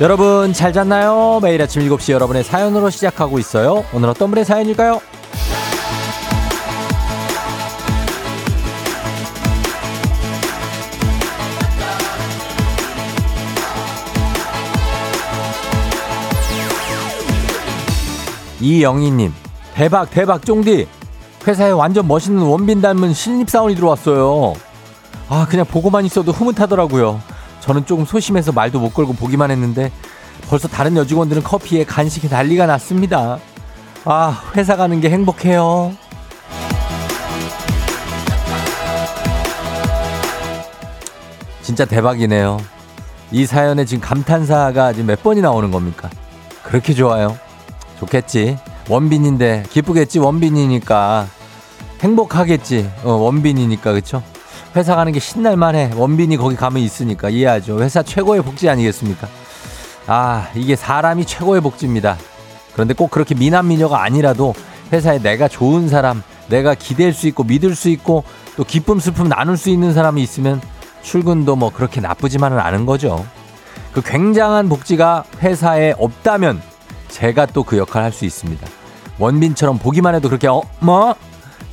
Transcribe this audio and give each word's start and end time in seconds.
여러분 0.00 0.54
잘 0.54 0.72
잤나요? 0.72 1.40
매일 1.42 1.60
아침 1.60 1.82
7시 1.82 2.12
여러분의 2.12 2.42
사연으로 2.42 2.88
시작하고 2.88 3.38
있어요. 3.38 3.84
오늘 3.92 4.08
어떤 4.08 4.30
분의 4.30 4.46
사연일까요? 4.46 4.98
이영희님 18.62 19.34
대박 19.74 20.10
대박 20.10 20.44
쫑디 20.46 20.86
회사에 21.46 21.72
완전 21.72 22.08
멋있는 22.08 22.42
원빈 22.42 22.80
닮은 22.80 23.12
신입사원이 23.12 23.74
들어왔어요. 23.74 24.54
아 25.28 25.46
그냥 25.48 25.66
보고만 25.66 26.06
있어도 26.06 26.32
흐뭇하더라고요. 26.32 27.20
저는 27.60 27.86
조금 27.86 28.04
소심해서 28.04 28.52
말도 28.52 28.80
못 28.80 28.94
걸고 28.94 29.12
보기만 29.12 29.50
했는데 29.50 29.92
벌써 30.48 30.68
다른 30.68 30.96
여직원들은 30.96 31.42
커피에 31.42 31.84
간식에 31.84 32.28
난리가 32.28 32.66
났습니다. 32.66 33.38
아, 34.04 34.42
회사 34.56 34.76
가는 34.76 35.00
게 35.00 35.10
행복해요. 35.10 35.92
진짜 41.62 41.84
대박이네요. 41.84 42.58
이 43.30 43.46
사연에 43.46 43.84
지금 43.84 44.00
감탄사가 44.00 44.92
지금 44.92 45.06
몇 45.06 45.22
번이 45.22 45.40
나오는 45.40 45.70
겁니까? 45.70 46.10
그렇게 46.64 46.94
좋아요. 46.94 47.38
좋겠지. 47.98 48.58
원빈인데 48.88 49.64
기쁘겠지. 49.70 50.18
원빈이니까 50.18 51.28
행복하겠지. 52.00 52.90
어, 53.04 53.12
원빈이니까 53.12 53.92
그쵸? 53.92 54.22
회사 54.76 54.94
가는 54.94 55.12
게 55.12 55.20
신날만 55.20 55.74
해. 55.74 55.90
원빈이 55.96 56.36
거기 56.36 56.56
가면 56.56 56.82
있으니까 56.82 57.28
이해하죠. 57.28 57.80
회사 57.82 58.02
최고의 58.02 58.42
복지 58.42 58.68
아니겠습니까? 58.68 59.28
아, 60.06 60.48
이게 60.54 60.76
사람이 60.76 61.24
최고의 61.24 61.60
복지입니다. 61.60 62.16
그런데 62.72 62.94
꼭 62.94 63.10
그렇게 63.10 63.34
미남 63.34 63.68
미녀가 63.68 64.02
아니라도 64.02 64.54
회사에 64.92 65.18
내가 65.18 65.48
좋은 65.48 65.88
사람, 65.88 66.22
내가 66.48 66.74
기댈 66.74 67.12
수 67.12 67.26
있고 67.28 67.44
믿을 67.44 67.74
수 67.74 67.88
있고 67.88 68.24
또 68.56 68.64
기쁨 68.64 69.00
슬픔 69.00 69.28
나눌 69.28 69.56
수 69.56 69.70
있는 69.70 69.92
사람이 69.92 70.22
있으면 70.22 70.60
출근도 71.02 71.56
뭐 71.56 71.70
그렇게 71.72 72.00
나쁘지만은 72.00 72.58
않은 72.58 72.86
거죠. 72.86 73.24
그 73.92 74.02
굉장한 74.02 74.68
복지가 74.68 75.24
회사에 75.40 75.94
없다면 75.98 76.62
제가 77.08 77.46
또 77.46 77.64
그 77.64 77.76
역할 77.76 78.04
할수 78.04 78.24
있습니다. 78.24 78.66
원빈처럼 79.18 79.78
보기만 79.78 80.14
해도 80.14 80.28
그렇게 80.28 80.46
어, 80.48 80.62
뭐? 80.78 81.14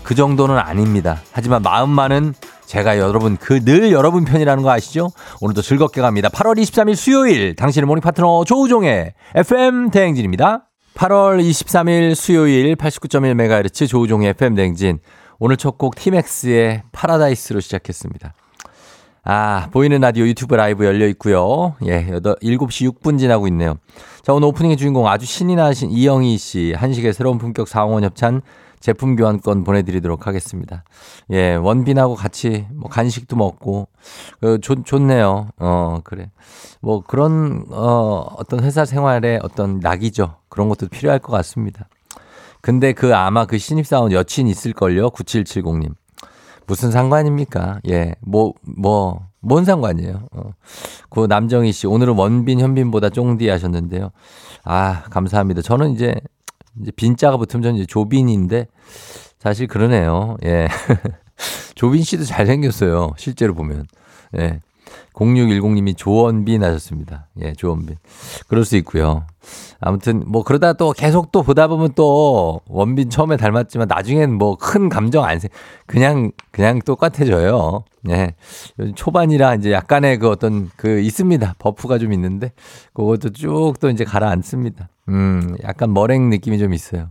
그 0.04 0.16
정도는 0.16 0.58
아닙니다. 0.58 1.22
하지만 1.32 1.62
마음만은 1.62 2.34
제가 2.68 3.00
여러분 3.00 3.38
그 3.38 3.64
늘 3.64 3.92
여러분 3.92 4.26
편이라는 4.26 4.62
거 4.64 4.70
아시죠? 4.72 5.10
오늘도 5.42 5.62
즐겁게 5.62 6.02
갑니다. 6.02 6.30
8월 6.30 6.58
23일 6.62 6.96
수요일 6.96 7.56
당신의 7.56 7.86
모닝 7.88 8.02
파트너 8.02 8.44
조우종의 8.46 9.14
FM 9.36 9.90
대행진입니다. 9.90 10.68
8월 10.96 11.40
23일 11.42 12.14
수요일 12.16 12.76
89.1MHz 12.76 13.88
조우종의 13.88 14.30
FM 14.32 14.56
대행진 14.56 15.00
오늘 15.40 15.56
첫 15.58 15.78
곡 15.78 15.96
티맥스의 15.96 16.84
파라다이스로 16.92 17.60
시작했습니다. 17.62 18.34
아, 19.24 19.68
보이는 19.72 20.00
라디오 20.00 20.26
유튜브 20.26 20.56
라이브 20.56 20.86
열려 20.86 21.08
있고요. 21.10 21.76
예, 21.86 22.06
7시 22.08 22.90
6분 23.02 23.20
지나고 23.20 23.48
있네요. 23.50 23.76
자, 24.24 24.34
오늘 24.34 24.48
오프닝의 24.50 24.78
주인공 24.78 25.08
아주 25.08 25.26
신이 25.26 25.56
나신 25.56 25.90
이영희 25.92 26.38
씨, 26.38 26.74
한식의 26.76 27.14
새로운 27.14 27.38
품격 27.38 27.68
상원 27.68 28.04
협찬 28.04 28.42
제품 28.80 29.16
교환권 29.16 29.64
보내드리도록 29.64 30.28
하겠습니다. 30.28 30.84
예, 31.32 31.56
원빈하고 31.56 32.16
같이 32.16 32.68
뭐 32.74 32.90
간식도 32.90 33.36
먹고, 33.36 33.88
어, 34.44 34.58
좋, 34.60 34.84
좋네요. 34.86 35.50
어, 35.58 36.00
그래. 36.04 36.30
뭐 36.82 37.02
그런, 37.02 37.66
어, 37.72 38.26
어떤 38.38 38.64
회사 38.64 38.86
생활에 38.86 39.40
어떤 39.42 39.80
낙이죠. 39.80 40.38
그런 40.50 40.70
것도 40.70 40.88
필요할 40.88 41.20
것 41.20 41.32
같습니다. 41.34 41.88
근데 42.62 42.94
그 42.94 43.16
아마 43.16 43.46
그 43.46 43.58
신입사원 43.58 44.12
여친 44.12 44.48
있을걸요? 44.48 45.10
9770님. 45.12 45.94
무슨 46.66 46.92
상관입니까? 46.92 47.80
예, 47.90 48.16
뭐, 48.20 48.54
뭐, 48.62 49.26
뭔 49.40 49.64
상관이에요? 49.64 50.28
어. 50.32 50.52
그 51.10 51.26
남정희 51.28 51.72
씨, 51.72 51.88
오늘은 51.88 52.16
원빈, 52.16 52.60
현빈보다 52.60 53.10
쫑디 53.10 53.48
하셨는데요. 53.48 54.12
아, 54.66 55.04
감사합니다. 55.10 55.62
저는 55.62 55.92
이제 55.92 56.14
이제 56.82 56.92
빈자가 56.92 57.38
붙으면 57.38 57.64
저는 57.64 57.76
이제 57.78 57.86
조빈인데 57.86 58.68
사실 59.40 59.68
그러네요. 59.68 60.38
예. 60.46 60.68
조빈 61.76 62.04
씨도 62.04 62.24
잘생겼어요. 62.24 63.14
실제로 63.18 63.54
보면. 63.54 63.86
예. 64.38 64.60
0610님이 65.14 65.98
조원빈 65.98 66.64
하셨습니다. 66.64 67.28
예, 67.42 67.54
조원빈. 67.54 67.98
그럴 68.48 68.64
수 68.64 68.78
있고요. 68.78 69.26
아무튼 69.80 70.24
뭐 70.28 70.44
그러다 70.44 70.74
또 70.74 70.92
계속 70.92 71.32
또 71.32 71.44
보다 71.44 71.68
보면 71.68 71.94
또 71.96 72.62
원빈 72.68 73.10
처음에 73.10 73.36
닮았지만 73.38 73.88
나중엔 73.88 74.34
뭐 74.34 74.56
큰 74.56 74.90
감정 74.90 75.24
안 75.24 75.40
생, 75.40 75.50
그냥 75.88 76.32
그냥 76.52 76.80
똑같아져요. 76.80 77.84
예. 78.10 78.36
초반이라 78.96 79.56
이제 79.56 79.72
약간의 79.72 80.20
그 80.20 80.30
어떤 80.30 80.70
그 80.76 81.00
있습니다. 81.00 81.56
버프가 81.60 81.98
좀 81.98 82.14
있는데 82.14 82.52
그것도 82.94 83.32
쭉 83.32 83.80
또 83.80 83.90
이제 83.90 84.04
가라앉습니다. 84.04 84.90
음, 85.10 85.56
약간 85.64 85.94
머랭 85.94 86.30
느낌이 86.30 86.58
좀 86.60 86.74
있어요. 86.74 87.10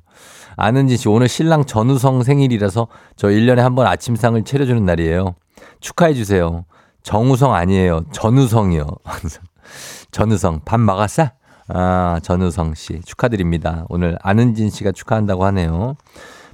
아는지 0.57 0.97
씨 0.97 1.09
오늘 1.09 1.29
신랑 1.29 1.65
전우성 1.65 2.23
생일이라서 2.23 2.89
저 3.17 3.29
1년에 3.29 3.57
한 3.59 3.75
번 3.75 3.87
아침상을 3.87 4.43
차려주는 4.45 4.85
날이에요. 4.85 5.35
축하해 5.81 6.15
주세요. 6.15 6.65
정우성 7.03 7.55
아니에요. 7.55 8.03
전우성이요. 8.13 8.87
전우성. 10.11 10.63
밥 10.65 10.81
먹었어? 10.81 11.29
아, 11.69 12.21
전우성 12.23 12.75
씨. 12.75 13.01
축하드립니다. 13.05 13.85
오늘 13.89 14.17
아는진 14.23 14.71
씨가 14.71 14.93
축하한다고 14.93 15.45
하네요. 15.47 15.97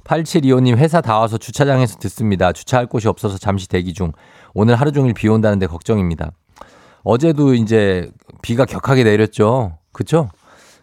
8725님 0.03 0.75
회사 0.77 0.99
다 1.01 1.19
와서 1.19 1.37
주차장에서 1.37 1.97
듣습니다. 1.99 2.51
주차할 2.51 2.87
곳이 2.87 3.07
없어서 3.07 3.37
잠시 3.37 3.69
대기 3.69 3.93
중. 3.93 4.11
오늘 4.53 4.75
하루 4.75 4.91
종일 4.91 5.13
비 5.13 5.27
온다는데 5.29 5.67
걱정입니다. 5.67 6.31
어제도 7.03 7.53
이제 7.53 8.09
비가 8.41 8.65
격하게 8.65 9.03
내렸죠. 9.05 9.77
그쵸? 9.93 10.29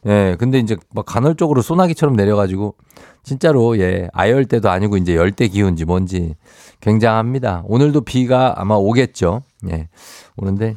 예, 0.06 0.36
근데 0.38 0.58
이제 0.58 0.76
막 0.94 1.04
간헐적으로 1.04 1.60
소나기처럼 1.62 2.16
내려가지고 2.16 2.74
진짜로 3.22 3.78
예, 3.78 4.08
아열대도 4.12 4.70
아니고 4.70 4.96
이제 4.96 5.14
열대 5.14 5.48
기운지 5.48 5.84
뭔지 5.84 6.34
굉장합니다. 6.80 7.62
오늘도 7.66 8.02
비가 8.02 8.54
아마 8.56 8.76
오겠죠. 8.76 9.42
예. 9.70 9.88
오는데 10.36 10.74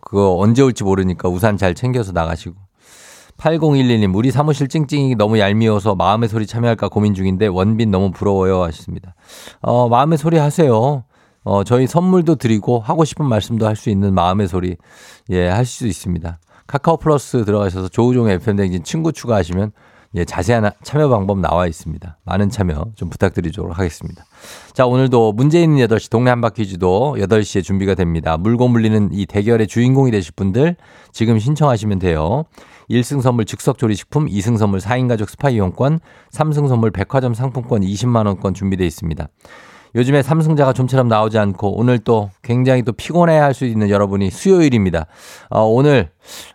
그거 0.00 0.36
언제 0.38 0.62
올지 0.62 0.84
모르니까 0.84 1.28
우산 1.28 1.56
잘 1.56 1.74
챙겨서 1.74 2.12
나가시고. 2.12 2.54
8011님, 3.36 4.14
우리 4.14 4.30
사무실 4.30 4.68
찡찡이 4.68 5.16
너무 5.16 5.40
얄미워서 5.40 5.96
마음의 5.96 6.28
소리 6.28 6.46
참여할까 6.46 6.88
고민 6.88 7.14
중인데 7.14 7.48
원빈 7.48 7.90
너무 7.90 8.12
부러워요 8.12 8.62
하셨습니다. 8.62 9.16
어, 9.60 9.88
마음의 9.88 10.18
소리 10.18 10.38
하세요. 10.38 11.04
어, 11.42 11.64
저희 11.64 11.88
선물도 11.88 12.36
드리고 12.36 12.78
하고 12.78 13.04
싶은 13.04 13.26
말씀도 13.26 13.66
할 13.66 13.74
수 13.74 13.90
있는 13.90 14.14
마음의 14.14 14.46
소리, 14.46 14.76
예, 15.30 15.48
할 15.48 15.64
수 15.66 15.88
있습니다. 15.88 16.38
카카오 16.66 16.96
플러스 16.96 17.44
들어가셔서 17.44 17.88
조우종의 17.88 18.34
FM댕진 18.36 18.84
친구 18.84 19.12
추가하시면 19.12 19.72
예, 20.16 20.24
자세한 20.24 20.70
참여 20.84 21.08
방법 21.08 21.40
나와 21.40 21.66
있습니다. 21.66 22.18
많은 22.24 22.48
참여 22.48 22.92
좀 22.94 23.10
부탁드리도록 23.10 23.76
하겠습니다. 23.76 24.24
자, 24.72 24.86
오늘도 24.86 25.32
문제 25.32 25.60
있는 25.60 25.84
8시 25.88 26.08
동네 26.08 26.30
한바퀴즈도 26.30 27.16
8시에 27.18 27.64
준비가 27.64 27.94
됩니다. 27.94 28.36
물고 28.36 28.68
물리는 28.68 29.08
이 29.12 29.26
대결의 29.26 29.66
주인공이 29.66 30.12
되실 30.12 30.32
분들 30.36 30.76
지금 31.12 31.40
신청하시면 31.40 31.98
돼요. 31.98 32.44
1승 32.90 33.22
선물 33.22 33.44
즉석 33.44 33.76
조리식품, 33.76 34.26
2승 34.28 34.56
선물 34.56 34.78
4인 34.78 35.08
가족 35.08 35.30
스파 35.30 35.50
이용권, 35.50 35.98
3승 36.30 36.68
선물 36.68 36.92
백화점 36.92 37.34
상품권 37.34 37.80
20만 37.80 38.26
원권 38.26 38.54
준비되어 38.54 38.86
있습니다. 38.86 39.28
요즘에 39.94 40.22
삼승자가 40.22 40.72
좀처럼 40.72 41.08
나오지 41.08 41.38
않고 41.38 41.78
오늘 41.78 41.98
또 41.98 42.30
굉장히 42.42 42.82
또 42.82 42.92
피곤해 42.92 43.36
할 43.38 43.54
수 43.54 43.64
있는 43.64 43.88
여러분이 43.88 44.30
수요일입니다. 44.30 45.06
어, 45.50 45.62
오늘, 45.62 46.10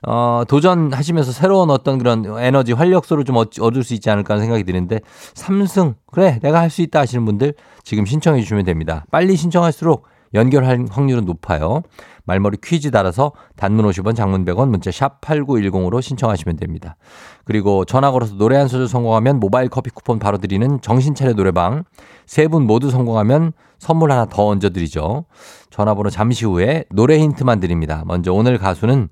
어, 0.05 0.43
도전하시면서 0.47 1.31
새로운 1.31 1.69
어떤 1.69 1.97
그런 1.97 2.25
에너지, 2.39 2.73
활력소를 2.73 3.23
좀 3.23 3.37
얻을 3.37 3.83
수 3.83 3.93
있지 3.93 4.09
않을까 4.09 4.33
하는 4.33 4.43
생각이 4.45 4.65
드는데 4.65 4.99
삼승, 5.33 5.95
그래, 6.07 6.39
내가 6.41 6.59
할 6.59 6.69
수 6.69 6.81
있다 6.81 6.99
하시는 6.99 7.23
분들 7.25 7.53
지금 7.83 8.05
신청해 8.05 8.41
주시면 8.41 8.65
됩니다. 8.65 9.05
빨리 9.11 9.35
신청할수록 9.35 10.05
연결할 10.33 10.85
확률은 10.91 11.25
높아요. 11.25 11.81
말머리 12.25 12.57
퀴즈 12.63 12.91
달아서 12.91 13.31
단문 13.55 13.89
50원 13.89 14.15
장문 14.15 14.45
100원 14.45 14.69
문자 14.69 14.91
샵 14.91 15.19
8910으로 15.21 15.99
신청하시면 15.99 16.57
됩니다. 16.57 16.95
그리고 17.43 17.85
전화 17.85 18.11
걸어서 18.11 18.35
노래 18.35 18.55
한 18.57 18.67
소절 18.67 18.87
성공하면 18.87 19.39
모바일 19.39 19.69
커피 19.69 19.89
쿠폰 19.89 20.19
바로 20.19 20.37
드리는 20.37 20.79
정신차려 20.81 21.33
노래방 21.33 21.85
세 22.29 22.47
분 22.47 22.67
모두 22.67 22.91
성공하면 22.91 23.53
선물 23.79 24.11
하나 24.11 24.25
더 24.25 24.45
얹어드리죠. 24.45 25.25
전화번호 25.71 26.11
잠시 26.11 26.45
후에 26.45 26.85
노래 26.91 27.17
힌트만 27.17 27.59
드립니다. 27.59 28.03
먼저 28.05 28.31
오늘 28.31 28.59
가수는 28.59 29.09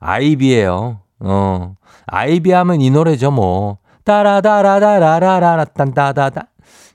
아이비예요. 0.00 1.00
어, 1.20 1.74
아이비 2.06 2.52
하면 2.52 2.82
이 2.82 2.90
노래죠 2.90 3.30
뭐. 3.30 3.78
따라다라다라라라 4.04 5.64
딴따다다. 5.64 6.42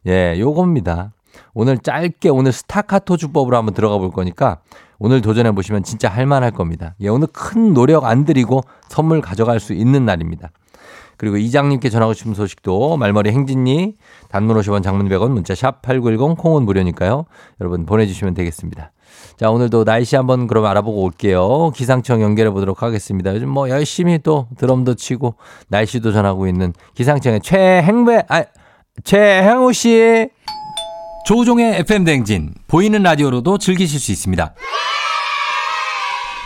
예, 0.05 0.35
요겁니다. 0.37 1.11
오늘 1.55 1.79
짧게 1.79 2.29
오늘 2.29 2.51
스타카토 2.51 3.17
주법으로 3.17 3.57
한번 3.57 3.73
들어가 3.73 3.97
볼 3.97 4.11
거니까 4.11 4.59
오늘 4.99 5.21
도전해 5.21 5.51
보시면 5.53 5.81
진짜 5.81 6.07
할만할 6.07 6.51
겁니다. 6.51 6.93
예, 7.01 7.07
오늘 7.07 7.27
큰 7.33 7.73
노력 7.73 8.05
안 8.05 8.25
들이고 8.25 8.61
선물 8.89 9.21
가져갈 9.21 9.59
수 9.59 9.73
있는 9.73 10.05
날입니다. 10.05 10.51
그리고 11.23 11.37
이장님께 11.37 11.89
전하고 11.89 12.13
싶은 12.13 12.33
소식도 12.33 12.97
말머리 12.97 13.31
행진니 13.31 13.95
단문 14.27 14.57
50원 14.57 14.83
장문 14.83 15.07
100원 15.07 15.31
문자 15.31 15.55
샵 15.55 15.81
8910 15.81 16.37
콩은 16.37 16.63
무료니까요. 16.63 17.23
여러분 17.61 17.85
보내주시면 17.85 18.33
되겠습니다. 18.33 18.91
자 19.37 19.49
오늘도 19.49 19.85
날씨 19.85 20.17
한번 20.17 20.47
그럼 20.47 20.65
알아보고 20.65 21.01
올게요. 21.01 21.71
기상청 21.73 22.21
연결해 22.21 22.49
보도록 22.49 22.83
하겠습니다. 22.83 23.33
요즘 23.33 23.47
뭐 23.47 23.69
열심히 23.69 24.19
또 24.21 24.47
드럼도 24.57 24.95
치고 24.95 25.35
날씨도 25.69 26.11
전하고 26.11 26.45
있는 26.45 26.73
기상청의 26.95 27.39
최행배 27.39 28.25
아 28.27 28.43
최행우 29.05 29.71
씨. 29.71 30.27
조우종의 31.25 31.79
FM 31.79 32.03
댕진 32.03 32.53
보이는 32.67 33.01
라디오로도 33.01 33.59
즐기실 33.59 33.97
수 33.97 34.11
있습니다. 34.11 34.53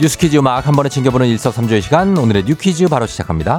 뉴스 0.00 0.18
퀴즈 0.18 0.36
음악 0.38 0.66
한 0.66 0.74
번에 0.74 0.88
챙겨보는 0.88 1.28
일석삼조의 1.28 1.80
시간 1.80 2.18
오늘의 2.18 2.44
뉴 2.46 2.56
퀴즈 2.56 2.88
바로 2.88 3.06
시작합니다. 3.06 3.58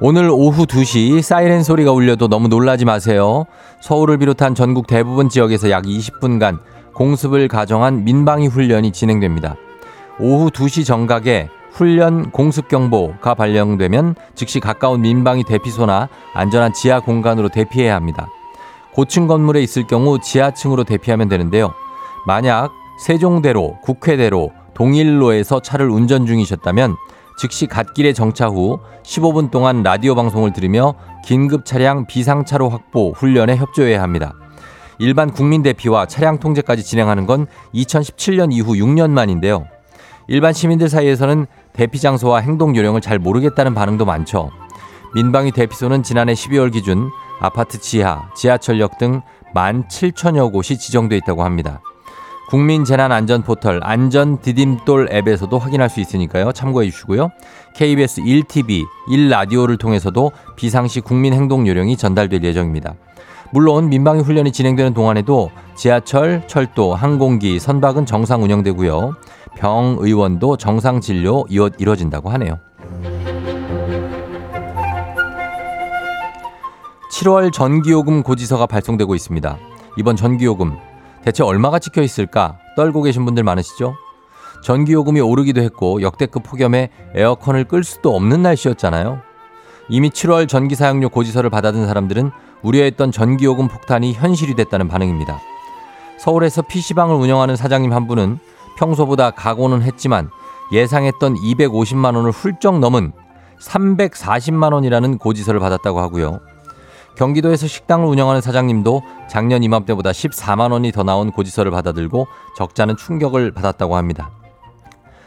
오늘 0.00 0.28
오후 0.30 0.66
2시 0.66 1.22
사이렌 1.22 1.62
소리가 1.62 1.92
울려도 1.92 2.26
너무 2.26 2.48
놀라지 2.48 2.84
마세요. 2.84 3.44
서울을 3.80 4.18
비롯한 4.18 4.56
전국 4.56 4.88
대부분 4.88 5.28
지역에서 5.28 5.70
약 5.70 5.84
20분간 5.84 6.58
공습을 6.94 7.46
가정한 7.46 8.02
민방위 8.02 8.48
훈련이 8.48 8.90
진행됩니다. 8.90 9.54
오후 10.18 10.50
2시 10.50 10.84
정각에 10.84 11.48
훈련 11.70 12.32
공습경보가 12.32 13.34
발령되면 13.34 14.16
즉시 14.34 14.58
가까운 14.58 15.02
민방위 15.02 15.44
대피소나 15.44 16.08
안전한 16.34 16.72
지하 16.72 16.98
공간으로 16.98 17.48
대피해야 17.48 17.94
합니다. 17.94 18.26
고층 18.92 19.26
건물에 19.26 19.62
있을 19.62 19.86
경우 19.86 20.18
지하층으로 20.18 20.84
대피하면 20.84 21.28
되는데요. 21.28 21.72
만약 22.26 22.72
세종대로, 23.04 23.78
국회대로, 23.82 24.50
동일로에서 24.74 25.60
차를 25.60 25.88
운전 25.88 26.26
중이셨다면 26.26 26.96
즉시 27.38 27.66
갓길에 27.66 28.12
정차 28.12 28.48
후 28.48 28.80
15분 29.02 29.50
동안 29.50 29.82
라디오 29.82 30.14
방송을 30.14 30.52
들으며 30.52 30.94
긴급 31.24 31.64
차량 31.64 32.06
비상차로 32.06 32.68
확보 32.68 33.12
훈련에 33.12 33.56
협조해야 33.56 34.02
합니다. 34.02 34.34
일반 34.98 35.30
국민 35.30 35.62
대피와 35.62 36.04
차량 36.06 36.38
통제까지 36.38 36.84
진행하는 36.84 37.24
건 37.24 37.46
2017년 37.74 38.52
이후 38.52 38.74
6년 38.74 39.10
만인데요. 39.10 39.66
일반 40.28 40.52
시민들 40.52 40.90
사이에서는 40.90 41.46
대피 41.72 41.98
장소와 41.98 42.40
행동 42.40 42.76
요령을 42.76 43.00
잘 43.00 43.18
모르겠다는 43.18 43.74
반응도 43.74 44.04
많죠. 44.04 44.50
민방위 45.14 45.52
대피소는 45.52 46.02
지난해 46.02 46.34
12월 46.34 46.70
기준 46.70 47.10
아파트 47.40 47.80
지하, 47.80 48.28
지하철역 48.36 48.98
등 48.98 49.22
17,000여 49.54 50.52
곳이 50.52 50.78
지정돼 50.78 51.16
있다고 51.16 51.42
합니다. 51.42 51.80
국민재난안전 52.50 53.42
포털 53.42 53.80
안전 53.82 54.40
디딤돌 54.40 55.08
앱에서도 55.12 55.56
확인할 55.56 55.88
수 55.88 56.00
있으니까요. 56.00 56.52
참고해 56.52 56.90
주시고요. 56.90 57.30
KBS 57.76 58.22
1TV, 58.22 58.84
1라디오를 59.08 59.78
통해서도 59.78 60.32
비상시 60.56 61.00
국민 61.00 61.32
행동 61.32 61.66
요령이 61.68 61.96
전달될 61.96 62.42
예정입니다. 62.42 62.94
물론 63.52 63.88
민방위 63.88 64.22
훈련이 64.22 64.52
진행되는 64.52 64.94
동안에도 64.94 65.50
지하철, 65.76 66.42
철도, 66.46 66.94
항공기, 66.94 67.58
선박은 67.58 68.06
정상 68.06 68.42
운영되고요. 68.42 69.14
병, 69.56 69.96
의원도 69.98 70.56
정상 70.56 71.00
진료 71.00 71.44
이루어진다고 71.48 72.30
하네요. 72.30 72.58
7월 77.20 77.52
전기요금 77.52 78.22
고지서가 78.22 78.64
발송되고 78.64 79.14
있습니다. 79.14 79.58
이번 79.98 80.16
전기요금 80.16 80.78
대체 81.22 81.42
얼마가 81.42 81.78
찍혀 81.78 82.00
있을까 82.00 82.58
떨고 82.76 83.02
계신 83.02 83.26
분들 83.26 83.44
많으시죠? 83.44 83.94
전기요금이 84.62 85.20
오르기도 85.20 85.60
했고 85.60 86.00
역대급 86.00 86.44
폭염에 86.44 86.88
에어컨을 87.14 87.64
끌 87.64 87.84
수도 87.84 88.16
없는 88.16 88.40
날씨였잖아요. 88.40 89.20
이미 89.90 90.08
7월 90.08 90.48
전기 90.48 90.74
사용료 90.74 91.10
고지서를 91.10 91.50
받아든 91.50 91.86
사람들은 91.86 92.30
우려했던 92.62 93.12
전기요금 93.12 93.68
폭탄이 93.68 94.14
현실이 94.14 94.54
됐다는 94.54 94.88
반응입니다. 94.88 95.40
서울에서 96.18 96.62
PC방을 96.62 97.16
운영하는 97.16 97.54
사장님 97.54 97.92
한 97.92 98.06
분은 98.06 98.38
평소보다 98.78 99.32
각오는 99.32 99.82
했지만 99.82 100.30
예상했던 100.72 101.34
250만 101.34 102.16
원을 102.16 102.30
훌쩍 102.30 102.78
넘은 102.78 103.12
340만 103.60 104.72
원이라는 104.72 105.18
고지서를 105.18 105.60
받았다고 105.60 106.00
하고요. 106.00 106.40
경기도에서 107.20 107.66
식당을 107.66 108.06
운영하는 108.06 108.40
사장님도 108.40 109.02
작년 109.28 109.62
이맘때보다 109.62 110.10
14만 110.10 110.72
원이 110.72 110.90
더 110.90 111.02
나온 111.02 111.30
고지서를 111.30 111.70
받아들고 111.70 112.26
적자는 112.56 112.96
충격을 112.96 113.50
받았다고 113.52 113.94
합니다. 113.94 114.30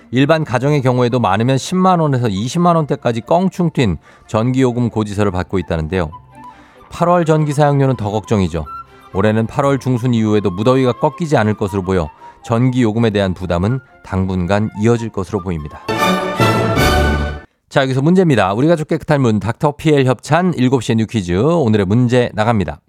일반 0.10 0.44
가정의 0.44 0.82
경우에도 0.82 1.20
많으면 1.20 1.56
10만 1.56 2.02
원에서 2.02 2.30
20만 2.30 2.76
원대까지 2.78 3.22
껑충 3.22 3.70
튄 3.70 3.98
전기요금 4.26 4.90
고지서를 4.90 5.32
받고 5.32 5.60
있다는데요. 5.60 6.10
8월 6.90 7.28
전기 7.28 7.54
사용료는 7.54 7.96
더 7.96 8.10
걱정이죠. 8.10 8.66
올해는 9.14 9.46
8월 9.46 9.80
중순 9.80 10.16
이후에도 10.16 10.50
무더위가 10.50 10.94
꺾이지 10.94 11.38
않을 11.38 11.54
것으로 11.54 11.84
보여 11.84 12.10
전기요금에 12.44 13.12
대한 13.12 13.36
부담은 13.36 13.80
당분간 14.04 14.72
이어질 14.82 15.10
것으로 15.10 15.42
보입니다. 15.42 15.82
자, 17.74 17.82
여기서 17.82 18.04
문제입니다. 18.04 18.54
우리 18.54 18.68
가족 18.68 18.88
깨끗한 18.88 19.20
물 19.20 19.40
닥터 19.40 19.72
피엘 19.76 20.06
협찬 20.06 20.52
7시의 20.52 20.94
뉴 20.98 21.08
퀴즈. 21.08 21.34
오늘의 21.34 21.88
문제 21.88 22.30
나갑니다. 22.36 22.82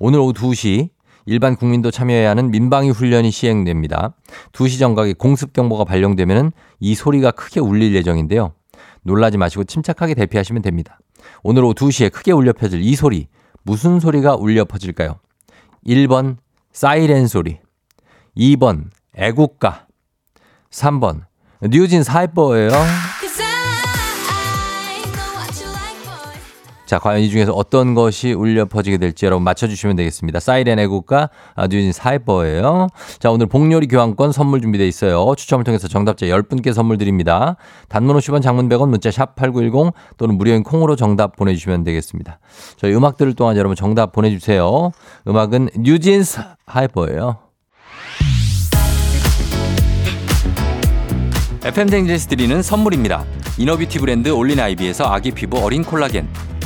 오늘 0.00 0.18
오후 0.18 0.32
2시 0.32 0.88
일반 1.26 1.54
국민도 1.54 1.92
참여해야 1.92 2.30
하는 2.30 2.50
민방위 2.50 2.90
훈련이 2.90 3.30
시행됩니다. 3.30 4.16
2시 4.50 4.80
정각에 4.80 5.12
공습 5.12 5.52
경보가 5.52 5.84
발령되면 5.84 6.50
이 6.80 6.96
소리가 6.96 7.30
크게 7.30 7.60
울릴 7.60 7.94
예정인데요. 7.94 8.52
놀라지 9.04 9.38
마시고 9.38 9.62
침착하게 9.62 10.14
대피하시면 10.14 10.60
됩니다. 10.60 10.98
오늘 11.44 11.62
오후 11.62 11.74
2시에 11.74 12.10
크게 12.10 12.32
울려 12.32 12.52
퍼질 12.52 12.82
이 12.82 12.96
소리. 12.96 13.28
무슨 13.62 14.00
소리가 14.00 14.34
울려 14.34 14.64
퍼질까요? 14.64 15.20
1번 15.86 16.38
사이렌 16.72 17.28
소리. 17.28 17.60
2번 18.36 18.86
애국가. 19.14 19.86
3번 20.72 21.26
뉴진 21.62 22.02
사이버예요. 22.02 22.70
자, 26.86 27.00
과연 27.00 27.20
이 27.20 27.28
중에서 27.28 27.52
어떤 27.52 27.94
것이 27.94 28.32
울려 28.32 28.64
퍼지게 28.64 28.98
될지 28.98 29.26
여러분 29.26 29.42
맞춰주시면 29.42 29.96
되겠습니다. 29.96 30.38
사이렌 30.38 30.78
애국가 30.78 31.30
뉴진 31.68 31.90
사이버예요. 31.90 32.86
자, 33.18 33.30
오늘 33.32 33.46
복요리 33.46 33.88
교환권 33.88 34.30
선물 34.30 34.60
준비되어 34.60 34.86
있어요. 34.86 35.34
추첨을 35.36 35.64
통해서 35.64 35.88
정답자 35.88 36.26
10분께 36.26 36.72
선물 36.72 36.96
드립니다. 36.96 37.56
단문 37.88 38.16
50원 38.16 38.40
장문 38.40 38.68
100원 38.68 38.88
문자 38.88 39.10
샵 39.10 39.34
8910 39.34 39.92
또는 40.16 40.38
무료인 40.38 40.62
콩으로 40.62 40.94
정답 40.94 41.34
보내주시면 41.34 41.82
되겠습니다. 41.82 42.38
저희 42.76 42.94
음악 42.94 43.16
들을 43.16 43.34
동안 43.34 43.56
여러분 43.56 43.74
정답 43.74 44.12
보내주세요. 44.12 44.92
음악은 45.26 45.70
뉴진 45.78 46.22
사이버예요. 46.22 47.38
FM 51.64 51.88
대행진에서 51.88 52.28
드리는 52.28 52.62
선물입니다. 52.62 53.24
이너뷰티 53.58 53.98
브랜드 53.98 54.28
올린 54.28 54.60
아이비에서 54.60 55.04
아기 55.06 55.32
피부 55.32 55.58
어린 55.58 55.82
콜라겐 55.82 56.28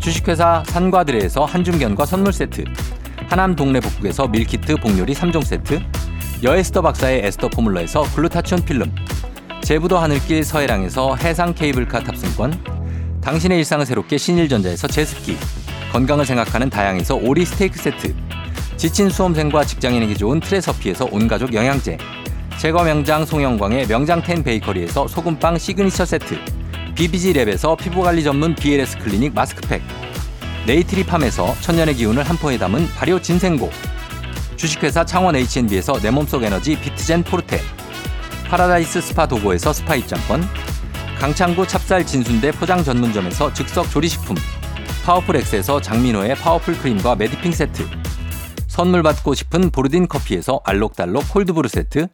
주식회사 0.00 0.62
산과드레에서 0.66 1.44
한줌견과 1.44 2.06
선물 2.06 2.32
세트. 2.32 2.64
하남 3.28 3.54
동네 3.54 3.80
복국에서 3.80 4.26
밀키트 4.28 4.76
복요리 4.76 5.14
3종 5.14 5.44
세트. 5.44 5.80
여에스더 6.42 6.80
박사의 6.80 7.26
에스더 7.26 7.48
포뮬러에서 7.48 8.02
글루타치온 8.14 8.64
필름. 8.64 8.90
제부도 9.62 9.98
하늘길 9.98 10.42
서해랑에서 10.42 11.16
해상 11.16 11.52
케이블카 11.52 12.00
탑승권. 12.00 13.20
당신의 13.20 13.58
일상을 13.58 13.84
새롭게 13.84 14.16
신일전자에서 14.16 14.88
제습기. 14.88 15.36
건강을 15.92 16.24
생각하는 16.24 16.70
다양에서 16.70 17.16
오리 17.16 17.44
스테이크 17.44 17.78
세트. 17.78 18.14
지친 18.78 19.10
수험생과 19.10 19.64
직장인에게 19.64 20.14
좋은 20.14 20.40
트레서피에서 20.40 21.08
온가족 21.12 21.52
영양제. 21.52 21.98
제거 22.58 22.84
명장 22.84 23.26
송영광의 23.26 23.86
명장텐 23.86 24.44
베이커리에서 24.44 25.06
소금빵 25.08 25.58
시그니처 25.58 26.06
세트. 26.06 26.38
BBG랩에서 26.94 27.76
피부관리 27.76 28.22
전문 28.22 28.54
BLS 28.54 28.98
클리닉 28.98 29.34
마스크팩. 29.34 29.82
네이트리팜에서 30.66 31.54
천년의 31.60 31.96
기운을 31.96 32.22
한 32.22 32.36
포에 32.36 32.58
담은 32.58 32.88
발효 32.94 33.20
진생고. 33.20 33.70
주식회사 34.56 35.04
창원 35.04 35.36
H&B에서 35.36 35.98
내 36.00 36.10
몸속 36.10 36.42
에너지 36.42 36.78
비트젠 36.78 37.24
포르테. 37.24 37.60
파라다이스 38.48 39.00
스파 39.00 39.26
도고에서 39.26 39.72
스파 39.72 39.94
입장권. 39.94 40.46
강창구 41.18 41.66
찹쌀 41.66 42.06
진순대 42.06 42.52
포장 42.52 42.84
전문점에서 42.84 43.52
즉석 43.54 43.90
조리식품. 43.90 44.36
파워풀 45.04 45.36
엑스에서 45.36 45.80
장민호의 45.80 46.34
파워풀 46.34 46.78
크림과 46.78 47.16
매디핑 47.16 47.52
세트. 47.52 47.88
선물 48.66 49.02
받고 49.02 49.34
싶은 49.34 49.70
보르딘 49.70 50.08
커피에서 50.08 50.60
알록달록 50.64 51.28
콜드브루 51.30 51.68
세트. 51.68 52.08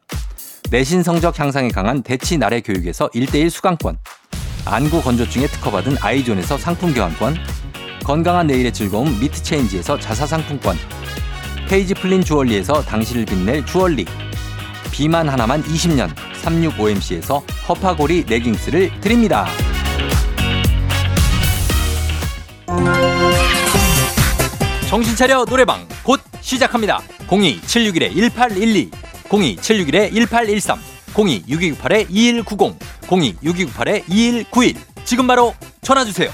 내신 0.70 1.02
성적 1.02 1.38
향상에 1.38 1.68
강한 1.68 2.02
대치 2.02 2.38
나래 2.38 2.60
교육에서 2.60 3.08
1대1 3.08 3.50
수강권. 3.50 3.98
안구 4.66 5.00
건조증에 5.00 5.46
특허받은 5.46 5.96
아이존에서 6.00 6.58
상품 6.58 6.92
교환권. 6.92 7.36
건강한 8.04 8.48
내일의 8.48 8.72
즐거움 8.72 9.18
미트체인지에서 9.20 9.98
자사 10.00 10.26
상품권. 10.26 10.76
페이지 11.68 11.94
플린 11.94 12.22
주얼리에서 12.22 12.82
당신을 12.82 13.26
빛낼 13.26 13.64
주얼리. 13.64 14.04
비만 14.90 15.28
하나만 15.28 15.62
20년 15.62 16.12
365MC에서 16.42 17.42
허파고리 17.68 18.24
레깅스를 18.28 19.00
드립니다. 19.00 19.46
정신 24.88 25.14
차려 25.14 25.44
노래방 25.44 25.86
곧 26.02 26.20
시작합니다. 26.40 27.00
02-761-1812 27.28 28.90
02-761-1813 29.28 30.95
02-6298-2190 31.16 32.74
02-6298-2191 33.02 34.76
지금 35.04 35.26
바로 35.26 35.54
전화주세요. 35.82 36.30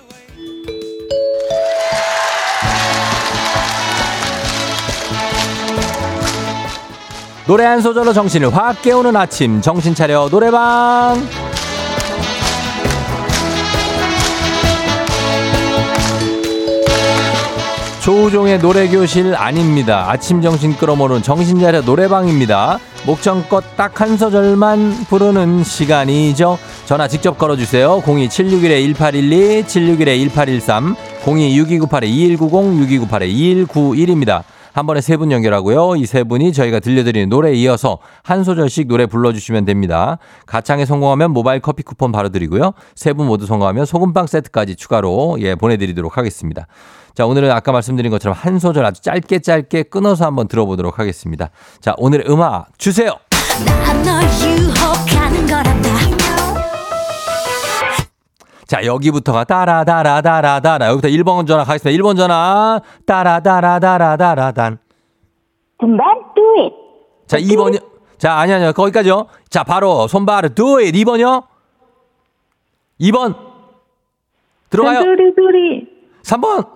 노래 7.47 7.63
한 7.63 7.79
소절로 7.79 8.11
정신을 8.11 8.53
확 8.53 8.81
깨우는 8.81 9.15
아침 9.15 9.61
정신 9.61 9.95
차려 9.95 10.27
노래방 10.29 11.25
조우종의 18.05 18.59
노래교실 18.59 19.35
아닙니다. 19.35 20.05
아침 20.07 20.39
정신 20.39 20.75
끌어모는 20.75 21.23
정신 21.23 21.59
차려 21.59 21.81
노래방입니다. 21.81 22.77
목청껏 23.07 23.63
딱 23.75 23.99
한 23.99 24.15
소절만 24.15 25.05
부르는 25.09 25.63
시간이죠. 25.63 26.59
전화 26.85 27.07
직접 27.07 27.39
걸어주세요. 27.39 28.03
02761-1812, 28.05 29.65
761-1813, 29.65 30.95
026298-2190, 31.25 32.37
6298-2191입니다. 33.65 34.43
한 34.75 34.85
번에 34.85 34.99
세 35.01 35.15
분 35.15 35.31
연결하고요. 35.31 35.95
이 35.95 36.05
세 36.05 36.23
분이 36.23 36.51
저희가 36.53 36.79
들려드리는 36.79 37.29
노래에 37.29 37.53
이어서 37.53 37.99
한 38.23 38.43
소절씩 38.43 38.87
노래 38.87 39.05
불러주시면 39.05 39.63
됩니다. 39.65 40.17
가창에 40.45 40.85
성공하면 40.85 41.31
모바일 41.31 41.61
커피 41.61 41.81
쿠폰 41.83 42.11
바로 42.11 42.29
드리고요. 42.29 42.73
세 42.95 43.13
분 43.13 43.27
모두 43.27 43.45
성공하면 43.45 43.85
소금빵 43.85 44.27
세트까지 44.27 44.75
추가로 44.75 45.37
예 45.39 45.55
보내드리도록 45.55 46.17
하겠습니다. 46.17 46.67
자, 47.13 47.25
오늘은 47.25 47.49
아까 47.51 47.71
말씀드린 47.71 48.11
것처럼 48.11 48.35
한 48.37 48.59
소절 48.59 48.85
아주 48.85 49.01
짧게 49.01 49.39
짧게 49.39 49.83
끊어서 49.83 50.25
한번 50.25 50.49
들어보도록 50.49 50.99
하겠습니다. 50.99 51.49
자, 51.79 51.93
오늘의 51.97 52.25
음악 52.29 52.67
주세요! 52.77 53.11
자, 58.67 58.83
여기부터가 58.85 59.43
따라다라다라다라. 59.43 60.87
여기부터 60.87 61.07
1번 61.09 61.47
전화 61.47 61.63
가겠습니다. 61.63 62.01
1번 62.03 62.17
전화. 62.17 62.81
따라다라다라다라단. 63.05 64.79
손발 65.79 66.07
do 66.35 66.63
it. 66.63 66.75
자, 67.27 67.37
2번이요. 67.37 67.83
자, 68.17 68.33
아니, 68.33 68.53
아니요. 68.53 68.73
거기까지요. 68.73 69.27
자, 69.49 69.63
바로 69.63 70.07
손발을 70.07 70.55
do 70.55 70.79
it. 70.79 70.91
2번이요. 71.03 71.43
2번. 73.01 73.35
들어가요. 74.69 74.99
두리두리. 75.03 75.87
3번. 76.23 76.67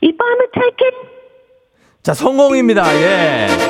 이밤을 0.00 0.48
take 0.54 0.86
it. 0.88 0.96
자, 2.02 2.14
성공입니다. 2.14 2.94
예. 2.96 3.69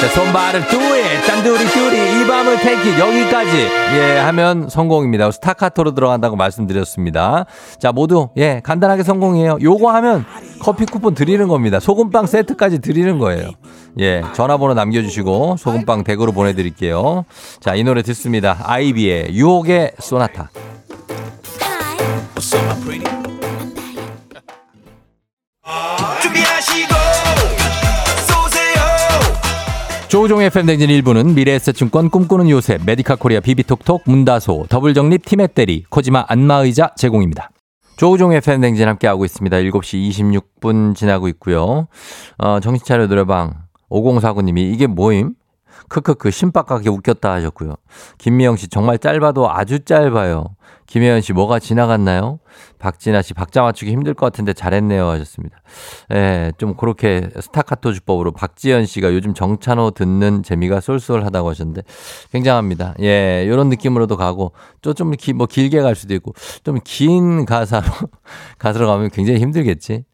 자, 0.00 0.06
손발을 0.06 0.68
뚜에, 0.68 1.22
딴두리 1.26 1.64
뚜리, 1.66 1.96
이 1.96 2.26
밤을 2.28 2.58
테이키, 2.60 3.00
여기까지, 3.00 3.50
예, 3.96 4.18
하면 4.18 4.68
성공입니다. 4.68 5.32
스타카토로 5.32 5.94
들어간다고 5.94 6.36
말씀드렸습니다. 6.36 7.46
자, 7.80 7.90
모두, 7.90 8.28
예, 8.36 8.60
간단하게 8.62 9.02
성공이에요. 9.02 9.58
요거 9.60 9.90
하면 9.90 10.24
커피 10.60 10.86
쿠폰 10.86 11.14
드리는 11.14 11.48
겁니다. 11.48 11.80
소금빵 11.80 12.26
세트까지 12.26 12.78
드리는 12.78 13.18
거예요. 13.18 13.50
예, 13.98 14.22
전화번호 14.34 14.74
남겨주시고, 14.74 15.56
소금빵 15.58 16.04
댁으로 16.04 16.30
보내드릴게요. 16.30 17.24
자, 17.58 17.74
이 17.74 17.82
노래 17.82 18.02
듣습니다. 18.02 18.56
아이비의 18.62 19.34
유혹의 19.34 19.94
소나타. 19.98 20.50
조우종의 30.08 30.46
FM 30.46 30.64
댕진 30.64 30.88
1부는 30.88 31.34
미래에셋증권 31.34 32.08
꿈꾸는 32.08 32.48
요새 32.48 32.78
메디카 32.86 33.16
코리아 33.16 33.40
비비톡톡 33.40 34.04
문다소 34.06 34.64
더블정립 34.70 35.22
티맵대리 35.26 35.84
코지마 35.90 36.24
안마의자 36.28 36.92
제공입니다. 36.96 37.50
조우종의 37.98 38.38
FM 38.38 38.62
댕진 38.62 38.88
함께하고 38.88 39.26
있습니다. 39.26 39.54
7시 39.58 40.08
26분 40.08 40.94
지나고 40.94 41.28
있고요. 41.28 41.88
어, 42.38 42.58
정신차려 42.60 43.06
노래방 43.08 43.52
5049님이 43.90 44.72
이게 44.72 44.86
뭐임? 44.86 45.34
크크크 45.88 46.30
신박하게 46.30 46.88
웃겼다 46.88 47.30
하셨고요. 47.30 47.74
김미영 48.16 48.56
씨 48.56 48.68
정말 48.68 48.98
짧아도 48.98 49.50
아주 49.50 49.84
짧아요. 49.84 50.46
김혜연 50.86 51.20
씨 51.20 51.32
뭐가 51.34 51.58
지나갔나요? 51.58 52.38
박진아 52.78 53.22
씨 53.22 53.34
박자 53.34 53.62
맞추기 53.62 53.92
힘들 53.92 54.14
것 54.14 54.26
같은데 54.26 54.52
잘했네요 54.54 55.06
하셨습니다. 55.10 55.60
예, 56.12 56.52
좀 56.56 56.74
그렇게 56.76 57.28
스타카토 57.38 57.92
주법으로 57.92 58.32
박지연 58.32 58.86
씨가 58.86 59.12
요즘 59.12 59.34
정차노 59.34 59.90
듣는 59.92 60.42
재미가 60.42 60.80
쏠쏠하다고 60.80 61.50
하셨는데 61.50 61.82
굉장합니다. 62.32 62.94
예, 63.00 63.46
요런 63.46 63.68
느낌으로도 63.68 64.16
가고 64.16 64.52
좀뭐 64.80 65.46
길게 65.46 65.82
갈 65.82 65.94
수도 65.94 66.14
있고 66.14 66.32
좀 66.64 66.78
긴 66.84 67.44
가사로 67.44 67.84
가사로 68.58 68.86
가면 68.86 69.10
굉장히 69.10 69.40
힘들겠지. 69.40 70.04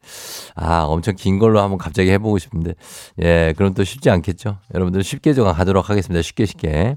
아, 0.57 0.83
엄청 0.83 1.15
긴 1.15 1.39
걸로 1.39 1.61
한번 1.61 1.79
갑자기 1.79 2.11
해보고 2.11 2.39
싶은데 2.39 2.75
예, 3.23 3.55
그럼 3.57 3.75
또 3.75 3.85
쉽지 3.85 4.11
않겠죠. 4.11 4.59
여러분들 4.75 5.05
쉽게 5.05 5.35
좀 5.35 5.51
가도록 5.53 5.89
하겠습니다. 5.89 6.21
쉽게 6.23 6.47
쉽게. 6.47 6.97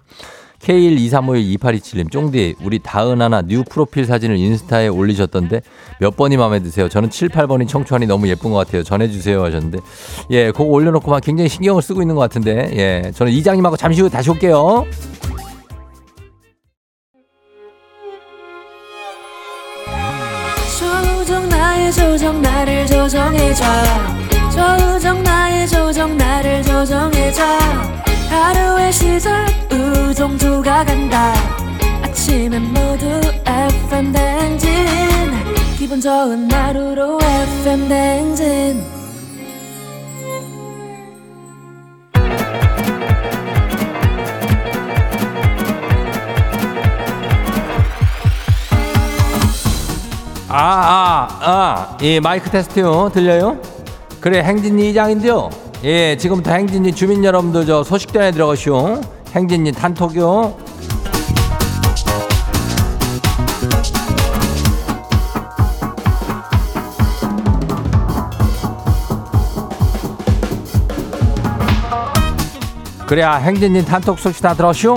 K123512827님, 0.62 2.12
쫑디, 2.12 2.56
우리 2.64 2.80
다은하나 2.80 3.44
뉴 3.44 3.64
프로필 3.64 4.06
사진을 4.06 4.38
인스타에 4.38 4.88
올리셨던데 4.88 5.62
몇 6.00 6.16
번이 6.16 6.38
마음에 6.38 6.60
드세요? 6.60 6.90
저는 6.90 7.10
7, 7.10 7.30
8번이 7.30 7.68
청초하니 7.68 8.06
너무 8.08 8.28
예쁜 8.28 8.52
것 8.52 8.58
같아요. 8.58 8.84
전해주세요 8.84 9.44
하셨는데. 9.44 9.80
예, 10.32 10.52
그거 10.52 10.66
올려놓고 10.66 11.10
막 11.10 11.22
굉장히 11.22 11.50
신경을 11.50 11.82
쓰고 11.82 12.02
있는 12.02 12.16
것 12.16 12.22
같은데. 12.22 12.70
예, 12.76 13.12
저는 13.12 13.32
이장님하고 13.32 13.78
잠시 13.78 14.02
후에 14.02 14.10
다시 14.10 14.30
올게요. 14.30 14.86
조정 20.80 21.50
나의 21.50 21.92
조정 21.92 22.42
나를 22.42 22.86
조정해줘 22.88 23.64
조정 24.52 25.24
나의 25.24 25.68
조정 25.68 26.18
나를 26.18 26.64
조정해줘 26.64 28.07
하루의 28.30 28.92
시절 28.92 29.46
우정조가 29.72 30.86
간다 30.86 31.34
아침엔 32.04 32.64
모두 32.74 33.22
FM 33.46 34.12
댕진 34.12 34.70
기분 35.78 36.02
좋은 36.02 36.52
하루로 36.52 37.20
FM 37.22 37.88
댕진 37.88 38.98
아, 50.50 50.60
아, 50.60 51.28
아, 51.42 51.98
예, 52.02 52.20
마이크 52.22 52.50
테스트요. 52.50 53.10
들려요? 53.14 53.58
그래, 54.22 54.42
행진이 54.42 54.90
이장인데요. 54.92 55.50
예, 55.84 56.18
지금부터 56.18 56.52
행진이 56.52 56.94
주민 56.94 57.24
여러분들 57.24 57.66
저 57.66 57.84
소식 57.84 58.12
전해 58.12 58.32
들어가시오. 58.32 59.02
행진이 59.34 59.72
단톡요. 59.74 60.58
그래야 73.06 73.36
행진이 73.36 73.86
단톡 73.86 74.20
소식 74.20 74.42
다 74.42 74.54
들었쇼? 74.54 74.96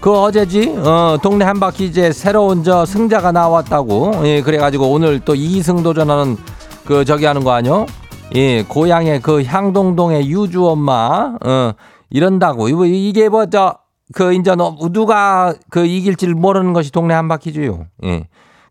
그 0.00 0.12
어제지 0.14 0.74
어 0.76 1.16
동네 1.22 1.44
한 1.44 1.58
바퀴 1.58 1.86
이제 1.86 2.12
새로운 2.12 2.62
저 2.62 2.84
승자가 2.84 3.32
나왔다고 3.32 4.20
예 4.24 4.42
그래가지고 4.42 4.90
오늘 4.92 5.18
또 5.20 5.34
2승 5.34 5.82
도전하는 5.82 6.36
그 6.84 7.04
저기 7.04 7.24
하는 7.24 7.42
거 7.42 7.50
아니요 7.52 7.86
예 8.34 8.62
고향의 8.62 9.20
그 9.20 9.42
향동동의 9.42 10.28
유주 10.30 10.66
엄마 10.68 11.36
어 11.44 11.72
이런다고. 12.10 12.68
이거 12.68 12.86
이게 12.86 13.28
뭐 13.28 13.46
저 13.46 13.88
그 14.14 14.32
인제 14.32 14.54
너 14.54 14.74
누가 14.90 15.54
그 15.70 15.84
이길지를 15.84 16.34
모르는 16.34 16.72
것이 16.72 16.90
동네 16.92 17.14
한 17.14 17.28
바퀴주요. 17.28 17.86
예. 18.04 18.24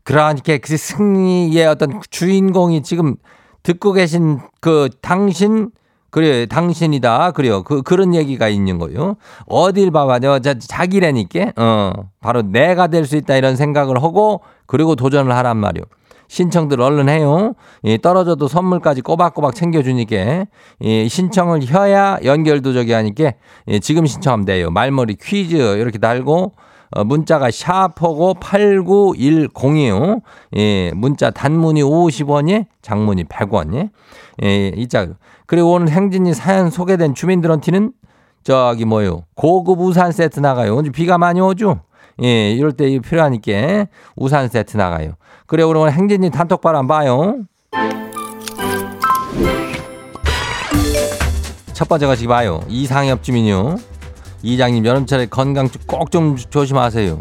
그러니까 0.03 0.57
그 0.57 0.77
승리의 0.77 1.67
어떤 1.67 2.01
주인공이 2.09 2.81
지금 2.81 3.15
듣고 3.63 3.93
계신 3.93 4.39
그 4.61 4.89
당신 5.01 5.69
그래 6.09 6.45
당신이다. 6.47 7.31
그래요. 7.31 7.63
그 7.63 7.81
그런 7.83 8.15
얘기가 8.15 8.47
있는 8.47 8.79
거요. 8.79 9.15
어딜 9.45 9.91
봐봐요 9.91 10.39
자, 10.39 10.55
자기라니까. 10.57 11.51
어 11.57 11.91
바로 12.21 12.41
내가 12.41 12.87
될 12.87 13.05
수 13.05 13.15
있다 13.17 13.35
이런 13.35 13.55
생각을 13.55 14.01
하고 14.01 14.41
그리고 14.65 14.95
도전을 14.95 15.35
하란 15.35 15.57
말이요 15.57 15.83
신청들 16.27 16.81
얼른 16.81 17.09
해요 17.09 17.53
예, 17.83 17.97
떨어져도 17.97 18.47
선물까지 18.47 19.01
꼬박꼬박 19.01 19.55
챙겨주니까 19.55 20.45
예, 20.81 21.07
신청을 21.07 21.61
해야 21.63 22.17
연결도 22.23 22.73
저기 22.73 22.91
하니까 22.91 23.33
예, 23.67 23.79
지금 23.79 24.05
신청하면 24.05 24.45
돼요 24.45 24.69
말머리 24.71 25.15
퀴즈 25.15 25.55
이렇게 25.55 25.97
달고 25.97 26.53
어, 26.91 27.03
문자가 27.03 27.51
샤퍼고 27.51 28.35
8910이요. 28.35 30.21
예, 30.55 30.91
문자 30.95 31.31
단문이 31.31 31.83
50원이, 31.83 32.65
장문이 32.81 33.25
100원이. 33.25 33.89
예, 34.43 34.67
이자. 34.69 35.07
그리고 35.45 35.73
오늘 35.73 35.89
행진이 35.89 36.33
사연 36.33 36.69
소개된 36.69 37.13
주민들한테는 37.13 37.91
저기 38.43 38.85
뭐요. 38.85 39.23
고급 39.35 39.81
우산 39.81 40.11
세트 40.11 40.39
나가요. 40.39 40.75
오늘 40.75 40.91
비가 40.91 41.17
많이 41.17 41.41
오죠? 41.41 41.81
예, 42.23 42.51
이럴 42.51 42.71
때 42.71 42.97
필요하니까 42.99 43.87
우산 44.15 44.47
세트 44.47 44.77
나가요. 44.77 45.13
그래, 45.47 45.63
오늘 45.63 45.93
행진이 45.93 46.29
단톡방 46.29 46.87
봐요. 46.87 47.37
첫 51.73 51.87
번째가 51.87 52.15
지금 52.17 52.29
봐요. 52.29 52.59
이상엽 52.67 53.23
주민요. 53.23 53.77
이장님 54.43 54.85
여름철에 54.85 55.27
건강 55.27 55.69
꼭 55.87 56.11
좀 56.11 56.35
조심하세요. 56.35 57.19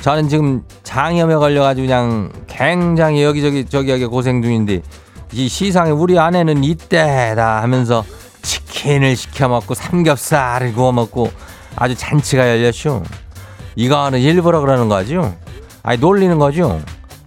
저는 0.00 0.28
지금 0.28 0.64
장염에 0.82 1.36
걸려가지고 1.36 1.86
그냥 1.86 2.32
굉장히 2.48 3.22
여기저기 3.22 3.64
저기하게 3.66 4.06
고생 4.06 4.42
중인데 4.42 4.82
이 5.32 5.48
시상에 5.48 5.90
우리 5.90 6.18
아내는 6.18 6.64
이때다 6.64 7.62
하면서 7.62 8.04
치킨을 8.42 9.14
시켜 9.14 9.48
먹고 9.48 9.74
삼겹살을 9.74 10.72
구워 10.72 10.90
먹고 10.90 11.30
아주 11.76 11.94
잔치가 11.94 12.48
열렸쇼. 12.48 13.02
이거는 13.76 14.18
일부러 14.20 14.60
그러는 14.60 14.88
거죠? 14.88 15.36
아니 15.84 15.98
놀리는 16.00 16.36
거죠? 16.38 16.80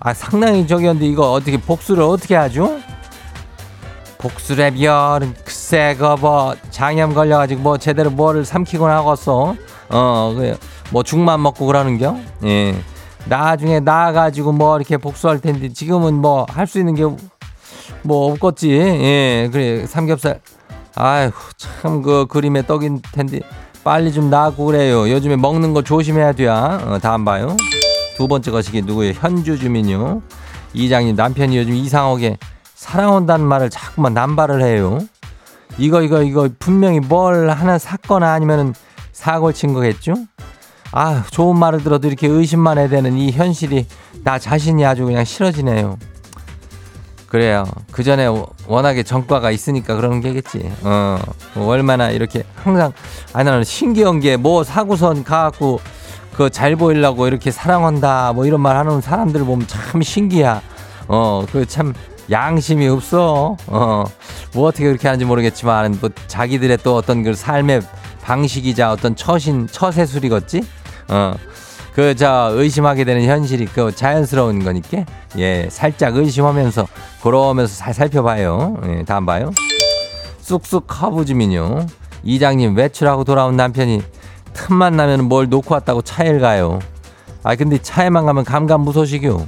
아 0.03 0.13
상당히 0.13 0.67
저기였는데 0.67 1.05
이거 1.07 1.31
어떻게 1.31 1.57
복수를 1.57 2.03
어떻게 2.03 2.35
하죠? 2.35 2.77
복수래별 4.17 5.33
글쎄 5.43 5.95
그뭐 5.97 6.55
장염 6.69 7.13
걸려가지고 7.13 7.61
뭐 7.61 7.77
제대로 7.77 8.09
뭐를 8.09 8.45
삼키곤 8.45 8.89
하겠어? 8.89 9.55
어뭐 9.89 11.03
죽만 11.03 11.41
먹고 11.41 11.65
그러는겨? 11.65 12.17
예. 12.45 12.75
나중에 13.25 13.79
나가지고 13.79 14.51
뭐 14.53 14.75
이렇게 14.77 14.97
복수할 14.97 15.39
텐데 15.39 15.71
지금은 15.71 16.15
뭐 16.15 16.45
할 16.49 16.67
수 16.67 16.79
있는 16.79 16.95
게 16.95 17.03
뭐 18.05 18.33
없겠지? 18.33 18.69
예 18.71 19.49
그래 19.51 19.85
삼겹살. 19.85 20.41
아휴 20.95 21.31
참 21.57 22.01
그 22.01 22.25
그림에 22.27 22.65
떡인 22.65 23.01
텐데 23.13 23.39
빨리 23.83 24.11
좀 24.11 24.29
나고 24.29 24.65
그래요. 24.65 25.09
요즘에 25.09 25.37
먹는 25.37 25.73
거 25.73 25.81
조심해야 25.81 26.33
돼야 26.33 26.79
어, 26.83 26.99
다음 27.01 27.23
봐요 27.25 27.55
두 28.15 28.27
번째 28.27 28.51
거시기 28.51 28.81
누구예요 28.81 29.13
현주 29.13 29.57
주민요 29.59 30.21
이장님 30.73 31.15
남편이 31.15 31.57
요즘 31.57 31.73
이상하게 31.73 32.37
사랑한다는 32.75 33.45
말을 33.45 33.69
자꾸만 33.69 34.13
남발을 34.13 34.61
해요. 34.61 34.99
이거 35.77 36.01
이거 36.01 36.21
이거 36.21 36.49
분명히 36.59 36.99
뭘 36.99 37.49
하나 37.49 37.77
샀거나 37.77 38.33
아니면은 38.33 38.73
사고를 39.13 39.53
친 39.53 39.73
거겠죠? 39.73 40.15
아 40.91 41.23
좋은 41.31 41.57
말을 41.57 41.83
들어도 41.83 42.07
이렇게 42.07 42.27
의심만 42.27 42.77
해야 42.77 42.89
되는 42.89 43.17
이 43.17 43.31
현실이 43.31 43.87
나 44.23 44.37
자신이 44.37 44.85
아주 44.85 45.05
그냥 45.05 45.23
싫어지네요. 45.23 45.97
그래요. 47.27 47.65
그 47.91 48.03
전에 48.03 48.27
워낙에 48.67 49.01
전과가 49.03 49.49
있으니까 49.51 49.95
그런 49.95 50.21
게겠지. 50.21 50.71
어, 50.83 51.17
뭐 51.55 51.67
얼마나 51.67 52.11
이렇게 52.11 52.43
항상 52.55 52.91
아 53.33 53.43
나는 53.43 53.63
신기한 53.63 54.19
게 54.19 54.35
뭐 54.37 54.63
사고선 54.63 55.23
가갖고 55.23 55.79
그 56.35 56.49
잘 56.49 56.75
보이려고 56.75 57.27
이렇게 57.27 57.51
사랑한다 57.51 58.33
뭐 58.33 58.45
이런 58.45 58.61
말 58.61 58.75
하는 58.77 59.01
사람들 59.01 59.43
보면 59.43 59.67
참 59.67 60.01
신기야. 60.01 60.61
어, 61.07 61.45
그 61.51 61.65
참 61.65 61.93
양심이 62.31 62.87
없어. 62.87 63.57
어, 63.67 64.03
뭐 64.53 64.67
어떻게 64.67 64.85
그렇게 64.85 65.07
하는지 65.07 65.25
모르겠지만 65.25 65.97
뭐 65.99 66.09
자기들의 66.27 66.77
또 66.83 66.95
어떤 66.95 67.23
그 67.23 67.33
삶의 67.33 67.81
방식이자 68.21 68.91
어떤 68.91 69.15
처신 69.15 69.67
처세술이겠지. 69.67 70.61
어. 71.09 71.33
그, 71.93 72.15
저, 72.15 72.49
의심하게 72.53 73.03
되는 73.03 73.23
현실이 73.23 73.67
그 73.67 73.93
자연스러운 73.93 74.63
거니까, 74.63 75.05
예, 75.37 75.67
살짝 75.69 76.15
의심하면서, 76.15 76.87
그러면서 77.21 77.75
잘 77.77 77.93
살펴봐요. 77.93 78.77
예, 78.87 79.03
다음 79.03 79.27
봐요. 79.27 79.51
쑥쑥 80.41 80.85
커브 80.87 81.25
주민요. 81.25 81.85
이장님 82.23 82.75
외출하고 82.75 83.25
돌아온 83.25 83.55
남편이 83.57 84.01
틈만 84.53 84.95
나면 84.95 85.25
뭘 85.25 85.49
놓고 85.49 85.73
왔다고 85.73 86.01
차에 86.01 86.37
가요. 86.39 86.79
아, 87.43 87.55
근데 87.55 87.77
차에만 87.77 88.25
가면 88.25 88.45
감감무소식이요. 88.45 89.47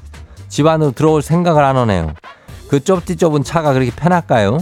집 0.50 0.68
안으로 0.68 0.92
들어올 0.92 1.22
생각을 1.22 1.64
안 1.64 1.78
하네요. 1.78 2.14
그 2.68 2.84
좁디 2.84 3.16
좁은 3.16 3.44
차가 3.44 3.74
그렇게 3.74 3.92
편할까요? 3.92 4.60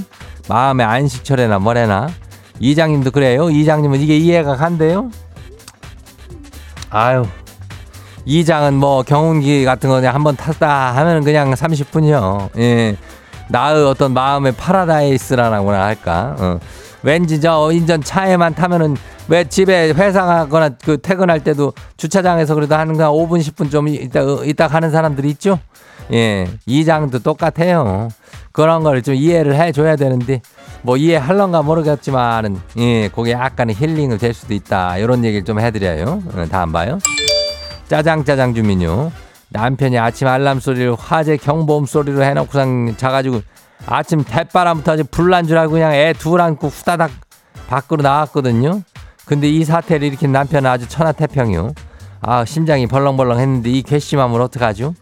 마음의 0.50 0.86
안식처래나 0.86 1.60
뭐래나. 1.60 2.10
이장님도 2.60 3.12
그래요? 3.12 3.50
이장님은 3.50 4.00
이게 4.00 4.18
이해가 4.18 4.56
간대요? 4.56 5.10
아유. 6.90 7.26
이장은 8.26 8.76
뭐 8.76 9.04
경운기 9.04 9.66
같은 9.66 9.90
거 9.90 9.96
그냥 9.98 10.16
한번 10.16 10.36
탔다 10.36 10.96
하면 10.96 11.24
그냥 11.24 11.52
30분이요. 11.54 12.58
예. 12.58 12.96
나의 13.50 13.86
어떤 13.86 14.14
마음의 14.14 14.54
파라다이스라고나 14.54 15.84
할까. 15.84 16.36
어. 16.40 16.60
왠지 17.02 17.42
저 17.42 17.70
인전 17.72 18.02
차에만 18.02 18.56
타면은 18.56 18.96
왜 19.30 19.44
집에 19.46 19.92
회사 19.92 20.26
가거나 20.26 20.70
그 20.84 20.98
퇴근할 21.02 21.40
때도 21.44 21.74
주차장에서 21.98 22.56
그래도 22.56 22.76
하는 22.76 22.98
거 22.98 23.12
5분 23.12 23.40
10분 23.40 23.72
좀 23.72 23.88
이따 23.88 24.22
이따 24.44 24.68
가는 24.68 24.92
사람들이 24.92 25.30
있죠. 25.32 25.60
예. 26.12 26.48
이장도 26.66 27.20
똑같아요. 27.20 28.10
그런 28.52 28.84
걸 28.84 29.02
좀 29.02 29.16
이해를 29.16 29.56
해 29.56 29.72
줘야 29.72 29.96
되는데 29.96 30.42
뭐 30.82 30.98
이해할런가 30.98 31.62
모르겠지만은 31.62 32.60
예, 32.78 33.08
그게 33.10 33.32
약간의 33.32 33.76
힐링을 33.76 34.18
될 34.18 34.34
수도 34.34 34.54
있다. 34.54 34.98
이런 34.98 35.24
얘기를 35.24 35.46
좀 35.46 35.60
해드려요. 35.60 36.22
어, 36.36 36.46
다안 36.52 36.72
봐요? 36.74 37.00
짜장 37.88 38.24
짜장 38.26 38.54
주민요. 38.54 39.12
남편이 39.50 39.98
아침 40.00 40.28
알람 40.28 40.60
소리를 40.60 40.96
화재 40.98 41.38
경보음 41.38 41.86
소리로 41.86 42.24
해놓고상 42.24 42.96
자가지고 42.98 43.42
아침 43.86 44.24
대바람부터 44.24 44.92
아주 44.94 45.04
불난 45.10 45.48
줄 45.48 45.58
알고 45.58 45.74
그냥 45.74 45.94
애 45.94 46.14
둘 46.14 46.42
안고 46.42 46.68
후다닥 46.68 47.12
밖으로 47.68 48.02
나왔거든요. 48.04 48.82
근데 49.26 49.48
이 49.48 49.64
사태를 49.64 50.08
일으킨 50.08 50.32
남편은 50.32 50.70
아주 50.70 50.88
천하태평이요. 50.88 51.74
아 52.22 52.46
심장이 52.46 52.88
벌렁벌렁 52.88 53.40
했는데 53.40 53.70
이 53.70 53.82
괘씸함을 53.82 54.42
어떡하죠? 54.42 54.94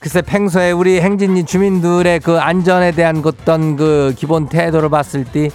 글쎄 0.00 0.22
평소에 0.22 0.70
우리 0.70 1.00
행진리 1.00 1.44
주민들의 1.44 2.20
그 2.20 2.38
안전에 2.38 2.92
대한 2.92 3.22
어떤 3.24 3.76
그 3.76 4.14
기본 4.16 4.48
태도를 4.48 4.90
봤을 4.90 5.24
때 5.24 5.50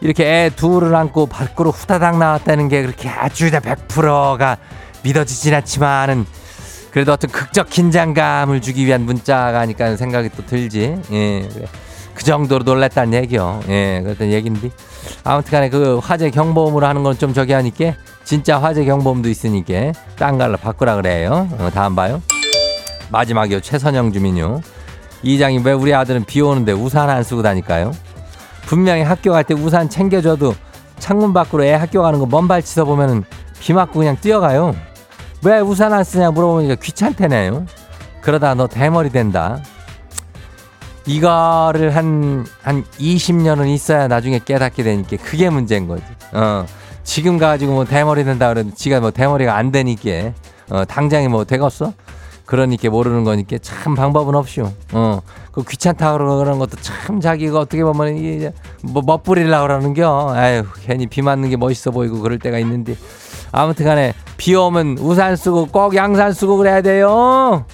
이렇게 0.00 0.24
애 0.24 0.50
둘을 0.54 0.94
안고 0.94 1.26
밖으로 1.26 1.70
후다닥 1.70 2.18
나왔다는 2.18 2.68
게 2.68 2.82
그렇게 2.82 3.08
아주 3.08 3.50
100%가 3.50 4.58
믿어지진 5.02 5.54
않지만은 5.54 6.26
그래도 6.90 7.12
어떤 7.12 7.30
극적 7.30 7.70
긴장감을 7.70 8.60
주기 8.60 8.84
위한 8.84 9.02
문자가 9.02 9.60
아닐까 9.60 9.96
생각이 9.96 10.30
또 10.36 10.44
들지. 10.44 11.00
예. 11.12 11.48
그 12.20 12.24
정도로 12.26 12.64
놀랬다는 12.64 13.14
얘기요. 13.14 13.60
예, 13.70 14.02
그랬던 14.04 14.30
얘긴데. 14.30 14.68
아무튼 15.24 15.50
간에 15.52 15.70
그 15.70 15.98
화재 16.02 16.28
경보음으로 16.28 16.86
하는 16.86 17.02
건 17.02 17.16
좀 17.16 17.32
저기 17.32 17.54
하니까 17.54 17.94
진짜 18.24 18.58
화재 18.60 18.84
경보음도 18.84 19.30
있으니까 19.30 19.92
딴 20.18 20.36
걸로 20.36 20.58
바꾸라 20.58 20.96
그래요. 20.96 21.48
어, 21.58 21.70
다음 21.72 21.96
봐요. 21.96 22.20
마지막이요. 23.10 23.60
최선영 23.60 24.12
주민요. 24.12 24.60
이장이 25.22 25.62
왜 25.64 25.72
우리 25.72 25.94
아들은 25.94 26.24
비 26.26 26.42
오는데 26.42 26.72
우산 26.72 27.08
안 27.08 27.22
쓰고 27.22 27.40
다닐까요? 27.42 27.92
분명히 28.66 29.00
학교 29.02 29.32
갈 29.32 29.42
때 29.42 29.54
우산 29.54 29.88
챙겨줘도 29.88 30.54
창문 30.98 31.32
밖으로 31.32 31.64
애 31.64 31.72
학교 31.72 32.02
가는 32.02 32.18
거 32.18 32.26
먼 32.26 32.46
발 32.48 32.60
치서 32.62 32.84
보면은 32.84 33.24
비 33.60 33.72
맞고 33.72 33.98
그냥 33.98 34.18
뛰어가요. 34.20 34.76
왜 35.42 35.58
우산 35.60 35.94
안 35.94 36.04
쓰냐 36.04 36.32
물어보니까 36.32 36.74
귀찮대네요. 36.74 37.64
그러다 38.20 38.52
너 38.54 38.66
대머리 38.66 39.08
된다. 39.08 39.58
이거를 41.06 41.94
한, 41.96 42.46
한 42.62 42.84
20년은 42.98 43.68
있어야 43.68 44.08
나중에 44.08 44.40
깨닫게 44.44 44.82
되니까 44.82 45.16
그게 45.22 45.50
문제인 45.50 45.88
거지. 45.88 46.04
어. 46.32 46.66
지금 47.02 47.38
가지고 47.38 47.72
뭐 47.72 47.84
대머리 47.84 48.24
된다 48.24 48.48
그러는데 48.48 48.76
지가 48.76 49.00
뭐 49.00 49.10
대머리가 49.10 49.56
안 49.56 49.72
되니까 49.72 50.32
어, 50.68 50.84
당장에 50.84 51.28
뭐 51.28 51.44
되겠어? 51.44 51.92
그러니까 52.44 52.90
모르는 52.90 53.24
거니까 53.24 53.58
참 53.62 53.94
방법은 53.94 54.34
없쇼. 54.34 54.72
어. 54.92 55.20
그 55.52 55.62
귀찮다 55.62 56.12
그러는 56.12 56.58
것도 56.58 56.76
참 56.80 57.20
자기가 57.20 57.60
어떻게 57.60 57.84
보면 57.84 58.16
이게 58.16 58.52
뭐 58.82 59.02
멋부리려고 59.06 59.68
그러는 59.68 59.94
겨. 59.94 60.32
아유, 60.34 60.64
괜히 60.84 61.06
비 61.06 61.22
맞는 61.22 61.48
게 61.48 61.56
멋있어 61.56 61.92
보이고 61.92 62.20
그럴 62.20 62.38
때가 62.38 62.58
있는데. 62.58 62.96
아무튼 63.52 63.86
간에 63.86 64.14
비 64.36 64.54
오면 64.54 64.98
우산 64.98 65.36
쓰고 65.36 65.66
꼭 65.66 65.94
양산 65.94 66.32
쓰고 66.32 66.56
그래야 66.56 66.82
돼요. 66.82 67.64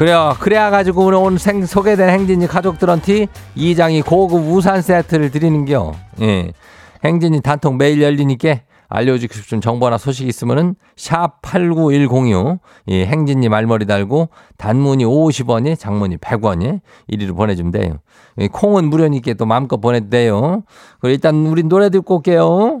그래요. 0.00 0.34
그래야 0.40 0.70
가지고 0.70 1.04
오늘 1.04 1.38
생, 1.38 1.66
소개된 1.66 2.08
행진이 2.08 2.46
가족들한테 2.46 3.26
이장이 3.54 4.00
고급 4.00 4.50
우산 4.50 4.80
세트를 4.80 5.30
드리는겨. 5.30 5.92
예. 6.22 6.52
행진이 7.04 7.42
단통 7.42 7.76
매일 7.76 8.00
열리니까 8.00 8.60
알려주고 8.88 9.34
싶은 9.34 9.60
정보나 9.60 9.98
소식 9.98 10.26
있으면은 10.26 10.74
샵 10.96 11.42
89106 11.42 12.60
예, 12.88 13.04
행진이 13.04 13.50
말머리 13.50 13.84
달고 13.84 14.30
단문이 14.56 15.04
50원이 15.04 15.78
장문이 15.78 16.16
100원이 16.16 16.80
이리로 17.08 17.34
보내주면 17.34 17.70
돼요. 17.70 17.98
예, 18.38 18.48
콩은 18.48 18.86
무료니까 18.88 19.34
또 19.34 19.44
마음껏 19.44 19.76
보내도 19.76 20.08
돼요. 20.08 20.62
그럼 21.00 21.12
일단 21.12 21.44
우리 21.44 21.62
노래 21.62 21.90
듣고 21.90 22.16
올게요. 22.16 22.80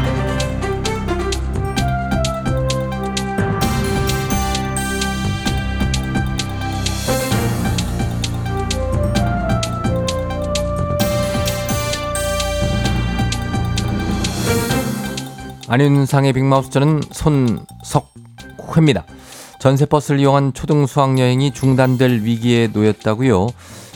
안윤상의 15.71 16.33
빅마우스 16.33 16.69
저는 16.69 16.99
손석회입니다. 17.13 19.05
전세버스를 19.61 20.19
이용한 20.19 20.51
초등 20.53 20.85
수학여행이 20.85 21.53
중단될 21.53 22.23
위기에 22.23 22.67
놓였다고요. 22.67 23.47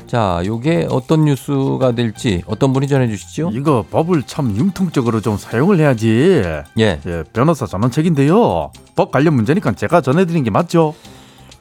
자, 0.07 0.41
요게 0.45 0.87
어떤 0.89 1.25
뉴스가 1.25 1.91
될지 1.91 2.43
어떤 2.47 2.71
분이 2.71 2.87
전해주시죠? 2.87 3.49
이거 3.53 3.83
법을 3.91 4.23
참 4.23 4.55
융통적으로 4.55 5.19
좀 5.19 5.35
사용을 5.35 5.77
해야지. 5.79 6.41
예, 6.79 7.01
예, 7.05 7.23
변호사 7.33 7.65
전원책인데요. 7.65 8.71
법 8.95 9.11
관련 9.11 9.33
문제니까 9.33 9.73
제가 9.73 9.99
전해드린 9.99 10.45
게 10.45 10.51
맞죠? 10.51 10.95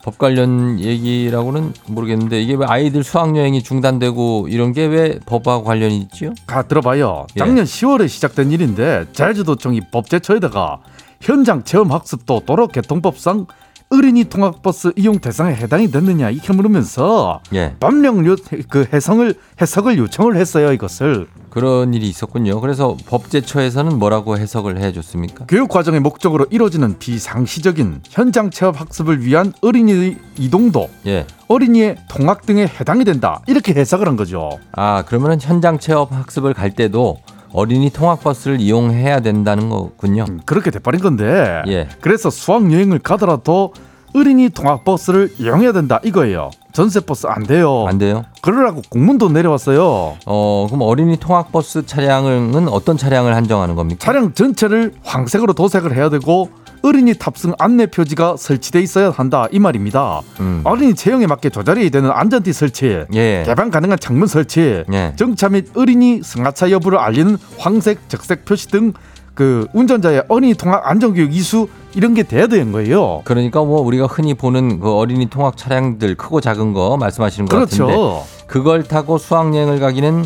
법 0.04 0.18
관련 0.18 0.78
얘기라고는 0.80 1.72
모르겠는데 1.86 2.42
이게 2.42 2.54
왜 2.54 2.66
아이들 2.66 3.02
수학 3.02 3.34
여행이 3.36 3.62
중단되고 3.62 4.48
이런 4.50 4.72
게 4.74 4.84
왜 4.84 5.18
법하고 5.24 5.64
관련이 5.64 5.96
있지요? 6.02 6.34
가 6.46 6.62
들어봐요. 6.62 7.26
예. 7.36 7.38
작년 7.38 7.64
10월에 7.64 8.06
시작된 8.06 8.52
일인데 8.52 9.06
제주도청이 9.12 9.80
법제처에다가 9.90 10.80
현장 11.22 11.64
체험 11.64 11.90
학습도 11.90 12.40
도로교통법상 12.44 13.46
어린이 13.90 14.24
통학버스 14.24 14.92
이용 14.96 15.18
대상에 15.18 15.54
해당이 15.54 15.90
됐느냐 15.90 16.30
이렇게 16.30 16.52
물으면서 16.52 17.40
예, 17.54 17.76
법령 17.78 18.26
요, 18.26 18.36
그 18.68 18.86
해석을 18.92 19.34
해석을 19.60 19.98
요청을 19.98 20.36
했어요 20.36 20.72
이것을 20.72 21.28
그런 21.50 21.94
일이 21.94 22.08
있었군요. 22.08 22.60
그래서 22.60 22.96
법제처에서는 23.06 23.96
뭐라고 23.96 24.36
해석을 24.36 24.78
해줬습니까? 24.78 25.46
교육 25.46 25.68
과정의 25.68 26.00
목적으로 26.00 26.46
이루어지는 26.50 26.98
비상시적인 26.98 28.00
현장 28.10 28.50
체험 28.50 28.74
학습을 28.74 29.24
위한 29.24 29.52
어린이 29.60 30.16
이동도 30.36 30.90
예, 31.06 31.26
어린이의 31.46 31.96
통학 32.08 32.46
등에 32.46 32.66
해당이 32.66 33.04
된다 33.04 33.40
이렇게 33.46 33.72
해석을 33.72 34.08
한 34.08 34.16
거죠. 34.16 34.58
아 34.72 35.04
그러면은 35.06 35.38
현장 35.40 35.78
체험 35.78 36.08
학습을 36.10 36.54
갈 36.54 36.72
때도 36.74 37.18
어린이 37.54 37.88
통학버스를 37.88 38.60
이용해야 38.60 39.20
된다는 39.20 39.68
거군요. 39.70 40.24
음, 40.28 40.40
그렇게 40.44 40.72
돼버린 40.72 41.00
건데 41.00 41.62
예. 41.68 41.88
그래서 42.00 42.28
수학 42.28 42.70
여행을 42.70 42.98
가더라도 42.98 43.72
어린이 44.12 44.48
통학 44.48 44.84
버스를 44.84 45.32
이용해야 45.38 45.72
된다 45.72 46.00
이거예요. 46.04 46.50
전세 46.72 46.98
버스 46.98 47.28
안 47.28 47.44
돼요. 47.44 47.86
안 47.86 47.98
돼요? 47.98 48.24
그러라고 48.42 48.82
공문도 48.88 49.28
내려왔어요. 49.28 50.16
어, 50.26 50.66
그럼 50.68 50.82
어린이 50.82 51.16
통학버스 51.16 51.86
차량은 51.86 52.68
어떤 52.68 52.96
차량을 52.96 53.36
한정하는 53.36 53.76
겁니까? 53.76 54.04
차량 54.04 54.34
전체를 54.34 54.92
황색으로 55.04 55.52
도색을 55.52 55.94
해야 55.96 56.10
되고 56.10 56.50
어린이 56.84 57.14
탑승 57.14 57.54
안내 57.58 57.86
표지가 57.86 58.36
설치돼 58.36 58.80
있어야 58.80 59.10
한다 59.10 59.46
이 59.50 59.58
말입니다. 59.58 60.20
음. 60.40 60.60
어린이 60.64 60.94
체형에 60.94 61.26
맞게 61.26 61.50
조절이 61.50 61.90
되는 61.90 62.10
안전띠 62.10 62.52
설치, 62.52 63.04
예. 63.14 63.42
개방 63.46 63.70
가능한 63.70 63.98
창문 63.98 64.28
설치, 64.28 64.84
예. 64.92 65.12
정차 65.16 65.48
및 65.48 65.68
어린이 65.76 66.22
승하차 66.22 66.70
여부를 66.70 66.98
알리는 66.98 67.36
황색, 67.58 68.08
적색 68.08 68.44
표시 68.44 68.68
등 68.68 68.92
그 69.34 69.66
운전자의 69.72 70.24
어린이 70.28 70.54
통학 70.54 70.88
안전교육 70.88 71.34
이수 71.34 71.68
이런 71.94 72.14
게 72.14 72.22
돼야 72.22 72.46
되는 72.46 72.72
거예요. 72.72 73.22
그러니까 73.24 73.62
뭐 73.64 73.80
우리가 73.80 74.06
흔히 74.06 74.34
보는 74.34 74.80
그 74.80 74.92
어린이 74.92 75.26
통학 75.26 75.56
차량들 75.56 76.14
크고 76.14 76.40
작은 76.40 76.72
거 76.72 76.96
말씀하시는 76.96 77.48
것 77.48 77.58
같은데 77.58 77.84
그렇죠. 77.84 78.24
그걸 78.46 78.84
타고 78.84 79.18
수학여행을 79.18 79.80
가기는 79.80 80.24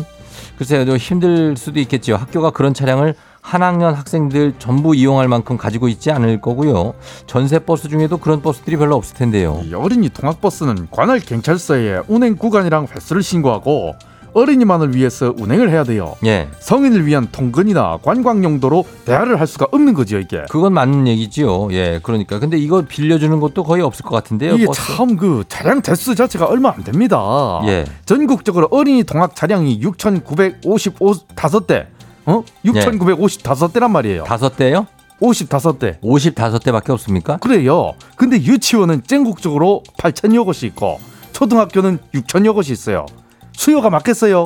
글쎄요 0.57 0.85
좀 0.85 0.97
힘들 0.97 1.57
수도 1.57 1.79
있겠지요. 1.79 2.17
학교가 2.17 2.51
그런 2.51 2.73
차량을 2.73 3.15
한 3.49 3.63
학년 3.63 3.95
학생들 3.95 4.53
전부 4.59 4.93
이용할 4.93 5.27
만큼 5.27 5.57
가지고 5.57 5.87
있지 5.87 6.11
않을 6.11 6.39
거고요. 6.39 6.93
전세 7.25 7.57
버스 7.57 7.89
중에도 7.89 8.17
그런 8.17 8.43
버스들이 8.43 8.77
별로 8.77 8.95
없을 8.95 9.15
텐데요. 9.15 9.59
이 9.65 9.73
어린이 9.73 10.07
통학버스는 10.09 10.89
관할 10.91 11.19
경찰서에 11.19 12.01
운행 12.07 12.35
구간이랑 12.35 12.85
횟수를 12.95 13.23
신고하고 13.23 13.95
어린이만을 14.35 14.95
위해서 14.95 15.33
운행을 15.35 15.71
해야 15.71 15.83
돼요. 15.83 16.13
예. 16.25 16.47
성인을 16.59 17.07
위한 17.07 17.27
통근이나 17.31 17.97
관광 18.03 18.43
용도로 18.43 18.85
대화를 19.05 19.39
할 19.39 19.47
수가 19.47 19.65
없는 19.71 19.95
거죠 19.95 20.19
이게. 20.19 20.43
그건 20.51 20.73
맞는 20.73 21.07
얘기지요. 21.07 21.69
예. 21.71 21.99
그러니까. 22.03 22.37
근데 22.37 22.55
이거 22.55 22.83
빌려주는 22.87 23.39
것도 23.39 23.63
거의 23.63 23.81
없을 23.81 24.05
것 24.05 24.11
같은데요. 24.11 24.53
이게. 24.53 24.67
참 24.75 25.17
그 25.17 25.43
차량 25.49 25.81
대수 25.81 26.13
자체가 26.13 26.45
얼마 26.45 26.69
안 26.69 26.83
됩니다. 26.83 27.17
예. 27.65 27.85
전국적으로 28.05 28.67
어린이 28.69 29.03
통학 29.03 29.35
차량이 29.35 29.81
6,955대, 29.81 31.87
어? 32.29 32.43
6,955대란 32.65 33.89
말이에요. 33.89 34.23
다섯 34.23 34.55
대요? 34.55 34.87
55대. 35.21 35.99
55대밖에 36.01 36.91
없습니까? 36.91 37.37
그래요. 37.37 37.93
근데 38.15 38.37
유치원은 38.37 39.03
전국적으로 39.05 39.83
8천여 39.97 40.45
곳이 40.45 40.65
있고 40.67 40.99
초등학교는 41.33 41.99
6천여 42.13 42.53
곳이 42.53 42.71
있어요. 42.71 43.05
수요가 43.53 43.89
맞겠어요? 43.89 44.45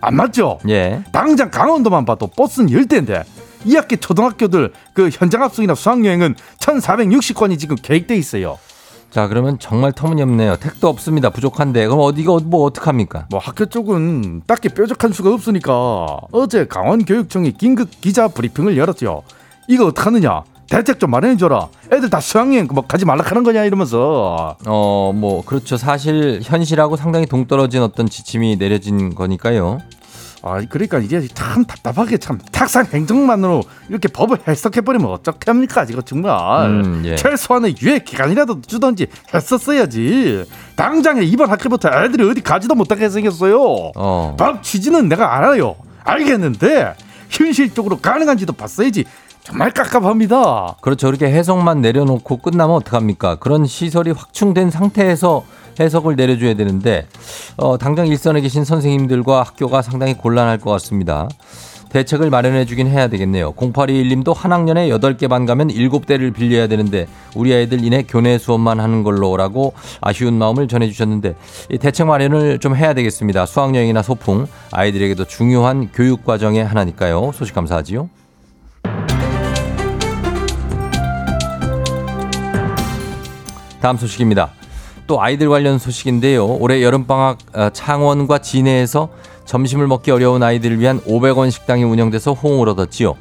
안 0.00 0.16
맞죠? 0.16 0.58
예. 0.68 1.02
당장 1.12 1.50
강원도만 1.50 2.04
봐도 2.04 2.26
버스는 2.28 2.68
10대인데 2.70 3.24
이 3.64 3.74
학기 3.76 3.96
초등학교들 3.96 4.72
그 4.94 5.10
현장 5.12 5.42
합숙이나 5.42 5.74
수학여행은 5.74 6.34
1,460건이 6.60 7.58
지금 7.58 7.76
계획돼 7.76 8.16
있어요. 8.16 8.58
자, 9.10 9.26
그러면 9.26 9.58
정말 9.58 9.92
터무니없네요. 9.92 10.56
택도 10.56 10.88
없습니다. 10.88 11.30
부족한데. 11.30 11.86
그럼 11.86 12.00
어디가 12.00 12.38
뭐 12.44 12.64
어떡합니까? 12.64 13.26
뭐 13.30 13.40
학교 13.40 13.66
쪽은 13.66 14.42
딱히 14.46 14.68
뾰족한 14.68 15.12
수가 15.12 15.32
없으니까 15.32 15.72
어제 16.30 16.66
강원교육청이 16.66 17.52
긴급 17.52 17.88
기자 18.00 18.28
브리핑을 18.28 18.76
열었죠. 18.76 19.22
이거 19.66 19.86
어떡하느냐? 19.86 20.42
대책 20.70 21.00
좀 21.00 21.10
마련해줘라. 21.10 21.68
애들 21.90 22.10
다 22.10 22.20
수학여행 22.20 22.68
뭐 22.70 22.84
가지 22.86 23.06
말라 23.06 23.24
하는 23.24 23.42
거냐 23.42 23.64
이러면서 23.64 24.56
어, 24.66 25.12
뭐 25.14 25.42
그렇죠. 25.42 25.78
사실 25.78 26.40
현실하고 26.42 26.96
상당히 26.96 27.24
동떨어진 27.24 27.82
어떤 27.82 28.06
지침이 28.06 28.56
내려진 28.58 29.14
거니까요. 29.14 29.78
아 30.42 30.62
그러니까 30.68 30.98
이게 30.98 31.26
참 31.28 31.64
답답하게 31.64 32.18
참 32.18 32.38
탁상 32.52 32.86
행정만으로 32.92 33.62
이렇게 33.88 34.08
법을 34.08 34.38
해석해 34.46 34.80
버리면 34.82 35.10
어떡합니까? 35.10 35.86
이거 35.90 36.00
정말. 36.02 36.68
음, 36.70 37.02
예. 37.04 37.16
최소한의 37.16 37.74
유예 37.80 38.00
기간이라도 38.00 38.60
주던지 38.62 39.06
했었어야지. 39.34 40.44
당장에 40.76 41.22
이번 41.22 41.50
학기부터 41.50 41.90
애들이 42.04 42.28
어디 42.28 42.40
가지도 42.40 42.74
못하게 42.74 43.08
생겼어요. 43.08 43.58
어. 43.96 44.36
법 44.38 44.62
취지는 44.62 45.08
내가 45.08 45.36
알아요. 45.36 45.74
알겠는데 46.04 46.94
현실적으로 47.30 47.98
가능한지도 47.98 48.52
봤어야지 48.54 49.04
정말 49.48 49.70
깝깝합니다 49.70 50.76
그렇죠. 50.82 51.06
그렇게 51.06 51.24
해석만 51.24 51.80
내려놓고 51.80 52.36
끝나면 52.36 52.76
어떡합니까? 52.76 53.36
그런 53.36 53.64
시설이 53.64 54.10
확충된 54.10 54.70
상태에서 54.70 55.42
해석을 55.80 56.16
내려줘야 56.16 56.52
되는데 56.52 57.06
어, 57.56 57.78
당장 57.78 58.06
일선에 58.06 58.42
계신 58.42 58.64
선생님들과 58.64 59.42
학교가 59.42 59.80
상당히 59.80 60.12
곤란할 60.12 60.58
것 60.58 60.70
같습니다. 60.72 61.28
대책을 61.88 62.28
마련해 62.28 62.66
주긴 62.66 62.88
해야 62.88 63.08
되겠네요. 63.08 63.54
0821님도 63.54 64.34
한 64.36 64.52
학년에 64.52 64.90
8개 64.90 65.30
반 65.30 65.46
가면 65.46 65.68
7대를 65.68 66.34
빌려야 66.34 66.66
되는데 66.66 67.06
우리 67.34 67.54
아이들 67.54 67.82
이내 67.82 68.02
교내 68.02 68.36
수업만 68.36 68.80
하는 68.80 69.02
걸로라고 69.02 69.72
아쉬운 70.02 70.34
마음을 70.34 70.68
전해 70.68 70.88
주셨는데 70.90 71.36
이 71.70 71.78
대책 71.78 72.06
마련을 72.06 72.58
좀 72.58 72.76
해야 72.76 72.92
되겠습니다. 72.92 73.46
수학여행이나 73.46 74.02
소풍 74.02 74.46
아이들에게도 74.72 75.24
중요한 75.24 75.88
교육 75.94 76.26
과정의 76.26 76.66
하나니까요. 76.66 77.32
소식 77.32 77.54
감사하지요. 77.54 78.10
다음 83.80 83.96
소식입니다. 83.96 84.50
또 85.06 85.20
아이들 85.22 85.48
관련 85.48 85.78
소식인데요. 85.78 86.46
올해 86.46 86.82
여름방학 86.82 87.38
어, 87.54 87.70
창원과 87.72 88.38
진해에서 88.38 89.08
점심을 89.46 89.86
먹기 89.86 90.10
어려운 90.10 90.42
아이들을 90.42 90.78
위한 90.78 91.00
500원 91.00 91.50
식당이 91.50 91.82
운영돼서 91.84 92.34
호응을 92.34 92.68
얻었지요. 92.68 93.14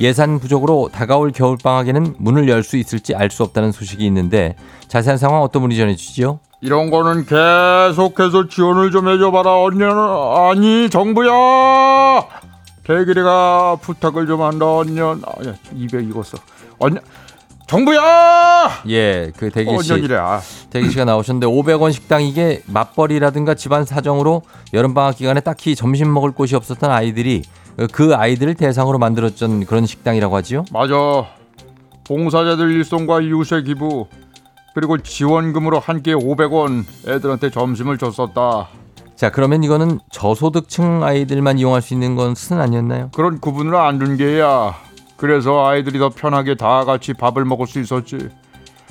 예산 0.00 0.38
부족으로 0.38 0.88
다가올 0.92 1.32
겨울방학에는 1.32 2.14
문을 2.18 2.48
열 2.48 2.62
수 2.62 2.76
있을지 2.76 3.14
알 3.14 3.30
수 3.30 3.42
없다는 3.42 3.72
소식이 3.72 4.06
있는데 4.06 4.54
자세한 4.88 5.18
상황 5.18 5.42
어떤 5.42 5.62
분이 5.62 5.76
전해주시죠? 5.76 6.38
이런 6.60 6.90
거는 6.90 7.26
계속해서 7.26 8.46
지원을 8.48 8.90
좀 8.92 9.08
해줘봐라 9.08 9.62
언니는 9.62 9.90
아니 9.90 10.88
정부야 10.88 11.30
대길이가 12.84 13.76
부탁을 13.80 14.26
좀 14.26 14.42
한다 14.42 14.66
언년 14.76 15.22
아야 15.26 15.54
200 15.74 16.08
익었어 16.10 16.38
언년 16.78 17.02
정부야 17.72 18.82
예, 18.90 19.32
그 19.34 19.48
대기 19.48 19.70
씨, 19.82 19.92
언년이래 19.92 20.16
아. 20.16 20.42
대기 20.68 20.90
씨가 20.90 21.06
나오셨는데 21.06 21.46
500원 21.46 21.90
식당 21.90 22.22
이게 22.22 22.62
맞벌이라든가 22.66 23.54
집안 23.54 23.86
사정으로 23.86 24.42
여름 24.74 24.92
방학 24.92 25.16
기간에 25.16 25.40
딱히 25.40 25.74
점심 25.74 26.12
먹을 26.12 26.32
곳이 26.32 26.54
없었던 26.54 26.90
아이들이 26.90 27.42
그 27.90 28.14
아이들을 28.14 28.56
대상으로 28.56 28.98
만들었던 28.98 29.64
그런 29.64 29.86
식당이라고 29.86 30.36
하지요? 30.36 30.66
맞아 30.70 30.94
봉사자들 32.04 32.70
일손과 32.72 33.22
이웃의 33.22 33.64
기부 33.64 34.06
그리고 34.74 34.98
지원금으로 34.98 35.78
한 35.78 36.02
끼에 36.02 36.12
500원 36.12 36.84
애들한테 37.08 37.48
점심을 37.48 37.96
줬었다 37.96 38.68
자, 39.16 39.30
그러면 39.30 39.62
이거는 39.62 39.98
저소득층 40.10 41.04
아이들만 41.04 41.58
이용할 41.58 41.80
수 41.80 41.94
있는 41.94 42.16
것은 42.16 42.60
아니었나요? 42.60 43.10
그런 43.14 43.38
구분을 43.38 43.76
안둔 43.76 44.16
게야. 44.16 44.74
그래서 45.22 45.64
아이들이 45.64 46.00
더 46.00 46.08
편하게 46.08 46.56
다 46.56 46.84
같이 46.84 47.12
밥을 47.12 47.44
먹을 47.44 47.68
수 47.68 47.78
있었지. 47.78 48.28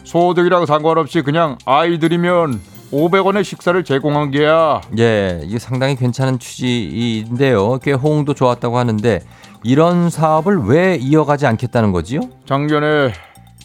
소득이랑 0.06 0.66
상관없이 0.66 1.24
그냥 1.24 1.58
아이들이면 1.66 2.62
500원의 2.94 3.44
식사를 3.44 3.84
제공한 3.84 4.32
게야. 4.32 4.80
예, 4.98 5.42
이게 5.44 5.60
상당히 5.60 5.98
괜찮은 5.98 6.40
취지인데요. 6.40 7.80
꽤 7.80 7.92
호응도 7.92 8.34
좋았다고 8.34 8.78
하는데 8.78 9.20
이런 9.66 10.10
사업을 10.10 10.60
왜 10.68 10.96
이어가지 10.96 11.48
않겠다는 11.48 11.92
거지요? 11.92 12.22
작년에 12.46 13.12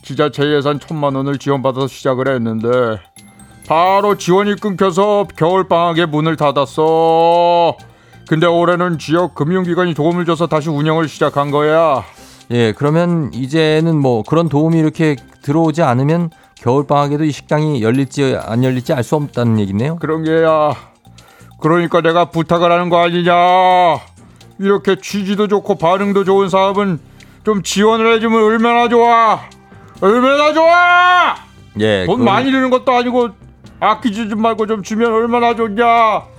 지자체 0.02 0.52
예산 0.56 0.80
천만 0.80 1.14
원을 1.14 1.38
지원받아서 1.38 1.86
시작을 1.86 2.26
했는데 2.26 2.68
바로 3.68 4.16
지원이 4.18 4.56
끊겨서 4.56 5.28
겨울 5.36 5.68
방학에 5.68 6.06
문을 6.06 6.34
닫았어. 6.34 7.76
근데 8.28 8.48
올해는 8.48 8.98
지역 8.98 9.36
금융기관이 9.36 9.94
도움을 9.94 10.24
줘서 10.24 10.48
다시 10.48 10.68
운영을 10.68 11.06
시작한 11.06 11.52
거야. 11.52 12.02
예, 12.50 12.72
그러면 12.72 13.30
이제는 13.32 13.96
뭐 14.00 14.22
그런 14.22 14.48
도움이 14.48 14.78
이렇게 14.78 15.16
들어오지 15.42 15.82
않으면 15.82 16.30
겨울 16.54 16.86
방학에도 16.86 17.24
이 17.24 17.32
식당이 17.32 17.82
열릴지 17.82 18.38
안 18.44 18.62
열릴지 18.64 18.92
알 18.92 19.02
수 19.02 19.16
없다는 19.16 19.58
얘기네요. 19.60 19.96
그런 19.96 20.24
게야. 20.24 20.74
그러니까 21.60 22.00
내가 22.00 22.26
부탁을 22.30 22.70
하는 22.70 22.88
거 22.88 22.98
아니냐. 22.98 23.32
이렇게 24.58 24.96
취지도 25.00 25.48
좋고 25.48 25.74
반응도 25.76 26.24
좋은 26.24 26.48
사업은 26.48 26.98
좀 27.44 27.62
지원을 27.62 28.14
해주면 28.14 28.42
얼마나 28.42 28.88
좋아. 28.88 29.40
얼마나 30.00 30.52
좋아. 30.52 31.34
예, 31.80 32.06
돈 32.06 32.18
그걸- 32.18 32.32
많이 32.32 32.50
드는 32.50 32.70
것도 32.70 32.92
아니고 32.92 33.28
아끼지 33.80 34.28
좀 34.28 34.40
말고 34.40 34.66
좀 34.66 34.82
주면 34.82 35.12
얼마나 35.12 35.54
좋냐. 35.54 35.84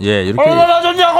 예, 0.01 0.23
이렇게 0.23 0.49
얼마나 0.49 0.81
좋냐고. 0.81 1.19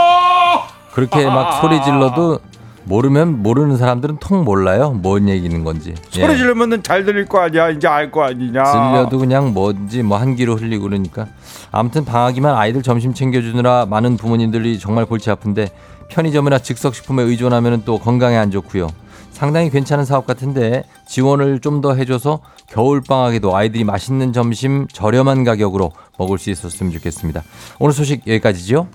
그렇게 0.93 1.25
막 1.25 1.61
소리 1.61 1.81
질러도 1.83 2.39
모르면 2.87 3.43
모르는 3.43 3.77
사람들은 3.77 4.17
통 4.19 4.43
몰라요. 4.43 4.91
뭔 4.91 5.27
얘기는 5.29 5.63
건지. 5.63 5.93
예. 6.15 6.21
소리 6.21 6.37
지르면은 6.37 6.81
잘 6.83 7.03
들릴 7.05 7.25
거 7.25 7.39
아니야. 7.39 7.69
이제 7.69 7.87
알 7.87 8.09
거 8.11 8.23
아니냐. 8.23 8.63
들려도 8.63 9.19
그냥 9.19 9.53
뭔지 9.53 10.03
뭐 10.03 10.17
한 10.17 10.35
귀로 10.35 10.55
흘리고 10.55 10.83
그러니까 10.83 11.27
아무튼 11.71 12.05
방학이면 12.05 12.55
아이들 12.55 12.81
점심 12.81 13.13
챙겨주느라 13.13 13.85
많은 13.85 14.17
부모님들이 14.17 14.79
정말 14.79 15.05
골치 15.05 15.29
아픈데 15.29 15.69
편의점이나 16.09 16.59
즉석식품에 16.59 17.23
의존하면 17.23 17.83
또 17.85 17.99
건강에 17.99 18.37
안 18.37 18.49
좋고요. 18.51 18.87
상당히 19.31 19.69
괜찮은 19.69 20.03
사업 20.05 20.25
같은데 20.25 20.83
지원을 21.07 21.59
좀 21.59 21.81
더 21.81 21.93
해줘서 21.93 22.39
겨울 22.67 23.01
방학에도 23.01 23.55
아이들이 23.55 23.83
맛있는 23.83 24.33
점심 24.33 24.87
저렴한 24.91 25.43
가격으로 25.43 25.91
먹을 26.17 26.39
수 26.39 26.49
있었으면 26.49 26.91
좋겠습니다. 26.93 27.43
오늘 27.79 27.93
소식 27.93 28.25
여기까지죠. 28.25 28.87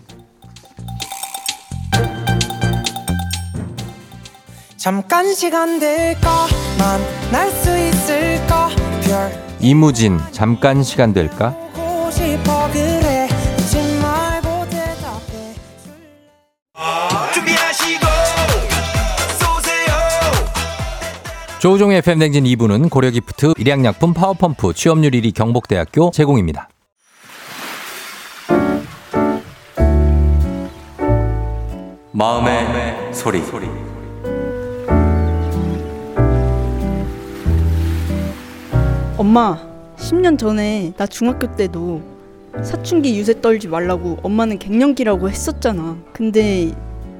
잠깐 4.82 5.32
시간 5.32 5.78
될까 5.78 6.48
만 6.76 7.00
날 7.30 7.48
수 7.52 7.70
있을까 7.70 8.68
별 9.04 9.30
이무진 9.60 10.18
잠깐 10.32 10.82
시간 10.82 11.12
될까? 11.12 11.56
조우종의 21.60 21.98
FM 21.98 22.18
댕진 22.18 22.42
2부는 22.42 22.90
고려기프트, 22.90 23.54
일양약품 23.56 24.14
파워펌프, 24.14 24.72
취업률 24.74 25.12
1위 25.12 25.32
경복대학교 25.32 26.10
제공입니다. 26.10 26.68
마음의, 32.10 33.14
소리. 33.14 33.81
엄마, 39.22 39.56
10년 39.98 40.36
전에 40.36 40.94
나 40.96 41.06
중학교 41.06 41.54
때도 41.54 42.02
사춘기 42.60 43.16
유세 43.16 43.40
떨지 43.40 43.68
말라고 43.68 44.18
엄마는 44.20 44.58
갱년기라고 44.58 45.30
했었잖아. 45.30 45.96
근데 46.12 46.72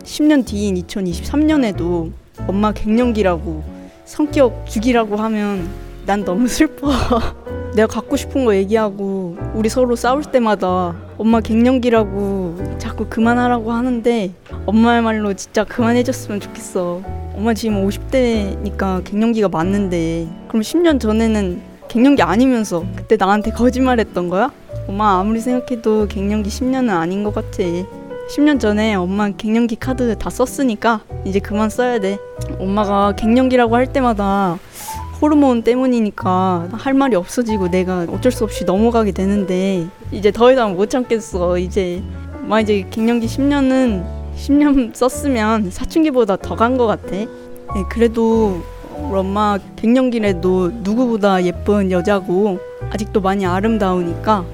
10년 0.03 0.45
뒤인 0.45 0.75
2023년에도 0.75 2.11
엄마 2.49 2.73
갱년기라고 2.73 3.63
성격 4.05 4.67
죽이라고 4.67 5.15
하면 5.15 5.69
난 6.05 6.25
너무 6.25 6.49
슬퍼. 6.49 6.91
내가 7.77 7.87
갖고 7.87 8.17
싶은 8.17 8.45
거 8.47 8.57
얘기하고 8.57 9.37
우리 9.55 9.69
서로 9.69 9.95
싸울 9.95 10.25
때마다 10.25 10.97
엄마 11.19 11.41
갱년기라고 11.41 12.79
자꾸 12.79 13.07
그만하라고 13.09 13.71
하는데 13.71 14.33
엄마의 14.67 15.03
말로 15.03 15.35
진짜 15.35 15.63
그만해줬으면 15.63 16.41
좋겠어. 16.41 17.01
엄마 17.37 17.55
지금 17.55 17.87
50대니까 17.87 19.05
갱년기가 19.05 19.49
맞는데 19.51 20.27
그럼 20.49 20.63
10년 20.63 20.99
전에는 20.99 21.71
갱년기 21.93 22.23
아니면서 22.23 22.87
그때 22.97 23.17
나한테 23.17 23.51
거짓말했던 23.51 24.31
거야? 24.31 24.51
엄마 24.89 25.21
아무리 25.21 25.41
생각해도 25.41 26.07
갱년기 26.09 26.49
10년은 26.49 26.89
아닌 26.89 27.23
것 27.23 27.35
같아. 27.35 27.59
10년 28.35 28.59
전에 28.59 28.95
엄마 28.95 29.29
갱년기 29.29 29.77
카드 29.77 30.17
다 30.17 30.31
썼으니까 30.31 31.03
이제 31.27 31.39
그만 31.39 31.69
써야 31.69 32.01
돼. 32.01 32.17
엄마가 32.59 33.13
갱년기라고 33.17 33.77
할 33.77 33.93
때마다 33.93 34.59
호르몬 35.21 35.63
때문이니까 35.63 36.69
할 36.73 36.95
말이 36.95 37.15
없어지고 37.15 37.69
내가 37.69 38.07
어쩔 38.09 38.33
수 38.33 38.45
없이 38.45 38.65
넘어가게 38.65 39.13
되는데 39.13 39.87
이제 40.11 40.31
더 40.33 40.51
이상 40.51 40.75
못 40.75 40.89
참겠어. 40.89 41.59
이제 41.59 42.03
엄마 42.43 42.61
이제 42.63 42.87
갱년기 42.91 43.27
10년은 43.27 44.03
10년 44.39 44.95
썼으면 44.95 45.71
사춘기보다 45.71 46.37
더 46.37 46.57
간 46.57 46.79
것 46.79 46.87
같아. 46.87 47.11
네, 47.11 47.29
그래도 47.91 48.63
우리 49.09 49.19
엄마 49.19 49.59
갱년기라도 49.77 50.71
누구보다 50.83 51.45
예쁜 51.45 51.91
여자고 51.91 52.59
아직도 52.91 53.21
많이 53.21 53.45
아름다우니까 53.47 54.45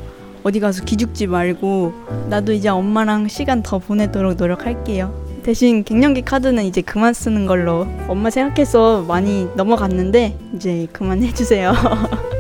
어디 0.43 0.61
가서 0.61 0.85
기죽지 0.85 1.27
말고 1.27 1.93
나도 2.29 2.53
이제 2.53 2.69
엄마랑 2.69 3.29
시간 3.29 3.63
더 3.63 3.79
보내도록 3.79 4.37
노력할게요. 4.37 5.13
대신 5.43 5.83
갱년기 5.85 6.23
카드는 6.23 6.65
이제 6.65 6.81
그만 6.83 7.15
쓰는 7.15 7.47
걸로 7.47 7.87
엄마 8.07 8.31
생각해서 8.31 9.03
많이 9.03 9.49
넘어갔는데 9.57 10.37
이제 10.55 10.87
그만 10.93 11.23
해주세요. 11.23 11.73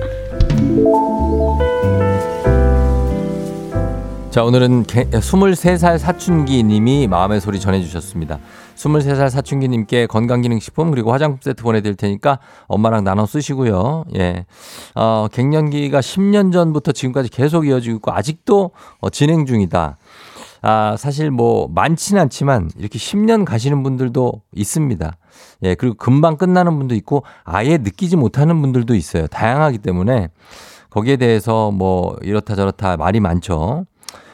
자, 4.31 4.45
오늘은 4.45 4.83
개, 4.83 5.05
23살 5.05 5.97
사춘기 5.97 6.63
님이 6.63 7.07
마음의 7.07 7.41
소리 7.41 7.59
전해주셨습니다. 7.59 8.39
23살 8.77 9.31
사춘기 9.31 9.69
님께 9.69 10.07
건강기능식품 10.07 10.91
그리고 10.91 11.13
화장품 11.13 11.39
세트 11.41 11.63
보내드릴 11.63 11.97
테니까 11.97 12.39
엄마랑 12.67 13.05
나눠 13.05 13.25
쓰시고요. 13.25 14.05
예. 14.17 14.45
어, 14.95 15.29
갱년기가 15.33 16.01
10년 16.01 16.53
전부터 16.53 16.93
지금까지 16.93 17.31
계속 17.31 17.67
이어지고 17.67 17.97
있고 17.97 18.13
아직도 18.13 18.73
어, 19.01 19.09
진행 19.09 19.47
중이다. 19.47 19.97
아, 20.61 20.97
사실 20.99 21.31
뭐 21.31 21.67
많지는 21.73 22.21
않지만 22.23 22.71
이렇게 22.77 22.99
10년 22.99 23.47
가시는 23.47 23.83
분들도 23.83 24.43
있습니다. 24.55 25.17
예, 25.63 25.75
그리고 25.75 25.97
금방 25.97 26.37
끝나는 26.37 26.77
분도 26.77 26.95
있고 26.95 27.25
아예 27.45 27.79
느끼지 27.79 28.17
못하는 28.17 28.61
분들도 28.61 28.95
있어요. 28.95 29.27
다양하기 29.27 29.79
때문에 29.79 30.29
거기에 30.91 31.17
대해서 31.17 31.71
뭐 31.71 32.17
이렇다 32.23 32.55
저렇다 32.57 32.99
말이 32.99 33.21
많죠. 33.21 33.87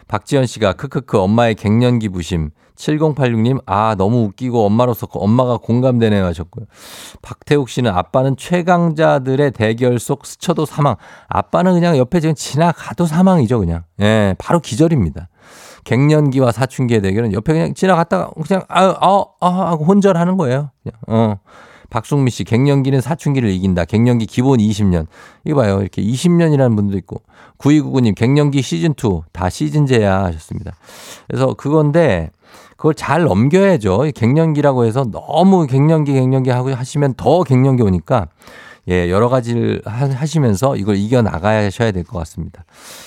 박지현 0.09 0.47
씨가 0.47 0.75
크크크 0.75 1.19
엄마의 1.19 1.55
갱년기 1.55 2.11
부심. 2.11 2.51
7086님, 2.77 3.63
아, 3.67 3.95
너무 3.97 4.25
웃기고 4.25 4.67
엄마로서 4.67 5.07
엄마가 5.11 5.59
공감되네요 5.59 6.25
하셨고요. 6.25 6.67
박태욱 7.23 7.69
씨는 7.69 7.93
아빠는 7.93 8.37
최강자들의 8.37 9.53
대결 9.53 9.99
속 10.01 10.27
스쳐도 10.27 10.67
사망. 10.67 10.97
아빠는 11.29 11.75
그냥 11.75 11.97
옆에 11.97 12.21
지금 12.21 12.35
지나가도 12.35 13.07
사망이죠, 13.07 13.61
그냥. 13.61 13.85
예, 14.01 14.35
바로 14.39 14.59
기절입니다. 14.59 15.29
갱년기와 15.85 16.51
사춘기의 16.51 17.03
대결은 17.03 17.33
옆에 17.33 17.53
그냥 17.53 17.75
지나갔다가 17.75 18.31
그냥 18.47 18.65
아, 18.69 18.95
아, 19.01 19.25
아 19.41 19.49
하고 19.71 19.85
혼절하는 19.85 20.37
거예요. 20.37 20.71
그냥, 20.83 20.99
어. 21.07 21.37
박숙미 21.91 22.31
씨, 22.31 22.45
갱년기는 22.45 23.01
사춘기를 23.01 23.51
이긴다. 23.51 23.85
갱년기 23.85 24.27
기본 24.27 24.59
20년. 24.59 25.07
이거 25.45 25.61
봐요. 25.61 25.81
이렇게 25.81 26.03
20년이라는 26.03 26.77
분도 26.77 26.97
있고. 26.99 27.23
9299님, 27.59 28.15
갱년기 28.15 28.61
시즌2. 28.61 29.23
다 29.33 29.51
시즌제야 29.51 30.25
하셨습니다. 30.25 30.73
그래서 31.29 31.55
그건데, 31.55 32.31
그걸 32.77 32.95
잘 32.95 33.25
넘겨야죠. 33.25 34.05
갱년기라고 34.15 34.85
해서 34.85 35.05
너무 35.05 35.67
갱년기, 35.67 36.13
갱년기 36.13 36.51
하고 36.51 36.75
하시면 36.75 37.15
더 37.15 37.43
갱년기 37.43 37.83
오니까, 37.83 38.29
예, 38.89 39.11
여러 39.11 39.29
가지를 39.29 39.83
하시면서 39.85 40.77
이걸 40.77 40.97
이겨나가셔야 40.97 41.91
될 41.93 42.05
것 42.05 42.19
같습니다. 42.19 42.65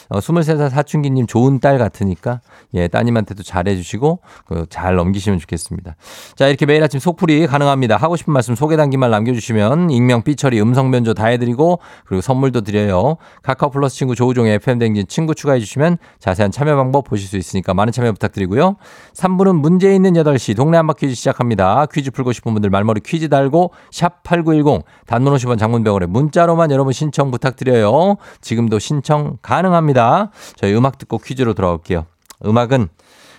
어, 0.09 0.19
23살 0.19 0.69
사춘기님 0.69 1.27
좋은 1.27 1.59
딸 1.59 1.77
같으니까, 1.77 2.41
예, 2.73 2.87
따님한테도 2.87 3.43
잘해주시고, 3.43 4.19
그, 4.45 4.65
잘 4.69 4.95
넘기시면 4.95 5.39
좋겠습니다. 5.39 5.95
자, 6.35 6.47
이렇게 6.47 6.65
매일 6.65 6.83
아침 6.83 6.99
속풀이 6.99 7.45
가능합니다. 7.47 7.95
하고 7.97 8.15
싶은 8.15 8.33
말씀 8.33 8.55
소개 8.55 8.75
단기만 8.75 9.11
남겨주시면, 9.11 9.91
익명, 9.91 10.23
삐처리, 10.23 10.59
음성 10.61 10.89
변조 10.89 11.13
다 11.13 11.27
해드리고, 11.27 11.79
그리고 12.05 12.21
선물도 12.21 12.61
드려요. 12.61 13.17
카카오 13.43 13.69
플러스 13.69 13.95
친구 13.95 14.15
조우종의 14.15 14.55
FM댕진 14.55 15.05
친구 15.07 15.35
추가해주시면 15.35 15.97
자세한 16.19 16.51
참여 16.51 16.75
방법 16.75 17.03
보실 17.05 17.27
수 17.27 17.37
있으니까 17.37 17.73
많은 17.73 17.91
참여 17.93 18.11
부탁드리고요. 18.13 18.77
3부는 19.13 19.55
문제 19.59 19.93
있는 19.93 20.13
8시 20.13 20.55
동네 20.55 20.77
한바 20.77 20.93
퀴즈 20.93 21.13
시작합니다. 21.13 21.85
퀴즈 21.93 22.11
풀고 22.11 22.31
싶은 22.33 22.53
분들 22.53 22.69
말머리 22.71 23.01
퀴즈 23.01 23.29
달고, 23.29 23.73
샵8910, 23.91 24.83
단문 25.05 25.33
50원 25.35 25.59
장 25.59 25.66
문병원에 25.71 26.05
문자로만 26.05 26.71
여러분 26.71 26.93
신청 26.93 27.31
부탁드려요. 27.31 28.17
지금도 28.41 28.79
신청 28.79 29.37
가능합니다. 29.41 30.31
저희 30.55 30.73
음악 30.75 30.97
듣고 30.97 31.17
퀴즈로 31.17 31.53
돌아올게요. 31.53 32.05
음악은 32.45 32.89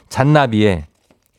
잔나비의 0.09 0.87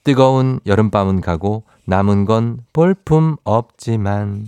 뜨거운 0.04 0.60
여름밤은 0.66 1.22
가고 1.22 1.64
남은 1.86 2.26
건 2.26 2.60
볼품 2.74 3.38
없지만 3.44 4.48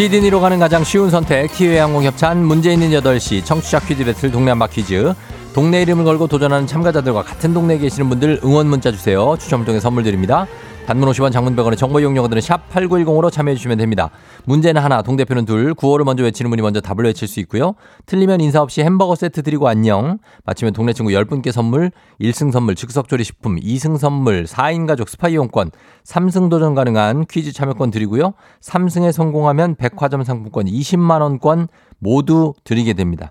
시드니로 0.00 0.40
가는 0.40 0.58
가장 0.58 0.82
쉬운 0.82 1.10
선택 1.10 1.52
티웨이 1.52 1.76
항공 1.76 2.04
협찬 2.04 2.42
문제 2.42 2.72
있는 2.72 2.88
8시 2.88 3.44
청취자 3.44 3.80
퀴즈 3.80 4.02
배틀 4.02 4.30
동네 4.30 4.48
한바 4.48 4.68
퀴즈. 4.68 5.12
동네 5.52 5.82
이름을 5.82 6.04
걸고 6.04 6.26
도전하는 6.26 6.66
참가자들과 6.66 7.22
같은 7.22 7.52
동네에 7.52 7.76
계시는 7.76 8.08
분들 8.08 8.40
응원 8.42 8.68
문자 8.68 8.90
주세요. 8.92 9.36
추첨을 9.38 9.66
통해 9.66 9.78
선물 9.78 10.02
드립니다 10.02 10.46
단문 10.86 11.08
50원 11.10 11.30
장문 11.30 11.54
100원의 11.54 11.76
정보 11.78 12.00
이용료들은 12.00 12.42
샵 12.42 12.68
8910으로 12.70 13.30
참여해 13.30 13.54
주시면 13.54 13.78
됩니다. 13.78 14.10
문제는 14.44 14.82
하나, 14.82 15.02
동대표는 15.02 15.44
둘, 15.44 15.72
구호를 15.74 16.04
먼저 16.04 16.24
외치는 16.24 16.50
분이 16.50 16.62
먼저 16.62 16.80
답을 16.80 17.04
외칠 17.04 17.28
수 17.28 17.38
있고요. 17.40 17.74
틀리면 18.06 18.40
인사 18.40 18.60
없이 18.60 18.82
햄버거 18.82 19.14
세트 19.14 19.42
드리고 19.42 19.68
안녕. 19.68 20.18
마치면 20.44 20.72
동네 20.72 20.92
친구 20.92 21.12
10분께 21.12 21.52
선물, 21.52 21.92
1승 22.20 22.50
선물 22.50 22.74
즉석조리식품, 22.74 23.60
2승 23.60 23.98
선물 23.98 24.44
4인 24.44 24.88
가족 24.88 25.08
스파 25.08 25.28
이용권, 25.28 25.70
3승 26.04 26.50
도전 26.50 26.74
가능한 26.74 27.26
퀴즈 27.26 27.52
참여권 27.52 27.92
드리고요. 27.92 28.32
3승에 28.60 29.12
성공하면 29.12 29.76
백화점 29.76 30.24
상품권 30.24 30.66
20만 30.66 31.20
원권 31.20 31.68
모두 31.98 32.54
드리게 32.64 32.94
됩니다. 32.94 33.30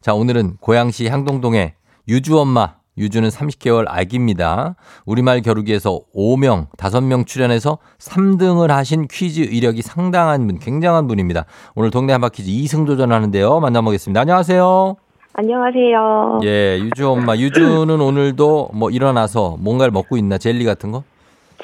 자, 0.00 0.14
오늘은 0.14 0.58
고양시 0.60 1.08
향동동의 1.08 1.74
유주 2.06 2.38
엄마 2.38 2.74
유주는 2.96 3.28
30개월 3.28 3.84
아기입니다. 3.88 4.76
우리말 5.04 5.42
겨루기에서 5.42 6.00
5명, 6.14 6.68
5명 6.76 7.26
출연해서 7.26 7.78
3등을 7.98 8.68
하신 8.68 9.08
퀴즈 9.10 9.40
이력이 9.40 9.82
상당한 9.82 10.46
분, 10.46 10.58
굉장한 10.58 11.08
분입니다. 11.08 11.44
오늘 11.74 11.90
동네 11.90 12.12
한바퀴즈 12.12 12.48
2승 12.50 12.86
도전하는데요. 12.86 13.58
만나보겠습니다. 13.60 14.20
안녕하세요. 14.20 14.96
안녕하세요. 15.36 16.40
예, 16.44 16.78
유주 16.78 17.10
엄마. 17.10 17.36
유주는 17.36 17.90
오늘도 18.00 18.70
뭐 18.72 18.90
일어나서 18.90 19.56
뭔가를 19.58 19.90
먹고 19.90 20.16
있나? 20.16 20.38
젤리 20.38 20.64
같은 20.64 20.92
거? 20.92 21.02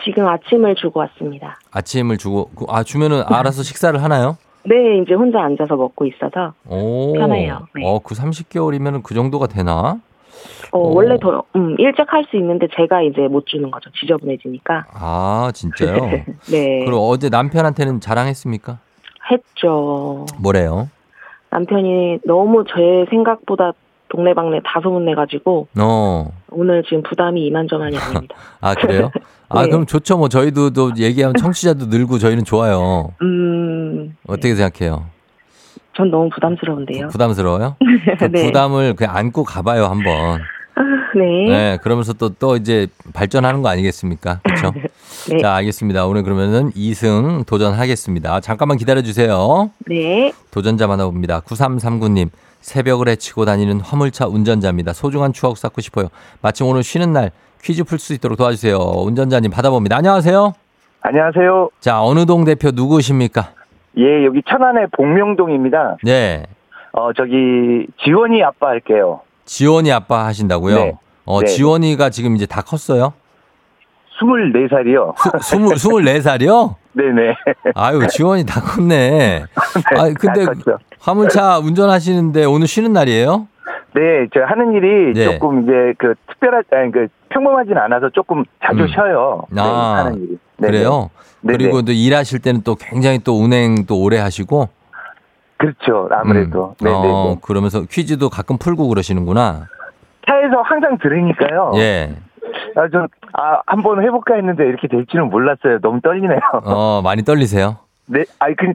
지금 0.05 0.27
아침을 0.27 0.75
주고 0.77 0.99
왔습니다. 1.01 1.61
아침을 1.71 2.17
주고 2.19 2.51
그- 2.57 2.65
아 2.69 2.83
주면은 2.83 3.23
알아서 3.27 3.63
식사를 3.63 4.03
하나요? 4.03 4.37
네, 4.65 4.75
이제 5.03 5.15
혼자 5.15 5.41
앉아서 5.43 5.77
먹고 5.77 6.05
있어서 6.07 6.53
오. 6.69 7.13
편해요. 7.15 7.61
네. 7.77 7.83
어, 7.87 8.01
그 8.03 8.15
30개월이면 8.17 9.03
그 9.05 9.15
정도가 9.15 9.47
되나? 9.47 9.99
어, 10.73 10.79
오. 10.79 10.95
원래 10.95 11.19
더 11.19 11.43
음, 11.57 11.75
일찍 11.79 12.05
할 12.13 12.25
수 12.31 12.37
있는데 12.37 12.69
제가 12.77 13.03
이제 13.03 13.23
못 13.23 13.47
주는 13.47 13.71
거죠. 13.71 13.91
지저분해지니까. 13.99 14.87
아, 14.95 15.51
진짜요? 15.55 15.97
네. 16.53 16.85
그럼 16.85 17.01
어제 17.03 17.29
남편한테는 17.29 18.01
자랑했습니까? 18.01 18.79
했죠. 19.31 20.27
뭐래요? 20.39 20.89
남편이 21.51 22.21
너무 22.25 22.65
제 22.65 23.07
생각보다 23.11 23.73
동네방네 24.09 24.61
다 24.65 24.81
소문내가지고 24.83 25.69
어. 25.81 26.33
오늘 26.51 26.83
지금 26.85 27.03
부담이 27.03 27.47
이만저만이 27.47 27.97
아닙니다. 27.97 28.35
아, 28.61 28.75
그래요? 28.75 29.11
아, 29.49 29.63
네. 29.63 29.69
그럼 29.69 29.87
좋죠. 29.87 30.17
뭐 30.19 30.29
저희도 30.29 30.71
또 30.71 30.93
얘기하면 30.97 31.35
청취자도 31.37 31.87
늘고 31.87 32.19
저희는 32.19 32.45
좋아요. 32.45 33.13
음, 33.23 34.17
어떻게 34.29 34.55
생각해요? 34.55 35.07
전 35.97 36.11
너무 36.11 36.29
부담스러운데요. 36.31 37.09
부 37.09 37.19
담스러워요? 37.19 37.77
그 38.19 38.25
네. 38.31 38.47
부담을 38.47 38.95
그냥 38.95 39.17
안고 39.17 39.43
가봐요, 39.45 39.85
한번. 39.87 40.41
네. 41.15 41.49
네, 41.49 41.79
그러면서 41.83 42.13
또, 42.13 42.29
또 42.31 42.57
이제 42.57 42.87
발전하는 43.13 43.63
거 43.63 43.69
아니겠습니까? 43.69 44.41
그렇죠? 44.43 44.73
네. 45.31 45.39
자, 45.39 45.55
알겠습니다. 45.57 46.07
오늘 46.07 46.23
그러면은 46.23 46.71
2승 46.73 47.47
도전하겠습니다. 47.47 48.41
잠깐만 48.41 48.79
기다려 48.79 49.03
주세요. 49.03 49.71
네. 49.87 50.33
도전자 50.51 50.87
만나봅니다. 50.87 51.41
9339님. 51.41 52.31
새벽을 52.61 53.09
헤치고 53.09 53.47
다니는 53.47 53.81
화물차 53.81 54.27
운전자입니다. 54.27 54.93
소중한 54.93 55.33
추억 55.33 55.57
쌓고 55.57 55.81
싶어요. 55.81 56.09
마침 56.43 56.67
오늘 56.67 56.83
쉬는 56.83 57.13
날 57.13 57.31
퀴즈 57.63 57.85
풀 57.85 57.99
수 57.99 58.13
있도록 58.15 58.37
도와주세요. 58.37 58.77
운전자님 58.77 59.51
받아봅니다. 59.51 59.97
안녕하세요. 59.97 60.53
안녕하세요. 61.01 61.71
자, 61.81 62.03
어느 62.03 62.27
동 62.27 62.45
대표 62.45 62.71
누구십니까? 62.71 63.53
예, 63.97 64.25
여기 64.27 64.43
천안의 64.47 64.89
복명동입니다. 64.93 65.97
네. 66.05 66.45
어, 66.93 67.13
저기, 67.15 67.87
지원이 68.05 68.43
아빠 68.43 68.69
할게요. 68.69 69.21
지원이 69.51 69.91
아빠 69.91 70.27
하신다고요? 70.27 70.77
네. 70.77 70.93
어, 71.25 71.41
네. 71.41 71.47
지원이가 71.47 72.11
지금 72.11 72.37
이제 72.37 72.47
다 72.47 72.63
컸어요? 72.63 73.13
24살이요. 74.21 75.15
스물, 75.43 75.75
24살이요? 75.75 76.77
네네. 76.95 77.35
아유, 77.75 78.07
지원이 78.07 78.47
다 78.47 78.61
컸네. 78.61 79.43
아, 79.97 80.13
근데. 80.17 80.47
화물차 81.01 81.59
운전하시는데 81.59 82.45
오늘 82.45 82.69
쉬는 82.69 82.93
날이에요? 82.93 83.49
네, 83.97 84.29
저 84.33 84.45
하는 84.45 84.73
일이 84.73 85.15
네. 85.15 85.25
조금 85.25 85.65
이제 85.65 85.95
그 85.99 86.15
특별한, 86.29 86.63
아니, 86.71 86.93
그 86.93 87.09
평범하진 87.31 87.77
않아서 87.77 88.09
조금 88.11 88.45
자주 88.65 88.83
음. 88.83 88.89
쉬어요. 88.89 89.43
네, 89.51 89.61
아, 89.61 90.05
하는 90.05 90.23
일이. 90.23 90.39
네네. 90.59 90.71
그래요? 90.71 91.11
네네. 91.41 91.59
그리고 91.59 91.83
또 91.83 91.91
일하실 91.91 92.39
때는 92.39 92.63
또 92.63 92.77
굉장히 92.77 93.19
또 93.19 93.37
운행 93.41 93.85
또 93.87 94.01
오래 94.01 94.19
하시고. 94.19 94.69
그렇죠. 95.61 96.09
아무래도. 96.11 96.75
음. 96.81 96.85
네네. 96.85 96.97
어, 96.97 97.37
그러면서 97.43 97.83
퀴즈도 97.83 98.31
가끔 98.31 98.57
풀고 98.57 98.89
그러시는구나. 98.89 99.67
차에서 100.27 100.63
항상 100.63 100.97
들으니까요. 100.99 101.73
예. 101.77 102.15
아, 102.77 102.89
좀, 102.89 103.07
아, 103.35 103.61
한번 103.67 104.03
해볼까 104.03 104.37
했는데 104.37 104.65
이렇게 104.65 104.89
될 104.89 105.05
줄은 105.07 105.29
몰랐어요. 105.29 105.81
너무 105.81 106.01
떨리네요. 106.01 106.41
어, 106.65 107.03
많이 107.05 107.23
떨리세요? 107.23 107.77
네, 108.07 108.25
아이, 108.39 108.55
그, 108.55 108.73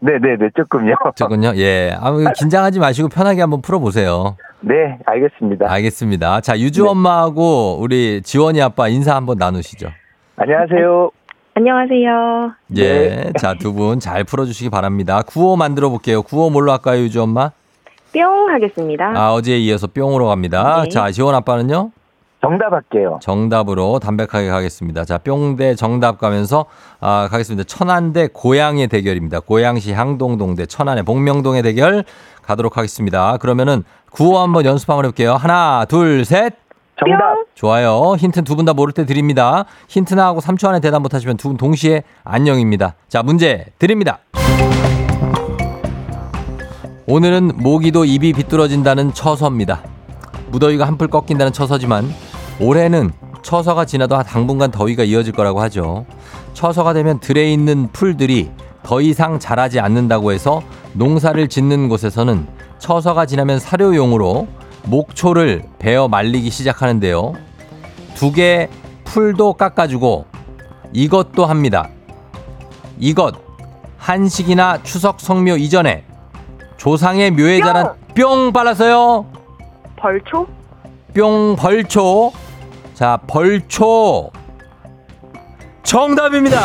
네네네, 0.00 0.50
조금요. 0.56 0.94
조금요? 1.14 1.52
예. 1.56 1.94
아, 1.98 2.12
긴장하지 2.36 2.80
마시고 2.80 3.08
편하게 3.08 3.40
한번 3.40 3.62
풀어보세요. 3.62 4.36
네, 4.60 4.98
알겠습니다. 5.06 5.70
알겠습니다. 5.70 6.40
자, 6.40 6.58
유주 6.58 6.82
네. 6.82 6.88
엄마하고 6.90 7.78
우리 7.80 8.22
지원이 8.22 8.60
아빠 8.60 8.88
인사 8.88 9.14
한번 9.14 9.38
나누시죠. 9.38 9.88
안녕하세요. 10.36 11.10
안녕하세요. 11.56 12.52
예. 12.76 12.82
네. 12.82 13.32
자, 13.38 13.54
두 13.54 13.72
분 13.74 14.00
잘 14.00 14.24
풀어주시기 14.24 14.70
바랍니다. 14.70 15.22
구호 15.22 15.56
만들어 15.56 15.88
볼게요. 15.88 16.22
구호 16.22 16.50
뭘로 16.50 16.72
할까요, 16.72 17.00
유주 17.02 17.22
엄마? 17.22 17.50
뿅 18.12 18.48
하겠습니다. 18.52 19.12
아, 19.14 19.32
어제에 19.32 19.58
이어서 19.58 19.86
뿅으로 19.86 20.26
갑니다. 20.26 20.82
네. 20.82 20.88
자, 20.88 21.10
지원 21.12 21.34
아빠는요? 21.34 21.90
정답 22.40 22.72
할게요. 22.72 23.18
정답으로 23.22 24.00
담백하게 24.00 24.48
가겠습니다. 24.48 25.04
자, 25.04 25.18
뿅 25.18 25.56
대 25.56 25.74
정답 25.76 26.18
가면서 26.18 26.66
아, 27.00 27.28
가겠습니다. 27.30 27.64
천안 27.64 28.12
대 28.12 28.28
고양의 28.32 28.88
대결입니다. 28.88 29.40
고양시 29.40 29.92
향동동 29.92 30.56
대 30.56 30.66
천안의 30.66 31.04
복명동의 31.04 31.62
대결 31.62 32.04
가도록 32.42 32.76
하겠습니다. 32.76 33.36
그러면은 33.38 33.84
구호 34.10 34.38
한번 34.38 34.64
연습 34.64 34.90
한번 34.90 35.04
해볼게요. 35.06 35.34
하나, 35.34 35.84
둘, 35.88 36.24
셋. 36.24 36.54
정답. 37.08 37.34
좋아요. 37.54 38.14
힌트 38.18 38.42
두 38.44 38.56
분 38.56 38.64
다 38.64 38.72
모를 38.72 38.92
때 38.92 39.04
드립니다. 39.06 39.64
힌트 39.88 40.14
나 40.14 40.26
하고 40.26 40.40
3초 40.40 40.68
안에 40.68 40.80
대답 40.80 41.02
못하시면 41.02 41.36
두 41.36 41.48
분 41.48 41.56
동시에 41.56 42.02
안녕입니다. 42.24 42.94
자, 43.08 43.22
문제 43.22 43.66
드립니다. 43.78 44.18
오늘은 47.06 47.52
모기도 47.56 48.04
입이 48.04 48.32
비뚤어진다는 48.32 49.12
처서입니다. 49.12 49.82
무더위가 50.50 50.86
한풀 50.86 51.08
꺾인다는 51.08 51.52
처서지만 51.52 52.08
올해는 52.60 53.10
처서가 53.42 53.84
지나도 53.84 54.22
당분간 54.22 54.70
더위가 54.70 55.02
이어질 55.04 55.32
거라고 55.34 55.60
하죠. 55.62 56.06
처서가 56.54 56.94
되면 56.94 57.18
들에 57.20 57.52
있는 57.52 57.88
풀들이 57.92 58.50
더 58.82 59.00
이상 59.02 59.38
자라지 59.38 59.80
않는다고 59.80 60.32
해서 60.32 60.62
농사를 60.94 61.46
짓는 61.48 61.88
곳에서는 61.88 62.46
처서가 62.78 63.26
지나면 63.26 63.58
사료용으로 63.58 64.46
목초를 64.86 65.62
베어 65.78 66.08
말리기 66.08 66.50
시작하는데요. 66.50 67.34
두 68.14 68.32
개 68.32 68.68
풀도 69.04 69.54
깎아주고 69.54 70.26
이것도 70.92 71.46
합니다. 71.46 71.88
이것 72.98 73.34
한식이나 73.98 74.82
추석 74.82 75.20
성묘 75.20 75.56
이전에 75.56 76.04
조상의 76.76 77.30
묘에 77.32 77.60
자란 77.60 77.94
뿅 78.14 78.52
빨았어요. 78.52 79.26
벌초? 79.96 80.46
뿅 81.14 81.56
벌초. 81.56 82.32
자, 82.94 83.18
벌초. 83.26 84.30
정답입니다. 85.82 86.60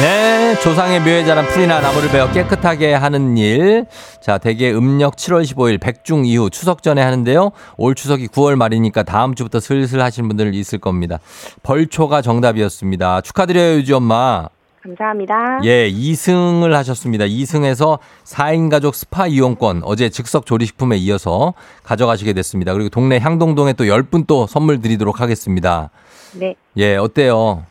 네, 0.00 0.58
조상의 0.60 1.00
묘에 1.00 1.24
자란 1.24 1.46
풀이나 1.46 1.80
나무를 1.80 2.10
베어 2.10 2.30
깨끗하게 2.32 2.94
하는 2.94 3.38
일. 3.38 3.86
자, 4.20 4.38
대개 4.38 4.72
음력 4.72 5.14
7월 5.14 5.44
15일 5.44 5.80
백중 5.80 6.26
이후 6.26 6.50
추석 6.50 6.82
전에 6.82 7.00
하는데요. 7.00 7.52
올 7.76 7.94
추석이 7.94 8.26
9월 8.28 8.56
말이니까 8.56 9.04
다음 9.04 9.36
주부터 9.36 9.60
슬슬 9.60 10.02
하시는 10.02 10.28
분들 10.28 10.52
있을 10.56 10.80
겁니다. 10.80 11.20
벌초가 11.62 12.22
정답이었습니다. 12.22 13.20
축하드려요, 13.20 13.76
유지 13.76 13.92
엄마. 13.92 14.48
감사합니다. 14.82 15.60
예, 15.62 15.88
2승을 15.90 16.72
하셨습니다. 16.72 17.24
2승에서 17.24 18.00
4인 18.24 18.70
가족 18.70 18.94
스파 18.96 19.28
이용권 19.28 19.82
어제 19.84 20.10
즉석 20.10 20.44
조리식품에 20.44 20.96
이어서 20.98 21.54
가져가시게 21.84 22.32
됐습니다. 22.34 22.72
그리고 22.74 22.90
동네 22.90 23.18
향동동에 23.18 23.74
또 23.74 23.84
10분 23.84 24.26
또 24.26 24.46
선물 24.46 24.82
드리도록 24.82 25.20
하겠습니다. 25.20 25.90
네. 26.32 26.56
예, 26.76 26.96
어때요? 26.96 27.64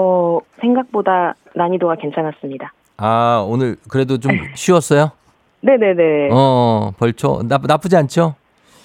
어, 0.00 0.40
생각보다 0.60 1.34
난이도가 1.54 1.96
괜찮았습니다. 1.96 2.72
아, 2.98 3.44
오늘 3.48 3.76
그래도 3.90 4.18
좀 4.18 4.32
쉬웠어요? 4.54 5.10
네네네. 5.62 6.28
어, 6.32 6.92
벌초. 6.98 7.42
나, 7.48 7.58
나쁘지 7.62 7.96
않죠? 7.96 8.34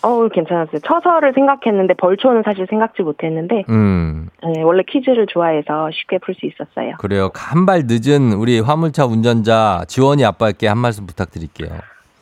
어, 0.03 0.27
괜찮았어요. 0.29 0.79
처서를 0.79 1.33
생각했는데 1.33 1.93
벌초는 1.95 2.41
사실 2.43 2.65
생각지 2.69 3.03
못했는데 3.03 3.65
음, 3.69 4.29
네, 4.43 4.61
원래 4.63 4.81
퀴즈를 4.87 5.27
좋아해서 5.27 5.91
쉽게 5.91 6.17
풀 6.19 6.33
수 6.33 6.45
있었어요. 6.47 6.95
그래요. 6.97 7.29
한 7.35 7.65
발 7.67 7.83
늦은 7.85 8.33
우리 8.33 8.59
화물차 8.61 9.05
운전자 9.05 9.83
지원이 9.87 10.25
아빠께 10.25 10.67
한 10.67 10.77
말씀 10.79 11.05
부탁드릴게요. 11.05 11.69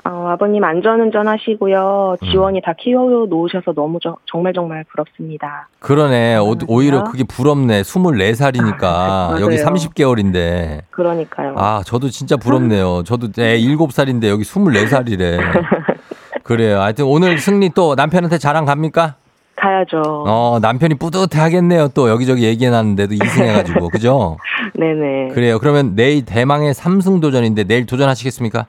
어, 0.06 0.30
아버님 0.30 0.64
안전운전 0.64 1.28
하시고요. 1.28 2.16
음. 2.22 2.30
지원이 2.32 2.62
다 2.62 2.74
키워 2.78 3.26
놓으셔서 3.28 3.74
너무 3.74 4.00
저- 4.02 4.16
정말 4.26 4.54
정말 4.54 4.84
부럽습니다. 4.86 5.68
그러네. 5.80 6.38
오- 6.38 6.56
오히려? 6.68 7.04
그게 7.04 7.24
부럽네. 7.26 7.82
24살이니까. 7.82 8.82
맞아요. 8.82 9.42
여기 9.46 9.58
30개월인데. 9.58 10.82
그러니까요. 10.92 11.54
아, 11.58 11.82
저도 11.86 12.10
진짜 12.10 12.38
부럽네요. 12.38 13.04
저도 13.04 13.28
애 13.42 13.58
7살인데 13.60 14.30
여기 14.30 14.44
24살이래. 14.44 15.38
그래요. 16.44 16.80
하여튼 16.82 17.06
오늘 17.06 17.38
승리 17.38 17.70
또 17.76 17.96
남편한테 17.96 18.38
자랑 18.38 18.66
갑니까? 18.66 19.16
가야죠. 19.58 20.02
어, 20.26 20.60
남편이 20.62 20.96
뿌듯해 20.96 21.40
하겠네요. 21.42 21.90
또 21.90 22.10
여기저기 22.10 22.44
얘기해 22.46 22.72
놨는데도 22.72 23.14
2승 23.16 23.42
해가지고. 23.44 23.90
그죠? 23.90 24.38
네네. 24.74 25.28
그래요. 25.34 25.60
그러면 25.60 25.96
내일 25.96 26.24
대망의 26.24 26.74
3승 26.74 27.22
도전인데 27.22 27.66
내일 27.66 27.86
도전하시겠습니까? 27.86 28.68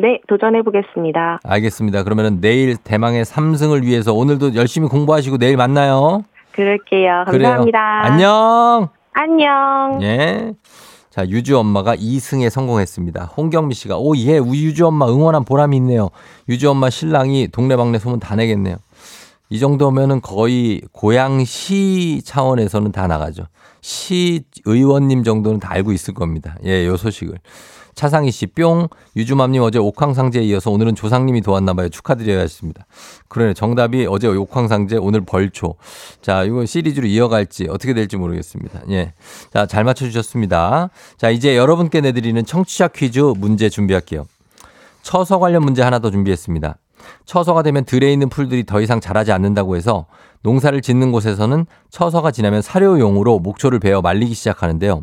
네, 0.00 0.20
도전해 0.28 0.62
보겠습니다. 0.62 1.40
알겠습니다. 1.42 2.04
그러면은 2.04 2.40
내일 2.40 2.76
대망의 2.76 3.24
3승을 3.24 3.82
위해서 3.82 4.14
오늘도 4.14 4.54
열심히 4.54 4.88
공부하시고 4.88 5.38
내일 5.38 5.56
만나요. 5.56 6.24
그럴게요. 6.52 7.24
그래요. 7.28 7.48
감사합니다. 7.48 8.04
안녕. 8.04 8.88
안녕. 9.12 9.98
예. 10.02 10.52
자, 11.10 11.26
유주 11.28 11.58
엄마가 11.58 11.96
2승에 11.96 12.48
성공했습니다. 12.48 13.24
홍경미 13.36 13.74
씨가, 13.74 13.98
오, 13.98 14.16
예, 14.16 14.38
우리 14.38 14.64
유주 14.64 14.86
엄마 14.86 15.08
응원한 15.08 15.44
보람이 15.44 15.76
있네요. 15.78 16.10
유주 16.48 16.70
엄마 16.70 16.90
신랑이 16.90 17.48
동네방네 17.48 17.98
소문 17.98 18.20
다 18.20 18.36
내겠네요. 18.36 18.76
이 19.50 19.58
정도면은 19.58 20.20
거의 20.20 20.82
고양시 20.92 22.22
차원에서는 22.24 22.92
다 22.92 23.06
나가죠. 23.06 23.44
시 23.80 24.44
의원님 24.64 25.24
정도는 25.24 25.58
다 25.58 25.72
알고 25.72 25.92
있을 25.92 26.14
겁니다. 26.14 26.54
예, 26.64 26.86
요 26.86 26.96
소식을. 26.96 27.38
차상희 27.98 28.30
씨, 28.30 28.46
뿅. 28.46 28.86
유주맘님 29.16 29.60
어제 29.60 29.80
옥황상제에 29.80 30.44
이어서 30.44 30.70
오늘은 30.70 30.94
조상님이 30.94 31.40
도왔나봐요. 31.40 31.88
축하드려야 31.88 32.38
했습니다. 32.38 32.86
그러네. 33.26 33.54
정답이 33.54 34.06
어제 34.08 34.28
옥황상제, 34.28 34.98
오늘 34.98 35.22
벌초. 35.22 35.74
자, 36.22 36.44
이거 36.44 36.64
시리즈로 36.64 37.08
이어갈지 37.08 37.66
어떻게 37.68 37.94
될지 37.94 38.16
모르겠습니다. 38.16 38.82
예. 38.90 39.14
자, 39.52 39.66
잘 39.66 39.82
맞춰주셨습니다. 39.82 40.90
자, 41.16 41.30
이제 41.30 41.56
여러분께 41.56 42.00
내드리는 42.00 42.44
청취자 42.44 42.86
퀴즈 42.86 43.18
문제 43.36 43.68
준비할게요. 43.68 44.26
처서 45.02 45.40
관련 45.40 45.64
문제 45.64 45.82
하나 45.82 45.98
더 45.98 46.12
준비했습니다. 46.12 46.76
처서가 47.24 47.64
되면 47.64 47.84
들에 47.84 48.12
있는 48.12 48.28
풀들이 48.28 48.64
더 48.64 48.80
이상 48.80 49.00
자라지 49.00 49.32
않는다고 49.32 49.74
해서 49.74 50.06
농사를 50.42 50.80
짓는 50.82 51.10
곳에서는 51.10 51.66
처서가 51.90 52.30
지나면 52.30 52.62
사료용으로 52.62 53.40
목초를 53.40 53.80
베어 53.80 54.02
말리기 54.02 54.34
시작하는데요. 54.34 55.02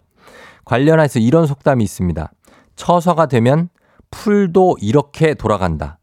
관련해서 0.64 1.20
이런 1.20 1.46
속담이 1.46 1.84
있습니다. 1.84 2.32
처서가 2.76 3.28
되면 3.28 3.69
풀도 4.11 4.78
이렇게 4.82 5.34
돌아간다. 5.34 5.99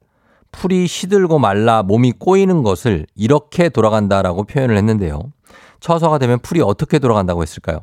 풀이 0.50 0.86
시들고 0.86 1.38
말라 1.38 1.82
몸이 1.82 2.12
꼬이는 2.12 2.62
것을 2.62 3.06
이렇게 3.14 3.68
돌아간다라고 3.68 4.44
표현을 4.44 4.76
했는데요. 4.76 5.20
처서가 5.80 6.18
되면 6.18 6.38
풀이 6.40 6.60
어떻게 6.60 6.98
돌아간다고 6.98 7.42
했을까요? 7.42 7.80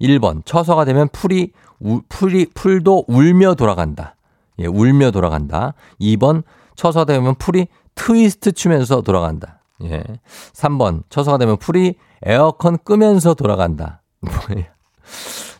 1번 0.00 0.44
처서가 0.44 0.84
되면 0.84 1.08
풀이 1.12 1.52
우, 1.80 2.00
풀이 2.08 2.46
풀도 2.54 3.04
울며 3.08 3.54
돌아간다. 3.54 4.16
예, 4.58 4.66
울며 4.66 5.10
돌아간다. 5.10 5.74
2번 6.00 6.42
처서가 6.74 7.04
되면 7.04 7.34
풀이 7.36 7.68
트위스트 7.94 8.52
추면서 8.52 9.02
돌아간다. 9.02 9.60
예. 9.84 10.02
3번 10.54 11.02
처서가 11.08 11.38
되면 11.38 11.56
풀이 11.56 11.94
에어컨 12.22 12.78
끄면서 12.78 13.34
돌아간다. 13.34 14.02
뭐예요? 14.20 14.66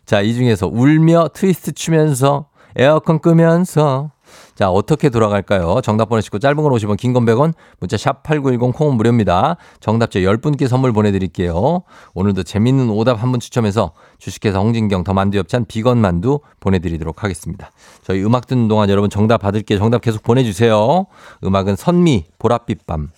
자, 0.04 0.20
이 0.20 0.34
중에서 0.34 0.66
울며 0.66 1.28
트위스트 1.32 1.72
추면서 1.72 2.48
에어컨 2.78 3.18
끄면서 3.18 4.10
자, 4.54 4.70
어떻게 4.70 5.08
돌아갈까요? 5.08 5.80
정답 5.82 6.08
보내시고 6.10 6.38
짧은 6.38 6.56
건 6.62 6.70
50원, 6.72 6.96
긴 6.98 7.12
건 7.14 7.24
100원, 7.24 7.54
문자 7.80 7.96
샵 7.96 8.22
8910 8.22 8.74
콩은 8.76 8.96
무료입니다. 8.96 9.56
정답자 9.80 10.20
10분께 10.20 10.68
선물 10.68 10.92
보내드릴게요. 10.92 11.82
오늘도 12.14 12.42
재밌는 12.42 12.90
오답 12.90 13.22
한 13.22 13.32
분 13.32 13.40
추첨해서 13.40 13.92
주식회사 14.18 14.58
홍진경 14.58 15.04
더 15.04 15.14
만두 15.14 15.38
협찬 15.38 15.64
비건 15.66 15.98
만두 15.98 16.40
보내드리도록 16.60 17.24
하겠습니다. 17.24 17.70
저희 18.02 18.22
음악 18.22 18.46
듣는 18.46 18.68
동안 18.68 18.90
여러분 18.90 19.08
정답 19.10 19.38
받을게요. 19.38 19.78
정답 19.78 20.02
계속 20.02 20.22
보내주세요. 20.22 21.06
음악은 21.44 21.76
선미, 21.76 22.26
보랏빛 22.38 22.80
밤. 22.86 23.08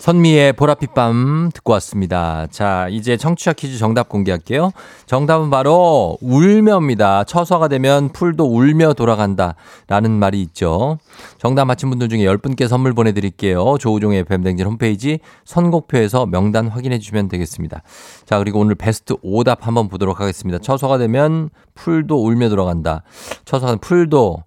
선미의 0.00 0.54
보랏빛 0.54 0.94
밤 0.94 1.50
듣고 1.52 1.74
왔습니다. 1.74 2.46
자, 2.50 2.88
이제 2.88 3.18
청취자 3.18 3.52
퀴즈 3.52 3.76
정답 3.76 4.08
공개할게요. 4.08 4.70
정답은 5.04 5.50
바로 5.50 6.16
울며입니다. 6.22 7.24
처서가 7.24 7.68
되면 7.68 8.08
풀도 8.08 8.46
울며 8.46 8.94
돌아간다. 8.94 9.56
라는 9.88 10.12
말이 10.12 10.40
있죠. 10.40 10.96
정답 11.36 11.66
맞힌 11.66 11.90
분들 11.90 12.08
중에 12.08 12.20
10분께 12.20 12.66
선물 12.66 12.94
보내드릴게요. 12.94 13.76
조우종의 13.78 14.20
FM댕진 14.20 14.66
홈페이지 14.66 15.18
선곡표에서 15.44 16.24
명단 16.24 16.68
확인해 16.68 16.98
주시면 16.98 17.28
되겠습니다. 17.28 17.82
자, 18.24 18.38
그리고 18.38 18.60
오늘 18.60 18.76
베스트 18.76 19.16
오답 19.20 19.66
한번 19.66 19.88
보도록 19.88 20.18
하겠습니다. 20.18 20.58
처서가 20.58 20.96
되면 20.96 21.50
풀도 21.74 22.24
울며 22.24 22.48
돌아간다. 22.48 23.02
처서가 23.44 23.76
풀도 23.76 24.44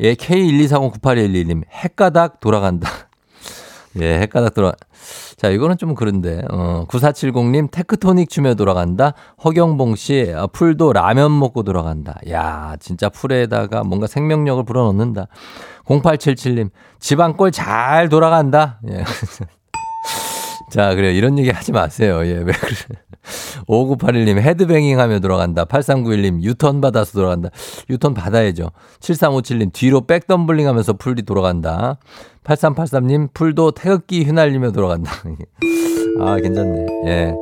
예, 0.00 0.14
K124098111님, 0.14 1.64
헷가닥 1.70 2.40
돌아간다. 2.40 2.88
예, 4.00 4.20
헷가닥 4.20 4.54
돌아. 4.54 4.72
자, 5.36 5.48
이거는 5.48 5.76
좀 5.78 5.94
그런데, 5.94 6.42
어, 6.50 6.84
9470님, 6.88 7.70
테크토닉 7.70 8.28
추며 8.28 8.54
돌아간다. 8.54 9.12
허경봉 9.44 9.96
씨, 9.96 10.32
아, 10.34 10.46
풀도 10.46 10.92
라면 10.92 11.38
먹고 11.38 11.62
돌아간다. 11.62 12.18
야, 12.30 12.76
진짜 12.80 13.08
풀에다가 13.08 13.84
뭔가 13.84 14.06
생명력을 14.06 14.64
불어넣는다. 14.64 15.26
0877님, 15.84 16.70
집안꼴 16.98 17.52
잘 17.52 18.08
돌아간다. 18.08 18.80
예. 18.88 19.04
자, 20.70 20.94
그래요. 20.94 21.12
이런 21.12 21.38
얘기 21.38 21.50
하지 21.50 21.72
마세요. 21.72 22.20
예, 22.24 22.38
왜 22.38 22.52
그래. 22.52 22.76
5981님, 23.68 24.38
헤드뱅잉 24.38 25.00
하며 25.00 25.18
돌아간다. 25.18 25.64
8391님, 25.64 26.42
유턴 26.42 26.80
받아서 26.80 27.12
돌아간다. 27.12 27.50
유턴 27.90 28.14
받아야죠. 28.14 28.70
7357님, 29.00 29.72
뒤로 29.72 30.06
백덤블링 30.06 30.66
하면서 30.68 30.92
풀이 30.92 31.22
돌아간다. 31.22 31.98
8383님, 32.44 33.32
풀도 33.34 33.72
태극기 33.72 34.24
휘날리며 34.24 34.72
돌아간다. 34.72 35.12
아, 36.20 36.36
괜찮네. 36.36 36.86
예. 37.06 37.34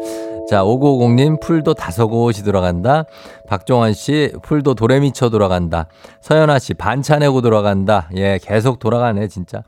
자, 0.48 0.62
5950님, 0.62 1.40
풀도 1.40 1.74
다섯곳이 1.74 2.44
돌아간다. 2.44 3.04
박종환 3.48 3.94
씨, 3.94 4.32
풀도 4.42 4.74
도레미쳐 4.74 5.30
돌아간다. 5.30 5.86
서연아 6.22 6.58
씨, 6.58 6.74
반차 6.74 7.18
내고 7.18 7.40
돌아간다. 7.40 8.08
예, 8.16 8.38
계속 8.42 8.78
돌아가네, 8.78 9.28
진짜. 9.28 9.62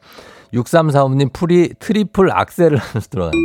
6345님, 0.56 1.32
풀이 1.32 1.74
트리플 1.78 2.30
악셀을 2.32 2.76
하면서 2.76 3.08
돌아간다. 3.08 3.38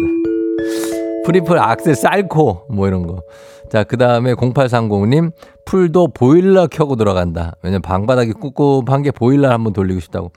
트리플 1.26 1.59
악셀 1.59 1.95
살코, 1.95 2.66
뭐 2.70 2.88
이런 2.88 3.05
거. 3.05 3.22
자, 3.72 3.84
그 3.84 3.97
다음에 3.97 4.34
0830님, 4.34 5.32
풀도 5.66 6.09
보일러 6.14 6.68
켜고 6.68 6.95
돌아간다. 6.95 7.53
왜냐면 7.62 7.82
방바닥이 7.82 8.34
꿉꿉한 8.41 9.03
게 9.03 9.12
보일러 9.12 9.49
한번 9.49 9.74
돌리고 9.74 9.99
싶다고. 9.99 10.32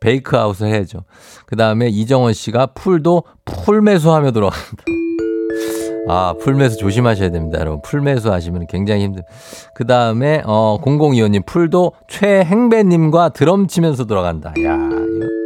베이크아웃을 0.00 0.66
해야죠. 0.66 1.04
그 1.46 1.56
다음에 1.56 1.88
이정원 1.88 2.34
씨가 2.34 2.66
풀도 2.74 3.22
풀매수하며 3.44 4.32
돌아간다. 4.32 4.84
아, 6.06 6.34
풀매수 6.38 6.76
조심하셔야 6.76 7.30
됩니다, 7.30 7.58
여러분. 7.60 7.80
풀매수 7.80 8.30
하시면 8.30 8.66
굉장히 8.66 9.04
힘들. 9.04 9.22
그 9.74 9.86
다음에, 9.86 10.42
어, 10.44 10.78
0025님, 10.82 11.46
풀도 11.46 11.92
최행배님과 12.08 13.30
드럼 13.30 13.66
치면서 13.66 14.04
돌아간다. 14.04 14.52
야 14.62 14.76
이거. 14.76 15.43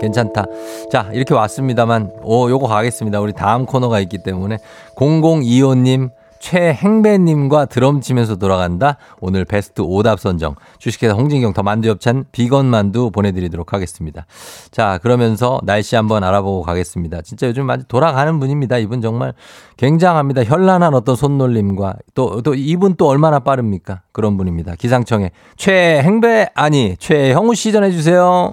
괜찮다. 0.00 0.44
자, 0.90 1.08
이렇게 1.12 1.34
왔습니다만, 1.34 2.12
오, 2.22 2.50
요거 2.50 2.66
가겠습니다. 2.66 3.20
우리 3.20 3.32
다음 3.32 3.66
코너가 3.66 4.00
있기 4.00 4.22
때문에. 4.22 4.58
0025님, 4.96 6.10
최행배님과 6.44 7.64
드럼 7.66 8.02
치면서 8.02 8.36
돌아간다. 8.36 8.98
오늘 9.18 9.46
베스트 9.46 9.80
오답 9.80 10.20
선정. 10.20 10.56
주식회사 10.78 11.14
홍진경 11.14 11.54
더 11.54 11.62
만두 11.62 11.88
엽찬 11.88 12.26
비건 12.32 12.66
만두 12.66 13.10
보내드리도록 13.10 13.72
하겠습니다. 13.72 14.26
자, 14.70 14.98
그러면서 14.98 15.58
날씨 15.64 15.96
한번 15.96 16.22
알아보고 16.22 16.60
가겠습니다. 16.60 17.22
진짜 17.22 17.46
요즘 17.46 17.64
많이 17.64 17.84
돌아가는 17.88 18.38
분입니다. 18.38 18.76
이분 18.76 19.00
정말 19.00 19.32
굉장합니다. 19.78 20.44
현란한 20.44 20.92
어떤 20.92 21.16
손놀림과 21.16 21.94
또, 22.14 22.42
또 22.42 22.54
이분 22.54 22.94
또 22.96 23.08
얼마나 23.08 23.38
빠릅니까? 23.38 24.02
그런 24.12 24.36
분입니다. 24.36 24.74
기상청에 24.74 25.30
최행배, 25.56 26.50
아니, 26.54 26.96
최형우 26.98 27.54
씨 27.54 27.72
전해주세요. 27.72 28.52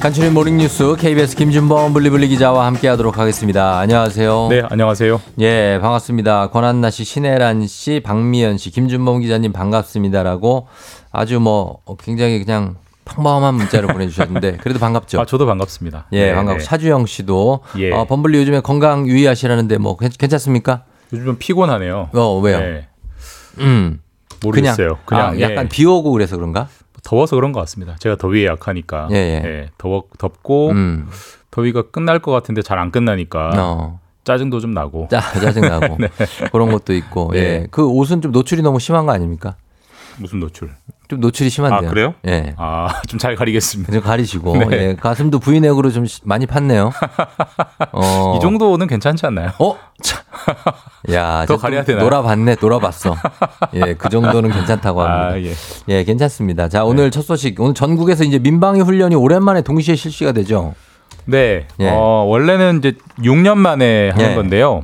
간추린 0.00 0.32
모닝뉴스 0.32 0.96
KBS 0.98 1.36
김준범 1.36 1.92
블리블리 1.92 2.28
기자와 2.28 2.64
함께하도록 2.66 3.18
하겠습니다. 3.18 3.78
안녕하세요. 3.80 4.46
네, 4.48 4.62
안녕하세요. 4.66 5.20
예, 5.40 5.78
반갑습니다. 5.82 6.48
권한나 6.48 6.88
씨, 6.88 7.04
신혜란 7.04 7.66
씨, 7.66 8.00
박미연 8.02 8.56
씨, 8.56 8.70
김준범 8.70 9.20
기자님 9.20 9.52
반갑습니다라고 9.52 10.68
아주 11.12 11.38
뭐 11.38 11.80
굉장히 12.02 12.42
그냥 12.42 12.76
평범한 13.04 13.54
문자를 13.56 13.88
보내주셨는데 13.92 14.56
그래도 14.62 14.78
반갑죠. 14.78 15.20
아, 15.20 15.26
저도 15.26 15.44
반갑습니다. 15.44 16.06
예, 16.12 16.26
네, 16.28 16.34
반갑고 16.34 16.60
네. 16.60 16.64
차주영 16.64 17.04
씨도 17.04 17.60
예. 17.78 17.92
어, 17.92 18.06
범블리 18.06 18.38
요즘에 18.38 18.60
건강 18.60 19.06
유의하시라는데 19.06 19.76
뭐 19.76 19.98
괜- 19.98 20.10
괜찮습니까? 20.18 20.84
요즘 21.12 21.26
좀 21.26 21.36
피곤하네요. 21.38 22.08
어 22.14 22.38
왜요? 22.38 22.58
네, 22.60 22.88
음, 23.58 24.00
모르겠어요. 24.42 24.96
그냥, 25.04 25.26
아, 25.32 25.40
약간 25.40 25.64
예, 25.64 25.68
비 25.68 25.84
오고 25.84 26.10
그래서 26.12 26.36
그런가? 26.36 26.68
더워서 27.02 27.36
그런 27.36 27.52
것 27.52 27.60
같습니다. 27.60 27.96
제가 27.98 28.16
더위에 28.16 28.46
약하니까. 28.46 29.08
예, 29.10 29.16
예. 29.16 29.42
예, 29.44 29.70
더워 29.78 30.04
덥고 30.18 30.70
음, 30.70 31.08
더위가 31.50 31.90
끝날 31.90 32.18
것 32.20 32.32
같은데 32.32 32.62
잘 32.62 32.78
안 32.78 32.90
끝나니까 32.90 33.50
어, 33.56 34.00
짜증도 34.24 34.60
좀 34.60 34.72
나고. 34.72 35.08
짜 35.10 35.20
짜증 35.40 35.62
나고 35.62 35.96
그런 36.52 36.70
것도 36.70 36.92
있고, 36.94 37.30
예, 37.34 37.40
네. 37.40 37.66
그 37.70 37.86
옷은 37.86 38.20
좀 38.22 38.32
노출이 38.32 38.62
너무 38.62 38.78
심한 38.78 39.06
거 39.06 39.12
아닙니까? 39.12 39.56
무슨 40.18 40.40
노출? 40.40 40.70
좀 41.10 41.20
노출이 41.20 41.50
심한데요. 41.50 41.88
아, 41.88 41.92
그래요? 41.92 42.14
예. 42.26 42.54
아, 42.56 42.88
좀 43.08 43.18
잘 43.18 43.34
가리겠습니다. 43.34 43.92
좀 43.92 44.00
가리시고 44.00 44.56
네. 44.70 44.88
예, 44.90 44.94
가슴도 44.94 45.40
V넥으로 45.40 45.90
좀 45.90 46.06
시- 46.06 46.20
많이 46.24 46.46
팠네요. 46.46 46.92
어. 47.92 48.34
이 48.36 48.40
정도는 48.40 48.86
괜찮지 48.86 49.26
않나요? 49.26 49.50
어? 49.58 49.76
참. 50.02 50.20
야, 51.12 51.44
더 51.46 51.56
가려야 51.56 51.82
또 51.82 51.86
되나요? 51.88 52.04
놀아봤네, 52.04 52.56
놀아봤어. 52.60 53.16
예, 53.74 53.94
그 53.94 54.08
정도는 54.08 54.50
괜찮다고 54.52 55.02
합니다. 55.02 55.28
아, 55.34 55.38
예. 55.40 55.52
예, 55.88 56.04
괜찮습니다. 56.04 56.68
자, 56.68 56.84
오늘 56.84 57.10
첫 57.10 57.22
소식. 57.22 57.60
오늘 57.60 57.74
전국에서 57.74 58.24
이제 58.24 58.38
민방위 58.38 58.80
훈련이 58.80 59.14
오랜만에 59.16 59.62
동시에 59.62 59.96
실시가 59.96 60.32
되죠. 60.32 60.74
네. 61.26 61.66
예. 61.80 61.88
어, 61.90 62.24
원래는 62.28 62.78
이제 62.78 62.94
6년 63.18 63.56
만에 63.56 64.10
하는 64.10 64.30
예. 64.30 64.34
건데요. 64.36 64.82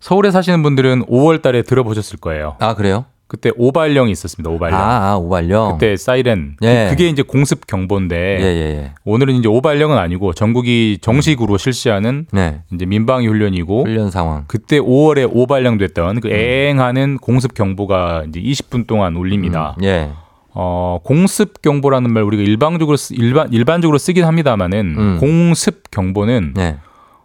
서울에 0.00 0.30
사시는 0.30 0.62
분들은 0.62 1.06
5월 1.06 1.40
달에 1.42 1.62
들어보셨을 1.62 2.18
거예요. 2.18 2.56
아, 2.60 2.74
그래요? 2.74 3.04
그때 3.28 3.50
오발령이 3.56 4.10
있었습니다. 4.10 4.50
오발령. 4.50 4.80
아, 4.80 5.10
아, 5.10 5.16
오발령. 5.16 5.72
그때 5.72 5.96
사이렌. 5.98 6.56
예. 6.62 6.86
그게 6.88 7.08
이제 7.08 7.22
공습 7.22 7.66
경보인데 7.66 8.16
예, 8.16 8.42
예, 8.42 8.60
예. 8.78 8.92
오늘은 9.04 9.34
이제 9.34 9.48
오발령은 9.48 9.98
아니고 9.98 10.32
전국이 10.32 10.98
정식으로 11.02 11.58
실시하는 11.58 12.26
네. 12.32 12.62
이제 12.72 12.86
민방위 12.86 13.26
훈련이고 13.26 13.84
훈련 13.84 14.10
상황. 14.10 14.44
그때 14.48 14.80
5월에 14.80 15.28
오발령 15.30 15.76
됐던 15.76 16.20
그 16.20 16.30
애행하는 16.30 17.18
공습 17.18 17.52
경보가 17.52 18.24
이제 18.28 18.40
20분 18.40 18.86
동안 18.86 19.14
울립니다. 19.14 19.76
예. 19.82 20.10
어, 20.54 20.98
공습 21.04 21.60
경보라는 21.60 22.10
말 22.10 22.22
우리가 22.22 22.42
일방적으로 22.42 22.96
쓰, 22.96 23.12
일반 23.12 23.52
일반적으로 23.52 23.98
쓰긴 23.98 24.24
합니다만은 24.24 24.94
음. 24.98 25.16
공습 25.20 25.90
경보는 25.90 26.54
네. 26.56 26.78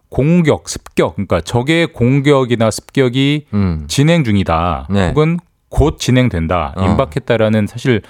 공격, 0.10 0.70
습격, 0.70 1.16
그러니까 1.16 1.42
적의 1.42 1.88
공격이나 1.88 2.70
습격이 2.70 3.46
음. 3.54 3.86
진행 3.88 4.24
중이다. 4.24 4.88
네. 4.92 5.08
혹은 5.08 5.40
곧 5.74 5.98
진행된다. 6.00 6.74
어. 6.78 6.86
임박했다라는 6.86 7.66
사실 7.66 8.02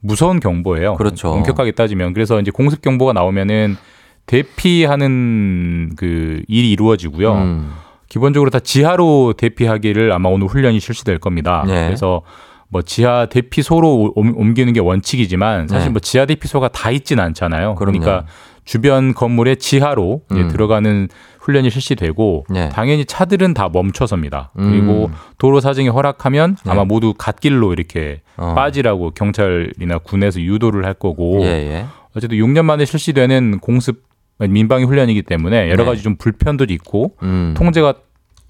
무서운 0.00 0.40
경보예요. 0.40 0.94
그렇죠. 0.96 1.28
엄격하게 1.32 1.72
따지면 1.72 2.14
그래서 2.14 2.40
이제 2.40 2.50
공습 2.50 2.80
경보가 2.80 3.12
나오면은 3.12 3.76
대피하는 4.24 5.92
그 5.96 6.42
일이 6.48 6.70
이루어지고요. 6.70 7.32
음. 7.34 7.72
기본적으로 8.08 8.50
다 8.50 8.58
지하로 8.58 9.34
대피하기를 9.36 10.12
아마 10.12 10.28
오늘 10.30 10.46
훈련이 10.48 10.80
실시될 10.80 11.18
겁니다. 11.18 11.62
네. 11.66 11.86
그래서 11.86 12.22
뭐 12.68 12.82
지하 12.82 13.26
대피소로 13.26 14.12
옮- 14.14 14.36
옮기는 14.36 14.72
게 14.72 14.80
원칙이지만 14.80 15.68
사실 15.68 15.88
네. 15.88 15.92
뭐 15.92 16.00
지하 16.00 16.24
대피소가 16.24 16.68
다 16.68 16.90
있지는 16.90 17.22
않잖아요. 17.24 17.74
그럼요. 17.74 17.98
그러니까 17.98 18.26
주변 18.64 19.14
건물의 19.14 19.56
지하로 19.56 20.22
음. 20.32 20.48
들어가는 20.48 21.08
훈련이 21.40 21.70
실시되고 21.70 22.46
네. 22.50 22.68
당연히 22.68 23.04
차들은 23.04 23.54
다 23.54 23.68
멈춰섭니다. 23.72 24.52
음. 24.58 24.70
그리고 24.70 25.10
도로 25.38 25.60
사정이 25.60 25.88
허락하면 25.88 26.56
네. 26.64 26.70
아마 26.70 26.84
모두 26.84 27.14
갓길로 27.14 27.72
이렇게 27.72 28.20
어. 28.36 28.54
빠지라고 28.54 29.10
경찰이나 29.12 29.98
군에서 29.98 30.40
유도를 30.40 30.84
할 30.84 30.94
거고 30.94 31.40
예, 31.42 31.46
예. 31.46 31.86
어쨌든 32.14 32.38
6년 32.38 32.64
만에 32.64 32.84
실시되는 32.84 33.58
공습 33.60 34.02
민방위 34.38 34.84
훈련이기 34.84 35.22
때문에 35.22 35.68
여러 35.70 35.84
네. 35.84 35.90
가지 35.90 36.02
좀 36.02 36.16
불편들이 36.16 36.72
있고 36.74 37.16
음. 37.22 37.54
통제가 37.56 37.94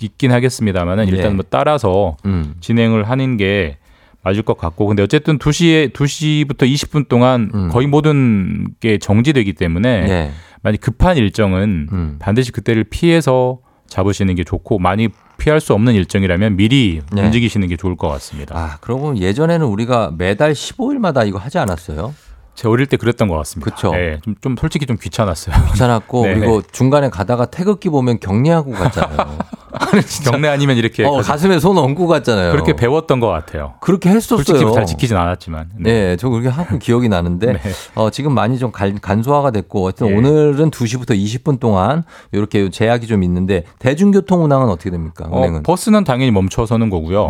있긴 0.03 0.33
하겠습니다만은 0.33 1.09
일단 1.09 1.33
예. 1.33 1.35
뭐 1.35 1.45
따라서 1.49 2.17
음. 2.25 2.55
진행을 2.61 3.09
하는 3.09 3.37
게 3.37 3.79
맞을 4.23 4.43
것 4.43 4.59
같고 4.59 4.87
근데 4.87 5.03
어쨌든 5.03 5.39
2시에 5.39 5.93
2시부터 5.93 6.62
20분 6.62 7.09
동안 7.09 7.51
음. 7.55 7.68
거의 7.71 7.87
모든 7.87 8.68
게 8.81 8.99
정지되기 8.99 9.55
때문에 9.55 9.89
예. 9.89 10.31
만약 10.62 10.81
급한 10.81 11.16
일정은 11.16 11.89
음. 11.91 12.16
반드시 12.18 12.53
그때를 12.53 12.85
피해서 12.85 13.61
잡으시는 13.87 14.35
게 14.35 14.45
좋고 14.45 14.79
많이 14.79 15.09
피할 15.39 15.61
수 15.61 15.73
없는 15.73 15.95
일정이라면 15.95 16.57
미리 16.57 17.01
네. 17.12 17.23
움직이시는 17.25 17.66
게 17.68 17.77
좋을 17.77 17.97
것 17.97 18.09
같습니다. 18.09 18.57
아, 18.57 18.79
그러고 18.81 19.16
예전에는 19.16 19.66
우리가 19.66 20.12
매달 20.16 20.53
15일마다 20.53 21.27
이거 21.27 21.39
하지 21.39 21.59
않았어요? 21.59 22.14
제 22.55 22.69
어릴 22.69 22.87
때 22.87 22.97
그랬던 22.97 23.29
것 23.29 23.37
같습니다. 23.37 23.71
그쵸. 23.71 23.93
예, 23.95 24.19
좀, 24.23 24.35
좀 24.41 24.57
솔직히 24.59 24.87
좀 24.87 24.97
귀찮았어요. 25.01 25.55
귀찮았고 25.73 26.23
네. 26.27 26.35
그리고 26.35 26.63
중간에 26.63 27.09
가다가 27.09 27.47
태극기 27.47 27.89
보면 27.89 28.21
경례하고 28.21 28.73
갔잖아요. 28.73 29.39
아니. 29.73 30.03
경례 30.25 30.49
아니면 30.49 30.77
이렇게 30.77 31.05
어, 31.05 31.21
가슴에 31.23 31.59
손 31.59 31.79
얹고 31.79 32.07
갔잖아요. 32.07 32.53
그렇게 32.53 32.75
배웠던 32.75 33.21
것 33.21 33.29
같아요. 33.29 33.75
그렇게 33.81 34.11
했었어요. 34.11 34.43
솔직히 34.43 34.73
잘 34.75 34.85
지키진 34.85 35.17
않았지만. 35.17 35.71
네, 35.77 36.17
저 36.17 36.29
그렇게 36.29 36.49
하고 36.49 36.79
기억이 36.79 37.09
나는데 37.09 37.53
네. 37.55 37.61
어, 37.95 38.11
지금 38.11 38.35
많이 38.35 38.59
좀 38.59 38.73
간, 38.73 38.99
간소화가 39.01 39.53
됐고 39.53 39.87
하여튼 39.87 40.09
예. 40.09 40.17
오늘은 40.17 40.71
2시부터 40.71 41.11
20분 41.11 41.61
동안 41.61 42.05
이렇게 42.33 42.69
제약이 42.69 43.07
좀 43.07 43.23
있는데 43.23 43.65
대중교통 43.79 44.45
운항은 44.45 44.69
어떻게 44.69 44.91
됩니까? 44.91 45.27
어? 45.31 45.61
버스는 45.63 46.05
당연히 46.05 46.31
멈춰서는 46.31 46.91
거고요. 46.91 47.29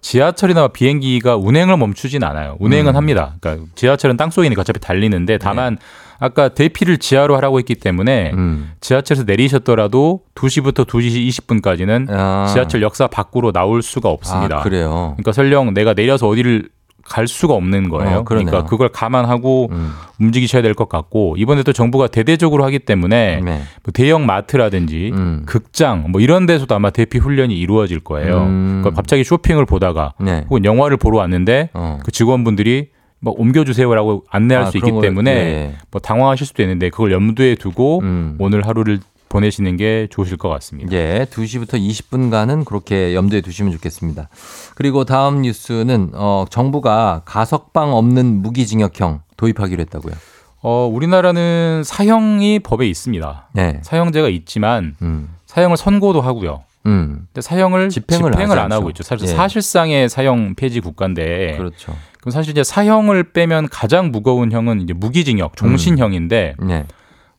네. 0.00 0.10
지하철이나 0.10 0.68
비행기가 0.68 1.36
운행을 1.36 1.76
멈추진 1.76 2.24
않아요. 2.24 2.56
운행은 2.60 2.92
음. 2.92 2.96
합니다. 2.96 3.36
그러니까 3.40 3.66
지하철은 3.74 4.16
땅속이니까 4.16 4.60
어차피 4.60 4.80
달리는데 4.80 5.38
다만 5.38 5.78
아까 6.20 6.48
대피를 6.48 6.98
지하로 6.98 7.36
하라고 7.36 7.58
했기 7.58 7.74
때문에 7.74 8.32
음. 8.34 8.72
지하철에서 8.80 9.24
내리셨더라도 9.24 10.22
2시부터 10.34 10.84
2시 10.86 11.28
20분까지는 11.28 12.08
아. 12.10 12.46
지하철 12.52 12.82
역사 12.82 13.06
밖으로 13.06 13.52
나올 13.52 13.82
수가 13.82 14.08
없습니다. 14.08 14.58
아, 14.58 14.62
그래요. 14.62 15.14
그러니까 15.16 15.32
설령 15.32 15.74
내가 15.74 15.94
내려서 15.94 16.26
어디를 16.28 16.68
갈 17.08 17.26
수가 17.28 17.54
없는 17.54 17.88
거예요. 17.88 18.18
어. 18.18 18.24
그러니까 18.24 18.64
그걸 18.64 18.88
감안하고 18.88 19.68
음. 19.72 19.92
움직이셔야 20.20 20.62
될 20.62 20.74
것 20.74 20.88
같고 20.88 21.34
이번에 21.38 21.62
또 21.62 21.72
정부가 21.72 22.06
대대적으로 22.08 22.64
하기 22.64 22.80
때문에 22.80 23.40
네. 23.44 23.62
뭐 23.82 23.92
대형 23.92 24.26
마트라든지 24.26 25.10
음. 25.14 25.42
극장 25.46 26.04
뭐 26.10 26.20
이런 26.20 26.46
데서도 26.46 26.74
아마 26.74 26.90
대피 26.90 27.18
훈련이 27.18 27.56
이루어질 27.58 28.00
거예요. 28.00 28.42
음. 28.42 28.80
그러니까 28.82 28.90
갑자기 28.96 29.24
쇼핑을 29.24 29.66
보다가 29.66 30.14
네. 30.20 30.44
혹은 30.48 30.64
영화를 30.64 30.96
보러 30.96 31.18
왔는데 31.18 31.70
어. 31.74 31.98
그 32.04 32.12
직원분들이 32.12 32.88
뭐 33.20 33.34
옮겨주세요라고 33.36 34.24
안내할 34.30 34.64
아, 34.64 34.70
수 34.70 34.76
있기 34.78 34.92
걸, 34.92 35.00
때문에 35.00 35.30
예. 35.32 35.74
뭐 35.90 36.00
당황하실 36.00 36.46
수도 36.46 36.62
있는데 36.62 36.88
그걸 36.90 37.10
염두에 37.10 37.56
두고 37.56 38.00
음. 38.04 38.36
오늘 38.38 38.64
하루를 38.66 39.00
보내시는 39.28 39.76
게 39.76 40.08
좋으실 40.10 40.36
것 40.36 40.48
같습니다. 40.48 40.92
예, 40.92 41.26
2시부터 41.30 41.74
20분간은 41.74 42.64
그렇게 42.64 43.14
염두에 43.14 43.40
두시면 43.40 43.72
좋겠습니다. 43.72 44.28
그리고 44.74 45.04
다음 45.04 45.42
뉴스는 45.42 46.10
어, 46.14 46.46
정부가 46.50 47.22
가석방 47.24 47.94
없는 47.94 48.42
무기징역형 48.42 49.20
도입하기로 49.36 49.80
했다고요. 49.82 50.14
어, 50.60 50.90
우리나라는 50.92 51.82
사형이 51.84 52.60
법에 52.60 52.86
있습니다. 52.86 53.48
네. 53.52 53.80
사형제가 53.82 54.28
있지만 54.28 54.96
음. 55.02 55.28
사형을 55.46 55.76
선고도 55.76 56.20
하고요. 56.20 56.64
음. 56.86 57.26
근데 57.32 57.40
사형을 57.40 57.90
집행을 57.90 58.32
집행을, 58.32 58.58
안 58.58 58.72
하고. 58.72 58.88
있죠. 58.90 59.02
사실 59.02 59.28
예. 59.28 59.32
사실상의 59.32 60.08
사형 60.08 60.54
폐지 60.56 60.80
국가인데 60.80 61.56
그렇죠. 61.56 61.94
그럼 62.20 62.32
사실 62.32 62.50
이제 62.50 62.64
사형을 62.64 63.32
빼면 63.32 63.68
가장 63.68 64.10
무거운 64.10 64.50
형은 64.52 64.80
이제 64.80 64.92
무기징역, 64.92 65.56
종신형인데 65.56 66.56
네. 66.60 66.86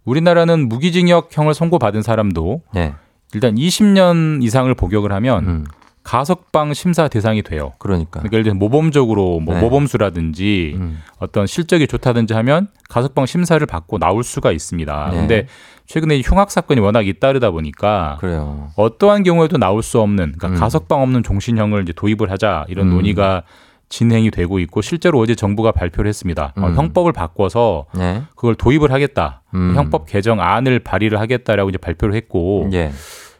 우리나라는 0.09 0.67
무기징역형을 0.67 1.53
선고받은 1.53 2.01
사람도 2.01 2.61
네. 2.73 2.93
일단 3.33 3.55
20년 3.55 4.41
이상을 4.43 4.73
복역을 4.73 5.11
하면 5.11 5.47
음. 5.47 5.65
가석방 6.01 6.73
심사 6.73 7.07
대상이 7.07 7.43
돼요. 7.43 7.73
그러니까. 7.77 8.21
그러니까 8.21 8.33
예를 8.33 8.43
들어 8.43 8.55
모범적으로 8.55 9.39
뭐 9.41 9.53
네. 9.53 9.61
모범수라든지 9.61 10.73
음. 10.77 10.99
어떤 11.19 11.45
실적이 11.45 11.85
좋다든지 11.85 12.33
하면 12.33 12.69
가석방 12.89 13.27
심사를 13.27 13.63
받고 13.63 13.99
나올 13.99 14.23
수가 14.23 14.51
있습니다. 14.51 15.09
네. 15.11 15.17
근데 15.17 15.47
최근에 15.85 16.17
이 16.17 16.21
흉악 16.25 16.49
사건이 16.49 16.79
워낙 16.79 17.05
잇따르다 17.05 17.51
보니까 17.51 18.17
그래요. 18.19 18.69
어떠한 18.75 19.21
경우에도 19.21 19.57
나올 19.57 19.83
수 19.83 19.99
없는 19.99 20.33
그러니까 20.37 20.47
음. 20.47 20.55
가석방 20.55 21.01
없는 21.01 21.21
종신형을 21.21 21.83
이제 21.83 21.93
도입을 21.93 22.31
하자 22.31 22.65
이런 22.69 22.87
음. 22.87 22.93
논의가 22.95 23.43
진행이 23.89 24.29
되고 24.31 24.59
있고 24.59 24.81
실제로 24.81 25.19
어제 25.19 25.33
정부가 25.35 25.71
발표를 25.71 26.07
했습니다. 26.09 26.53
어, 26.57 26.67
음. 26.67 26.75
형법을 26.75 27.11
바꿔서 27.11 27.85
네. 27.95 28.21
그걸 28.35 28.55
도입을 28.55 28.91
하겠다. 28.91 29.41
음. 29.55 29.73
형법 29.75 30.05
개정안을 30.05 30.79
발의를 30.79 31.19
하겠다라고 31.19 31.69
이제 31.69 31.77
발표를 31.79 32.13
했고 32.15 32.69
예. 32.71 32.91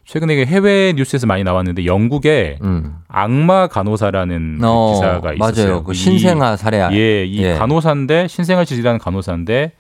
최근에 0.06 0.44
해외 0.46 0.92
뉴스에서 0.96 1.28
많이 1.28 1.44
나왔는데 1.44 1.86
영국에 1.86 2.58
음. 2.64 2.96
악마 3.08 3.68
간호사라는 3.68 4.58
그 4.60 4.68
어, 4.68 4.94
기사가 4.96 5.34
있었어요. 5.34 5.68
맞아요. 5.68 5.84
그 5.84 5.92
이- 5.92 5.96
신생아 5.96 6.56
살해. 6.58 6.88
예, 6.94 7.26
이 7.26 7.44
예. 7.44 7.54
간호사인데 7.54 8.28
신생아 8.28 8.66
질이라는 8.66 8.98
간호사인데 9.00 9.74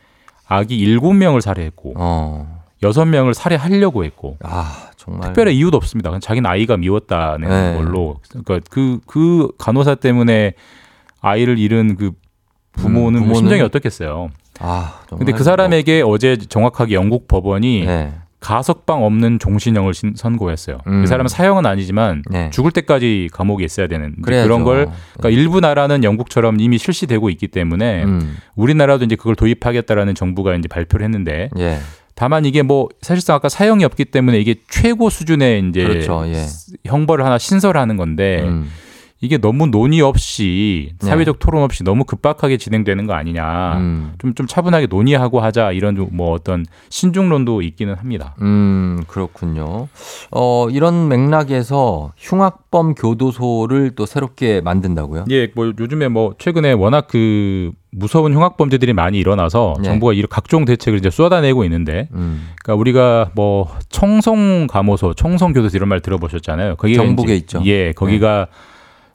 아기 0.47 0.77
일곱 0.77 1.13
명을 1.13 1.41
살해했고 1.41 1.93
어. 1.97 2.58
여섯 2.83 3.05
명을 3.05 3.33
살해하려고 3.33 4.05
했고 4.05 4.37
아, 4.41 4.89
정말. 4.95 5.21
특별히 5.27 5.55
이유도 5.57 5.77
없습니다. 5.77 6.09
그냥 6.09 6.21
자기는 6.21 6.49
아이가 6.49 6.77
미웠다는 6.77 7.49
네. 7.49 7.75
걸로 7.77 8.19
그러니까 8.29 8.59
그, 8.69 8.99
그 9.05 9.49
간호사 9.57 9.95
때문에 9.95 10.53
아이를 11.21 11.59
잃은 11.59 11.97
그 11.97 12.11
부모는, 12.73 13.21
음, 13.23 13.27
부모는- 13.27 13.35
심정이 13.35 13.61
어떻겠어요. 13.61 14.29
아. 14.59 15.01
근데 15.09 15.31
그 15.33 15.43
사람에게 15.43 16.03
어제 16.05 16.37
정확하게 16.37 16.93
영국 16.93 17.27
법원이 17.27 17.85
네. 17.85 18.13
가석방 18.39 19.03
없는 19.03 19.37
종신형을 19.39 19.93
신- 19.93 20.13
선고했어요. 20.15 20.77
음. 20.87 21.01
그 21.01 21.07
사람은 21.07 21.27
사형은 21.27 21.65
아니지만 21.65 22.23
네. 22.31 22.49
죽을 22.51 22.71
때까지 22.71 23.27
감옥에 23.33 23.65
있어야 23.65 23.87
되는. 23.87 24.15
그런 24.21 24.63
걸 24.63 24.87
그러니까 25.17 25.29
일부 25.29 25.59
나라는 25.59 26.05
영국처럼 26.05 26.61
이미 26.61 26.77
실시되고 26.77 27.29
있기 27.31 27.49
때문에 27.49 28.05
음. 28.05 28.37
우리나라도 28.55 29.03
이제 29.03 29.17
그걸 29.17 29.35
도입하겠다라는 29.35 30.15
정부가 30.15 30.55
이제 30.55 30.69
발표를 30.69 31.03
했는데 31.03 31.49
예. 31.57 31.79
다만 32.19 32.43
이게 32.43 32.63
뭐 32.63 32.89
사실상 33.01 33.37
아까 33.37 33.47
사형이 33.47 33.85
없기 33.85 34.03
때문에 34.03 34.39
이게 34.39 34.55
최고 34.69 35.09
수준의 35.09 35.69
이제 35.69 35.83
그렇죠. 35.83 36.25
예. 36.27 36.45
형벌을 36.83 37.23
하나 37.23 37.37
신설하는 37.37 37.95
건데 37.95 38.41
음. 38.43 38.69
이게 39.21 39.37
너무 39.37 39.67
논의 39.67 39.99
없이 40.01 40.91
네. 40.99 41.07
사회적 41.07 41.39
토론 41.39 41.63
없이 41.63 41.83
너무 41.83 42.05
급박하게 42.05 42.57
진행되는 42.57 43.05
거 43.05 43.13
아니냐. 43.13 43.77
음. 43.77 44.13
좀, 44.17 44.33
좀 44.33 44.47
차분하게 44.47 44.87
논의하고 44.87 45.41
하자 45.41 45.73
이런 45.73 45.95
좀뭐 45.95 46.31
어떤 46.31 46.65
신중론도 46.89 47.61
있기는 47.61 47.95
합니다. 47.95 48.35
음, 48.41 49.03
그렇군요. 49.07 49.89
어, 50.31 50.67
이런 50.69 51.09
맥락에서 51.09 52.13
흉악범 52.17 52.95
교도소를 52.95 53.91
또 53.95 54.05
새롭게 54.05 54.61
만든다고요? 54.61 55.25
예, 55.31 55.49
뭐 55.53 55.73
요즘에 55.77 56.07
뭐 56.07 56.33
최근에 56.37 56.71
워낙 56.71 57.07
그 57.09 57.71
무서운 57.91 58.33
흉악 58.33 58.55
범죄들이 58.55 58.93
많이 58.93 59.17
일어나서 59.17 59.73
네. 59.79 59.85
정부가 59.85 60.13
이런 60.13 60.27
각종 60.29 60.63
대책을 60.63 60.99
이제 60.99 61.09
쏟아내고 61.09 61.63
있는데, 61.65 62.07
음. 62.13 62.49
그러니까 62.61 62.79
우리가 62.79 63.31
뭐 63.33 63.67
청송 63.89 64.67
감호소, 64.67 65.15
청송 65.15 65.53
교도소 65.53 65.75
이런 65.75 65.89
말 65.89 65.99
들어보셨잖아요. 65.99 66.75
거기가 66.75 67.03
경북에 67.03 67.35
있죠. 67.35 67.59
네. 67.59 67.65
예, 67.65 67.93
거기가 67.93 68.47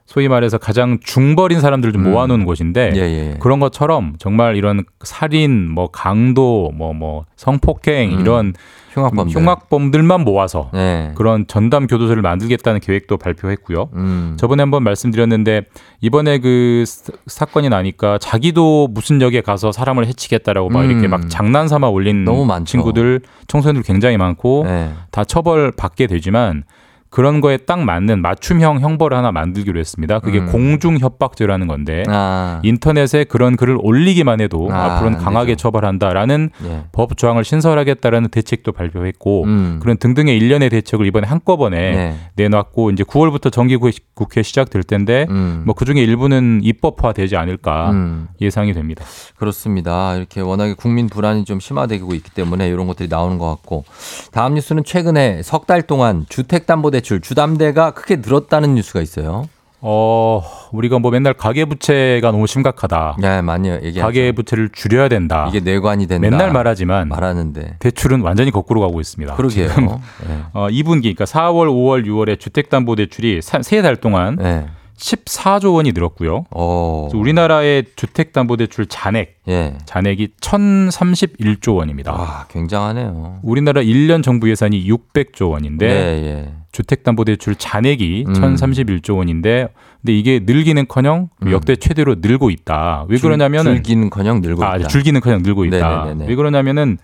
소위 0.05 0.27
말해서 0.27 0.59
가장 0.59 0.99
중벌인 1.03 1.59
사람들을 1.59 1.91
좀 1.93 2.05
음. 2.05 2.11
모아놓은 2.11 2.45
곳인데 2.45 2.91
예, 2.95 2.99
예. 2.99 3.37
그런 3.39 3.59
것처럼 3.59 4.13
정말 4.19 4.55
이런 4.55 4.83
살인, 5.03 5.69
뭐 5.71 5.87
강도, 5.91 6.71
뭐뭐 6.75 7.25
성폭행 7.35 8.13
음. 8.13 8.19
이런 8.21 8.53
흉악범들. 8.93 9.41
흉악범들만 9.41 10.21
모아서 10.21 10.69
네. 10.73 11.11
그런 11.15 11.47
전담 11.47 11.87
교도소를 11.87 12.21
만들겠다는 12.21 12.79
계획도 12.79 13.17
발표했고요. 13.17 13.89
음. 13.95 14.37
저번에 14.39 14.61
한번 14.61 14.83
말씀드렸는데 14.83 15.63
이번에 16.01 16.37
그 16.37 16.83
사- 16.87 17.11
사건이 17.27 17.67
나니까 17.69 18.19
자기도 18.19 18.87
무슨 18.89 19.21
역에 19.21 19.41
가서 19.41 19.71
사람을 19.73 20.05
해치겠다라고 20.05 20.69
막 20.69 20.83
음. 20.85 20.91
이렇게 20.91 21.07
막 21.07 21.29
장난 21.29 21.67
삼아 21.67 21.89
올린 21.89 22.23
너무 22.23 22.45
많죠. 22.45 22.65
친구들 22.71 23.21
청소년들 23.47 23.81
굉장히 23.83 24.17
많고 24.17 24.63
네. 24.65 24.93
다 25.11 25.25
처벌 25.25 25.71
받게 25.71 26.07
되지만 26.07 26.63
그런 27.09 27.41
거에 27.41 27.57
딱 27.57 27.79
맞는 27.83 28.21
맞춤형 28.21 28.79
형벌을 28.79 29.17
하나 29.17 29.31
만들기로 29.31 29.79
했습니다. 29.79 30.19
그게 30.19 30.39
음. 30.39 30.47
공중 30.47 30.97
협박죄라는 30.97 31.67
건데 31.67 32.03
아. 32.07 32.59
인터넷에 32.63 33.25
그런 33.25 33.55
글을 33.55 33.77
올리기만 33.81 34.41
해도 34.41 34.69
아, 34.71 34.95
앞으로는 34.95 35.17
안 35.19 35.23
강하게 35.23 35.53
되죠. 35.53 35.63
처벌한다라는 35.63 36.49
예. 36.65 36.83
법 36.91 37.17
조항을 37.17 37.43
신설하겠다라는 37.43 38.29
대책도 38.29 38.71
발표했고 38.71 39.43
음. 39.43 39.79
그런 39.81 39.97
등등의 39.97 40.37
일련의 40.37 40.69
대책을 40.69 41.05
이번에 41.05 41.27
한꺼번에 41.27 41.77
네. 41.95 42.15
내놨고 42.35 42.91
이제 42.91 43.03
9월부터 43.03 43.51
정기국회 43.51 44.43
시작될 44.43 44.83
텐데 44.83 45.25
음. 45.29 45.63
뭐 45.65 45.75
그중에 45.75 46.01
일부는 46.01 46.61
입법화되지 46.63 47.35
않을까 47.35 47.91
음. 47.91 48.27
예상이 48.41 48.73
됩니다. 48.73 49.05
그렇습니다. 49.37 50.15
이렇게 50.15 50.41
워낙에 50.41 50.73
국민 50.73 51.07
불안이 51.07 51.45
좀 51.45 51.59
심화되고 51.59 52.13
있기 52.15 52.31
때문에 52.31 52.67
이런 52.69 52.87
것들이 52.87 53.09
나오는 53.09 53.37
것 53.37 53.49
같고 53.49 53.83
다음 54.31 54.53
뉴스는 54.55 54.83
최근에 54.85 55.41
석 55.43 55.65
달 55.65 55.81
동안 55.81 56.25
주택담보대 56.29 56.94
출 57.01 57.21
주담대가 57.21 57.91
크게 57.91 58.17
늘었다는 58.17 58.75
뉴스가 58.75 59.01
있어요. 59.01 59.47
어 59.87 60.41
우리가 60.71 60.97
뭐 60.97 61.11
맨날 61.11 61.33
가계부채가 61.33 62.31
너무 62.31 62.47
심각하다. 62.47 63.17
네, 63.19 63.41
많이 63.43 63.69
얘기하죠. 63.69 64.01
가계부채를 64.01 64.69
줄여야 64.73 65.09
된다. 65.09 65.45
이게 65.49 65.59
내관이 65.59 66.07
된다. 66.07 66.27
맨날 66.27 66.51
말하지만 66.51 67.07
말하는데 67.07 67.75
대출은 67.79 68.21
완전히 68.21 68.49
거꾸로 68.49 68.81
가고 68.81 68.99
있습니다. 68.99 69.35
그러게요. 69.35 69.67
지금 69.69 69.87
네. 70.27 70.39
어, 70.53 70.67
2분기 70.69 71.01
그러니까 71.15 71.25
4월, 71.25 71.67
5월, 71.67 72.05
6월에 72.07 72.39
주택담보대출이 72.39 73.41
세 73.41 73.81
달 73.83 73.95
동안 73.97 74.37
네. 74.37 74.65
14조 74.97 75.73
원이 75.75 75.91
늘었고요. 75.91 76.45
어. 76.51 77.09
우리나라의 77.13 77.85
주택담보대출 77.95 78.85
잔액 78.87 79.39
예. 79.47 79.77
잔액이 79.85 80.29
1,031조 80.39 81.75
원입니다. 81.75 82.13
와, 82.13 82.45
굉장하네요. 82.49 83.39
우리나라 83.43 83.81
1년 83.81 84.23
정부 84.23 84.49
예산이 84.49 84.87
600조 84.89 85.51
원인데 85.51 85.85
예, 85.87 86.25
예. 86.27 86.53
주택담보대출 86.71 87.55
잔액이 87.55 88.25
음. 88.27 88.33
1,031조 88.33 89.17
원인데 89.17 89.67
근데 90.01 90.17
이게 90.17 90.39
늘기는커녕 90.43 91.29
음. 91.43 91.51
역대 91.51 91.75
최대로 91.75 92.15
늘고 92.19 92.49
있다. 92.49 93.05
왜 93.09 93.17
줄- 93.17 93.27
그러냐면은 93.29 93.75
줄기는커녕 93.75 94.41
늘고 94.41 94.63
아, 94.63 94.77
있다. 94.77 94.87
줄기는커녕 94.87 95.41
늘고 95.43 95.65
있다. 95.65 96.03
네네네네. 96.05 96.29
왜 96.29 96.35
그러냐면은 96.35 96.97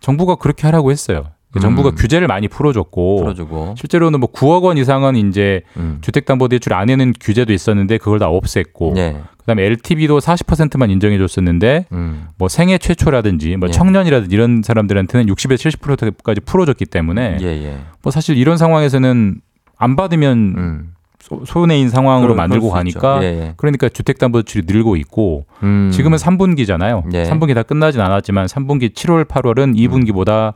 정부가 0.00 0.36
그렇게 0.36 0.66
하라고 0.66 0.90
했어요. 0.90 1.24
음. 1.56 1.60
정부가 1.60 1.90
규제를 1.92 2.26
많이 2.26 2.48
풀어줬고 2.48 3.16
풀어주고. 3.20 3.74
실제로는 3.78 4.20
뭐 4.20 4.30
9억 4.30 4.62
원 4.64 4.76
이상은 4.78 5.16
이제 5.16 5.62
음. 5.76 5.98
주택담보대출 6.00 6.72
안에는 6.74 7.12
규제도 7.20 7.52
있었는데 7.52 7.98
그걸 7.98 8.18
다 8.18 8.26
없앴고 8.28 8.96
예. 8.96 9.16
그다음에 9.38 9.62
LTV도 9.64 10.18
40%만 10.20 10.90
인정해 10.90 11.18
줬었는데 11.18 11.86
음. 11.92 12.28
뭐 12.38 12.48
생애 12.48 12.78
최초라든지 12.78 13.56
뭐 13.56 13.68
예. 13.68 13.72
청년이라든지 13.72 14.34
이런 14.34 14.62
사람들한테는 14.64 15.26
60에서 15.26 15.70
70%까지 15.78 16.40
풀어줬기 16.40 16.86
때문에 16.86 17.38
예, 17.40 17.46
예. 17.46 17.78
뭐 18.02 18.10
사실 18.10 18.36
이런 18.36 18.56
상황에서는 18.56 19.40
안 19.76 19.96
받으면 19.96 20.38
음. 20.56 20.90
소- 21.20 21.42
손해인 21.46 21.88
상황으로 21.88 22.34
그럴- 22.34 22.36
만들고 22.36 22.68
그럴. 22.70 22.80
가니까 22.80 23.20
예, 23.22 23.26
예. 23.26 23.54
그러니까 23.56 23.88
주택담보대출이 23.88 24.64
늘고 24.66 24.96
있고 24.96 25.46
음. 25.62 25.90
지금은 25.92 26.18
3분기잖아요. 26.18 27.14
예. 27.14 27.24
3분기 27.24 27.54
다 27.54 27.62
끝나진 27.62 28.00
않았지만 28.00 28.46
3분기 28.46 28.92
7월, 28.94 29.24
8월은 29.26 29.74
2분기보다 29.76 30.54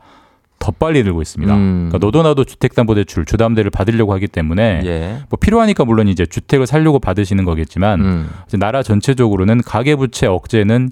더 0.58 0.72
빨리 0.72 1.02
늘고 1.02 1.22
있습니다. 1.22 1.54
음. 1.54 1.88
그러니까 1.88 1.98
너도 2.04 2.22
나도 2.22 2.44
주택담보대출 2.44 3.24
주담대를 3.24 3.70
받으려고 3.70 4.12
하기 4.14 4.26
때문에 4.28 4.82
예. 4.84 5.18
뭐 5.30 5.38
필요하니까 5.40 5.84
물론 5.84 6.08
이제 6.08 6.26
주택을 6.26 6.66
살려고 6.66 6.98
받으시는 6.98 7.44
거겠지만 7.44 8.00
음. 8.00 8.30
이제 8.46 8.56
나라 8.56 8.82
전체적으로는 8.82 9.62
가계부채 9.62 10.26
억제는 10.26 10.90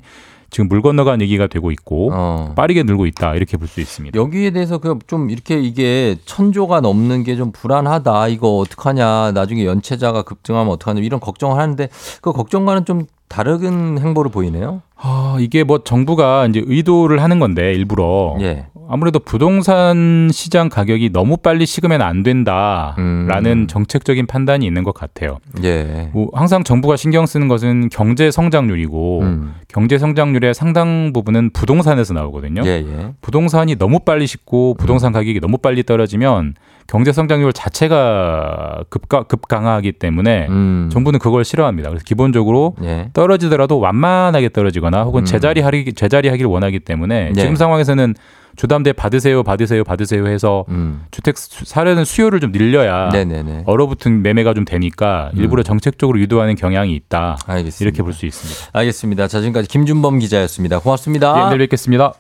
지금 0.49 0.69
물 0.69 0.81
건너간 0.81 1.21
얘기가 1.21 1.49
되고 1.49 1.73
있고 1.73 2.11
어. 2.13 2.53
빠르게 2.55 2.85
늘고 2.85 3.07
있다 3.07 3.35
이렇게 3.35 3.57
볼 3.57 3.67
수 3.67 3.81
있습니다. 3.81 4.17
여기에 4.19 4.53
대해서 4.53 4.79
그 4.79 4.97
좀 5.09 5.29
이렇게 5.31 5.59
이게 5.61 6.17
천조가 6.25 6.81
넘는 6.81 7.25
게 7.25 7.37
좀 7.37 7.51
불안하다. 7.51 8.29
이거 8.29 8.59
어떡하냐. 8.59 9.33
나중에 9.33 9.67
연체자가 9.67 10.23
급증하면 10.23 10.73
어떡하냐. 10.73 11.01
이런 11.01 11.19
걱정을 11.19 11.59
하는데 11.59 11.89
그 12.23 12.33
걱정과는 12.33 12.85
좀 12.85 13.07
다른 13.29 13.99
행보를 13.99 14.31
보이네요. 14.31 14.83
아, 14.97 15.37
이게 15.39 15.63
뭐 15.63 15.83
정부가 15.85 16.47
이제 16.47 16.63
의도를 16.65 17.23
하는 17.23 17.39
건데 17.39 17.75
일부러 17.75 18.37
예. 18.41 18.67
아무래도 18.89 19.19
부동산 19.19 20.31
시장 20.33 20.69
가격이 20.69 21.11
너무 21.13 21.37
빨리 21.37 21.67
식으면 21.67 22.03
안 22.03 22.23
된다라는 22.23 23.53
음. 23.53 23.67
정책적인 23.67 24.27
판단이 24.27 24.65
있는 24.65 24.85
것 24.85 24.95
같아요. 24.95 25.39
예. 25.65 26.09
뭐 26.13 26.29
항상 26.33 26.63
정부가 26.63 26.97
신경 26.97 27.27
쓰는 27.27 27.49
것은 27.49 27.89
경제 27.91 28.31
성장률이고 28.31 29.21
음. 29.23 29.55
경제 29.69 29.99
성장률의 29.99 30.55
상당 30.55 31.13
부분은 31.13 31.51
부동산에서 31.51 32.15
나오거든요. 32.15 32.63
예, 32.65 32.85
예. 32.87 33.13
부동산이 33.21 33.77
너무 33.77 33.99
빨리 34.01 34.27
식고 34.27 34.73
음. 34.73 34.77
부동산 34.79 35.13
가격이 35.13 35.41
너무 35.41 35.59
빨리 35.59 35.83
떨어지면 35.83 36.55
경제 36.87 37.13
성장률 37.13 37.53
자체가 37.53 38.85
급가, 38.89 39.25
급강하기 39.25 39.93
때문에 39.93 40.47
음. 40.49 40.89
정부는 40.93 41.19
그걸 41.19 41.45
싫어합니다. 41.45 41.89
그래서 41.89 42.05
기본적으로 42.05 42.77
예. 42.85 43.11
떨어지더라도 43.13 43.81
완만하게 43.81 44.51
떨어지거나 44.51 44.86
혹은 45.05 45.23
음. 45.23 45.25
제자리 45.25 45.61
하기 45.61 45.93
제자리 45.95 46.29
하기를 46.29 46.51
원하기 46.51 46.81
때문에 46.81 47.31
네. 47.35 47.41
지금 47.41 47.57
상황에서는 47.57 48.15
주담대 48.57 48.95
받으세요, 48.95 49.43
받으세요, 49.43 49.85
받으세요 49.85 50.27
해서 50.29 50.65
음. 50.71 51.03
주택 51.11 51.37
수- 51.37 51.67
사려는 51.67 52.05
수요를 52.07 52.41
좀 52.41 52.53
늘려야 52.53 53.11
네네네. 53.11 53.65
얼어붙은 53.67 54.23
매매가 54.23 54.55
좀 54.55 54.65
되니까 54.65 55.31
일부러 55.35 55.63
정책적으로 55.63 56.19
유도하는 56.19 56.55
경향이 56.55 56.95
있다. 56.95 57.37
알겠습니다. 57.47 57.83
이렇게 57.85 58.03
볼 58.03 58.15
수 58.15 58.25
있습니다. 58.25 58.71
알겠습니다. 58.73 59.29
자, 59.29 59.41
지금까지 59.41 59.69
김준범 59.69 60.19
기자였습니다. 60.21 60.79
고맙습니다. 60.79 61.45
예, 61.45 61.49
내일 61.49 61.59
뵙겠습니다. 61.59 62.15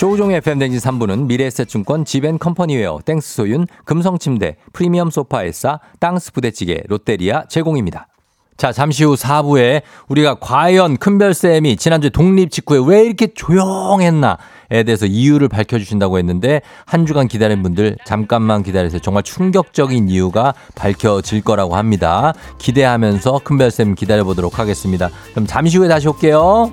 조우종의 0.00 0.38
FM댕진 0.38 0.80
3부는 0.80 1.26
미래에셋증권 1.26 2.06
지벤컴퍼니웨어 2.06 3.00
땡스소윤 3.04 3.66
금성침대 3.84 4.56
프리미엄 4.72 5.10
소파에싸 5.10 5.78
땅스 5.98 6.32
부대찌개 6.32 6.80
롯데리아 6.88 7.44
제공입니다. 7.50 8.06
자 8.56 8.72
잠시 8.72 9.04
후 9.04 9.14
4부에 9.14 9.82
우리가 10.08 10.36
과연 10.36 10.96
큰별쌤이 10.96 11.76
지난주에 11.76 12.08
독립 12.08 12.50
직후에 12.50 12.80
왜 12.82 13.04
이렇게 13.04 13.26
조용했나에 13.34 14.84
대해서 14.86 15.04
이유를 15.04 15.48
밝혀주신다고 15.48 16.16
했는데 16.16 16.62
한 16.86 17.04
주간 17.04 17.28
기다린 17.28 17.62
분들 17.62 17.98
잠깐만 18.06 18.62
기다리세요. 18.62 19.02
정말 19.02 19.22
충격적인 19.22 20.08
이유가 20.08 20.54
밝혀질 20.76 21.42
거라고 21.42 21.76
합니다. 21.76 22.32
기대하면서 22.56 23.42
큰별쌤 23.44 23.96
기다려보도록 23.96 24.58
하겠습니다. 24.58 25.10
그럼 25.32 25.46
잠시 25.46 25.76
후에 25.76 25.88
다시 25.88 26.08
올게요. 26.08 26.72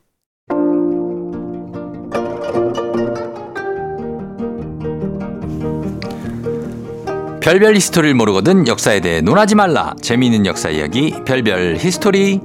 별별 7.51 7.75
히스토리를 7.75 8.15
모르거든 8.15 8.65
역사에 8.65 9.01
대해 9.01 9.19
논하지 9.19 9.55
말라. 9.55 9.93
재미있는 10.01 10.45
역사 10.45 10.69
이야기 10.69 11.13
별별 11.25 11.75
히스토리. 11.81 12.39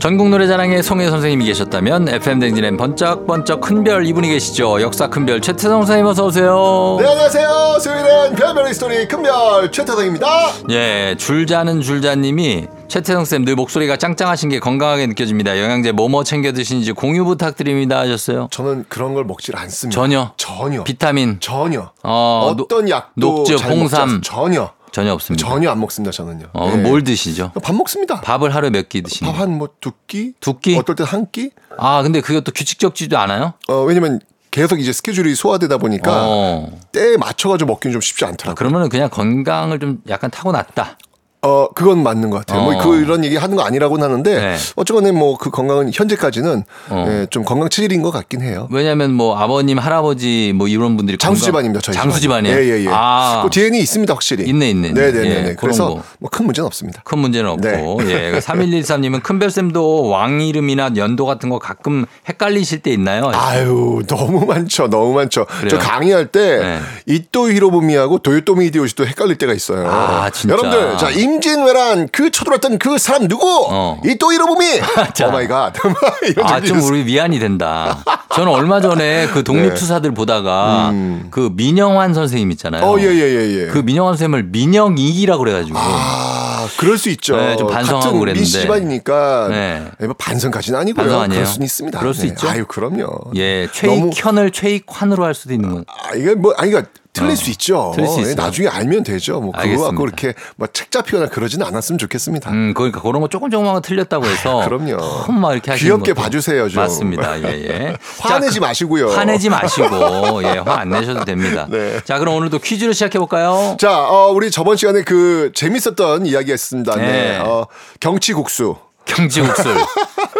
전국 0.00 0.30
노래자랑의 0.30 0.82
송해 0.82 1.10
선생님이 1.10 1.44
계셨다면 1.44 2.08
FM 2.08 2.40
댕진엔 2.40 2.76
번쩍번쩍 2.76 3.60
큰별 3.60 4.04
이분이 4.04 4.28
계시죠. 4.30 4.80
역사 4.80 5.08
큰별 5.08 5.40
최태성 5.40 5.82
선생님 5.82 6.06
어서 6.06 6.26
오세요. 6.26 6.96
네 6.98 7.06
안녕하세요 7.06 7.78
수요일엔 7.78 8.34
별별 8.34 8.66
히스토리 8.68 9.06
큰별 9.06 9.70
최태성입니다 9.70 10.26
예, 10.70 11.14
줄자는 11.16 11.82
줄자님이 11.82 12.66
최태성 12.90 13.24
쌤 13.24 13.44
늘 13.44 13.54
목소리가 13.54 13.96
짱짱하신 13.96 14.48
게 14.48 14.58
건강하게 14.58 15.06
느껴집니다. 15.06 15.56
영양제 15.60 15.92
뭐뭐 15.92 16.24
챙겨 16.24 16.52
드시는지 16.52 16.90
공유 16.90 17.24
부탁드립니다 17.24 18.00
하셨어요. 18.00 18.48
저는 18.50 18.84
그런 18.88 19.14
걸 19.14 19.24
먹질 19.24 19.56
않습니다 19.56 19.94
전혀 19.94 20.32
전혀 20.36 20.82
비타민 20.82 21.38
전혀 21.38 21.92
어, 22.02 22.52
노- 22.56 22.64
어떤 22.64 22.88
약도 22.88 23.12
녹즙, 23.44 23.64
홍삼. 23.64 24.20
전혀 24.22 24.72
전혀 24.90 25.12
없습니다. 25.12 25.46
전혀 25.48 25.70
안 25.70 25.78
먹습니다 25.78 26.10
저는요 26.10 26.46
어, 26.52 26.64
네. 26.66 26.70
그럼 26.72 26.82
뭘 26.82 27.04
드시죠? 27.04 27.52
밥 27.62 27.76
먹습니다 27.76 28.20
밥을 28.22 28.52
하루에 28.52 28.70
몇 28.70 28.88
끼 28.88 29.02
드시나요? 29.02 29.32
밥 29.34 29.40
한 29.42 29.56
뭐 29.56 29.68
두 29.80 29.92
끼? 30.08 30.32
두 30.40 30.58
끼? 30.58 30.76
어떨 30.76 30.96
땐 30.96 31.06
한 31.06 31.26
끼? 31.30 31.50
아, 31.78 32.02
근데 32.02 32.20
그것도 32.20 32.50
규칙적지도 32.50 33.16
않아요? 33.18 33.54
어 33.68 33.82
왜냐면 33.84 34.18
계속 34.50 34.80
이제 34.80 34.92
스케줄이 34.92 35.36
소화되다 35.36 35.78
보니까 35.78 36.10
어. 36.26 36.72
때에 36.90 37.16
맞춰가지고 37.16 37.70
먹기는 37.70 37.92
좀 37.92 38.00
쉽지 38.00 38.24
아, 38.24 38.28
않더라고요 38.28 38.56
그러면은 38.56 38.88
그냥 38.88 39.08
건강을 39.10 39.78
좀 39.78 39.98
약간 40.08 40.28
타고났다. 40.32 40.98
어 41.42 41.68
그건 41.74 42.02
맞는 42.02 42.28
것 42.28 42.38
같아요 42.38 42.62
뭐 42.62 42.74
어. 42.74 42.78
그런 42.82 43.24
얘기 43.24 43.36
하는 43.36 43.56
거 43.56 43.62
아니라고는 43.62 44.04
하는데 44.04 44.34
네. 44.38 44.56
어쨌거나 44.76 45.10
뭐 45.12 45.36
그 45.40 45.50
건강은 45.50 45.90
현재까지는 45.94 46.64
어. 46.90 47.06
예, 47.08 47.26
좀 47.30 47.44
건강 47.44 47.68
체질인 47.70 48.02
것 48.02 48.10
같긴 48.10 48.42
해요 48.42 48.68
왜냐면 48.70 49.12
뭐 49.14 49.38
아버님, 49.38 49.78
할아버지 49.78 50.52
뭐 50.54 50.68
이런 50.68 50.96
분들이 50.98 51.16
장수 51.16 51.44
집안입니다 51.46 51.80
저희 51.80 51.94
장수 51.96 52.20
집안이. 52.20 52.48
집안이에요. 52.48 52.74
예, 52.74 52.78
예, 52.80 52.84
예. 52.84 52.88
아, 52.92 53.42
그 53.44 53.50
DNA 53.50 53.78
있습니다 53.80 54.12
확실히 54.12 54.46
있네, 54.48 54.70
있네. 54.70 54.92
네네네. 54.92 55.18
예, 55.30 55.34
네 55.34 55.42
그런 55.42 55.56
그래서 55.56 55.94
거. 55.94 56.02
뭐큰 56.18 56.44
문제는 56.46 56.66
없습니다. 56.66 57.00
큰 57.04 57.18
문제는 57.20 57.48
없고. 57.50 58.02
네. 58.02 58.34
예. 58.34 58.38
3113님은 58.40 59.22
큰별 59.22 59.50
쌤도 59.50 60.08
왕 60.08 60.40
이름이나 60.42 60.90
연도 60.96 61.24
같은 61.24 61.48
거 61.48 61.58
가끔 61.58 62.04
헷갈리실 62.28 62.80
때 62.80 62.90
있나요? 62.92 63.30
아유 63.32 64.02
너무 64.06 64.44
많죠, 64.44 64.88
너무 64.88 65.14
많죠. 65.14 65.46
그래요? 65.46 65.70
저 65.70 65.78
강의할 65.78 66.26
때 66.26 66.58
네. 66.58 66.80
이토 67.06 67.50
히로부미하고 67.50 68.18
도요토미 68.18 68.66
히데요시도 68.66 69.06
헷갈릴 69.06 69.36
때가 69.38 69.54
있어요. 69.54 69.88
아, 69.90 70.28
진짜. 70.30 70.52
여러분들 70.52 70.98
자 70.98 71.10
임진왜란 71.10 72.08
그 72.12 72.30
쳐들었던 72.30 72.78
그 72.78 72.96
사람 72.98 73.28
누구? 73.28 73.46
어. 73.68 74.00
히로부미. 74.02 74.80
자. 75.14 75.28
Oh 75.28 75.30
my 75.30 75.46
God. 75.46 75.74
아, 76.42 76.60
좀. 76.60 76.80
우리 76.80 77.04
미안이 77.04 77.38
된다. 77.38 78.02
저는 78.34 78.52
얼마 78.52 78.80
전에 78.80 79.28
그 79.28 79.42
독립투사들 79.44 80.12
보다가 80.12 80.92
그 81.30 81.50
민영환 81.54 82.14
선생님 82.14 82.50
있잖아요. 82.52 82.80
네. 82.80 82.86
음. 82.86 82.92
어, 82.92 83.00
예, 83.00 83.06
예, 83.14 83.20
예, 83.20 83.62
예. 83.62 83.66
그 83.66 83.78
민영환 83.78 84.14
선생님을 84.14 84.44
민영이기라고 84.44 85.42
그래가지고. 85.44 85.78
아, 85.78 86.68
그럴 86.78 86.98
수 86.98 87.08
있죠. 87.10 87.36
네, 87.36 87.56
좀 87.56 87.68
반성하고 87.68 88.18
그랬는데. 88.18 88.46
집안이니까 88.48 89.48
네. 89.50 89.84
네, 89.98 90.06
뭐 90.06 90.14
반성까지는 90.18 90.78
아니고요. 90.78 91.04
반성 91.04 91.20
아니에요? 91.22 91.40
그럴 91.40 91.46
수는 91.46 91.64
있습니다. 91.64 91.98
그럴 91.98 92.14
수 92.14 92.22
네. 92.22 92.28
있죠. 92.28 92.48
아유, 92.48 92.64
그럼요. 92.66 93.32
예, 93.36 93.68
최익현을 93.72 94.50
최익환으로 94.52 95.24
할 95.24 95.34
수도 95.34 95.52
있는 95.54 95.72
건. 95.72 95.84
아, 95.88 96.14
이게 96.14 96.34
뭐, 96.34 96.54
아니, 96.56 96.70
그러니까 96.70 96.90
틀릴 97.12 97.36
수 97.36 97.50
있죠. 97.50 97.92
틀릴 97.94 98.08
수 98.08 98.18
예, 98.18 98.22
있어요. 98.22 98.34
나중에 98.36 98.68
알면 98.68 99.02
되죠. 99.02 99.40
뭐, 99.40 99.52
그거. 99.52 99.84
갖고 99.84 100.04
이렇게 100.06 100.32
뭐책 100.56 100.90
잡히거나 100.92 101.26
그러지는 101.28 101.66
않았으면 101.66 101.98
좋겠습니다. 101.98 102.50
음, 102.50 102.72
그러니까 102.74 103.00
그런 103.02 103.20
거 103.20 103.28
조금 103.28 103.50
조금만 103.50 103.74
거 103.74 103.80
틀렸다고 103.80 104.26
해서. 104.26 104.62
아, 104.62 104.64
그럼요. 104.64 104.96
막 105.32 105.52
이렇게 105.52 105.74
귀엽게 105.74 106.12
것도 106.12 106.22
봐주세요, 106.22 106.68
좀. 106.68 106.82
맞습니다. 106.82 107.42
예, 107.42 107.64
예. 107.64 107.96
화내지 108.20 108.60
마시고요. 108.60 109.08
화내지 109.08 109.48
마시고, 109.50 110.42
예, 110.44 110.58
화 110.58 110.80
안 110.80 110.90
내셔도 110.90 111.24
됩니다. 111.24 111.66
네. 111.68 112.00
자, 112.04 112.18
그럼 112.18 112.36
오늘도 112.36 112.58
퀴즈를 112.60 112.94
시작해 112.94 113.18
볼까요? 113.18 113.76
자, 113.78 114.06
어, 114.08 114.30
우리 114.30 114.50
저번 114.50 114.76
시간에 114.76 115.02
그 115.02 115.50
재밌었던 115.54 116.26
이야기가 116.26 116.54
있습니다. 116.54 116.96
네. 116.96 117.02
네. 117.06 117.38
어, 117.38 117.66
경치국수. 118.00 118.76
경치국술. 119.04 119.74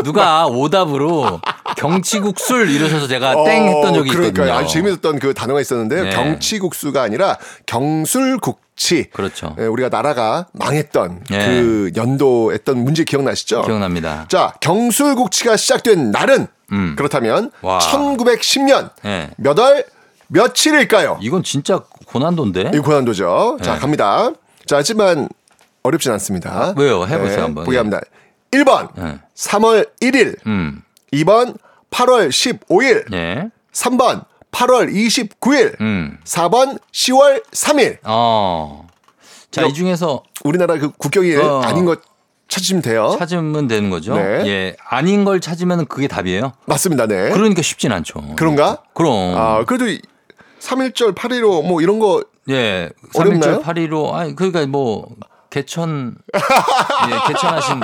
누가 0.05 0.47
오답으로 0.49 1.41
경치국술 1.77 2.71
이러셔서 2.71 3.07
제가 3.09 3.45
땡 3.45 3.65
했던 3.65 3.95
적이 3.95 4.11
있거든요. 4.11 4.33
그러니까 4.33 4.59
아주 4.59 4.73
재밌었던 4.75 5.19
그 5.19 5.35
단어가 5.35 5.61
있었는데요. 5.61 6.05
네. 6.05 6.11
경치국수가 6.11 7.03
아니라 7.03 7.39
경술국 7.67 8.61
치. 8.77 9.11
그렇죠. 9.11 9.55
예, 9.59 9.65
우리가 9.67 9.91
나라가 9.91 10.47
망했던 10.55 11.25
네. 11.29 11.47
그 11.47 11.91
연도 11.97 12.53
했던 12.53 12.79
문제 12.83 13.05
기억나시죠? 13.05 13.63
기억납니다. 13.63 14.27
자, 14.29 14.55
경술국치가 14.61 15.57
시작된 15.57 16.11
날은 16.11 16.47
음. 16.73 16.95
그렇다면 16.97 17.51
와. 17.61 17.79
1910년 17.79 18.91
예. 19.05 19.31
몇월 19.37 19.85
며칠일까요? 20.29 21.19
이건 21.21 21.43
진짜 21.43 21.83
고난도인데? 22.07 22.71
이 22.75 22.79
고난도죠. 22.79 23.59
자, 23.63 23.75
네. 23.75 23.81
갑니다. 23.81 24.31
자, 24.65 24.77
하지만 24.77 25.29
어렵진 25.83 26.13
않습니다. 26.13 26.73
왜요? 26.77 27.05
해보세요, 27.07 27.43
한번. 27.45 27.65
보기 27.65 27.75
예. 27.75 27.79
합니다. 27.79 28.01
1번 28.53 28.89
예. 28.99 29.19
3월 29.37 29.89
1일, 30.01 30.37
음. 30.47 30.83
2번 31.13 31.57
8월 31.91 32.29
15일, 32.29 33.13
예. 33.13 33.51
3번 33.73 34.25
8월 34.53 34.93
29일, 34.93 35.81
음. 35.81 36.19
4번 36.25 36.79
10월 36.93 37.45
3일. 37.51 37.99
어. 38.05 38.87
자, 39.51 39.63
이 39.67 39.73
중에서 39.75 40.23
우리나라 40.45 40.79
그 40.79 40.91
국경이 40.91 41.35
어. 41.37 41.61
아닌 41.63 41.85
것 41.85 42.01
찾으시면 42.49 42.83
돼요. 42.83 43.17
찾으면 43.19 43.69
되는 43.69 43.91
거죠? 43.91 44.15
네. 44.17 44.43
예. 44.47 44.77
아닌 44.89 45.25
걸 45.25 45.41
찾으면 45.41 45.87
그게 45.87 46.09
답이에요? 46.09 46.53
맞습니다. 46.67 47.07
네. 47.07 47.31
그러니까 47.31 47.63
쉽진 47.63 47.93
않죠. 47.93 48.35
그런가? 48.37 48.83
그럼. 48.93 49.37
아, 49.37 49.65
그래도 49.65 49.87
3일절 50.61 51.15
8.15뭐 51.15 51.81
이런 51.81 52.01
거 52.01 52.25
예. 52.49 52.91
어렵나요? 53.15 53.61
3일절 53.61 53.63
8.15. 53.63 54.15
아니, 54.15 54.35
그러니까 54.35 54.67
뭐, 54.67 55.09
개천, 55.51 56.15
예, 56.33 57.33
개천하신 57.33 57.81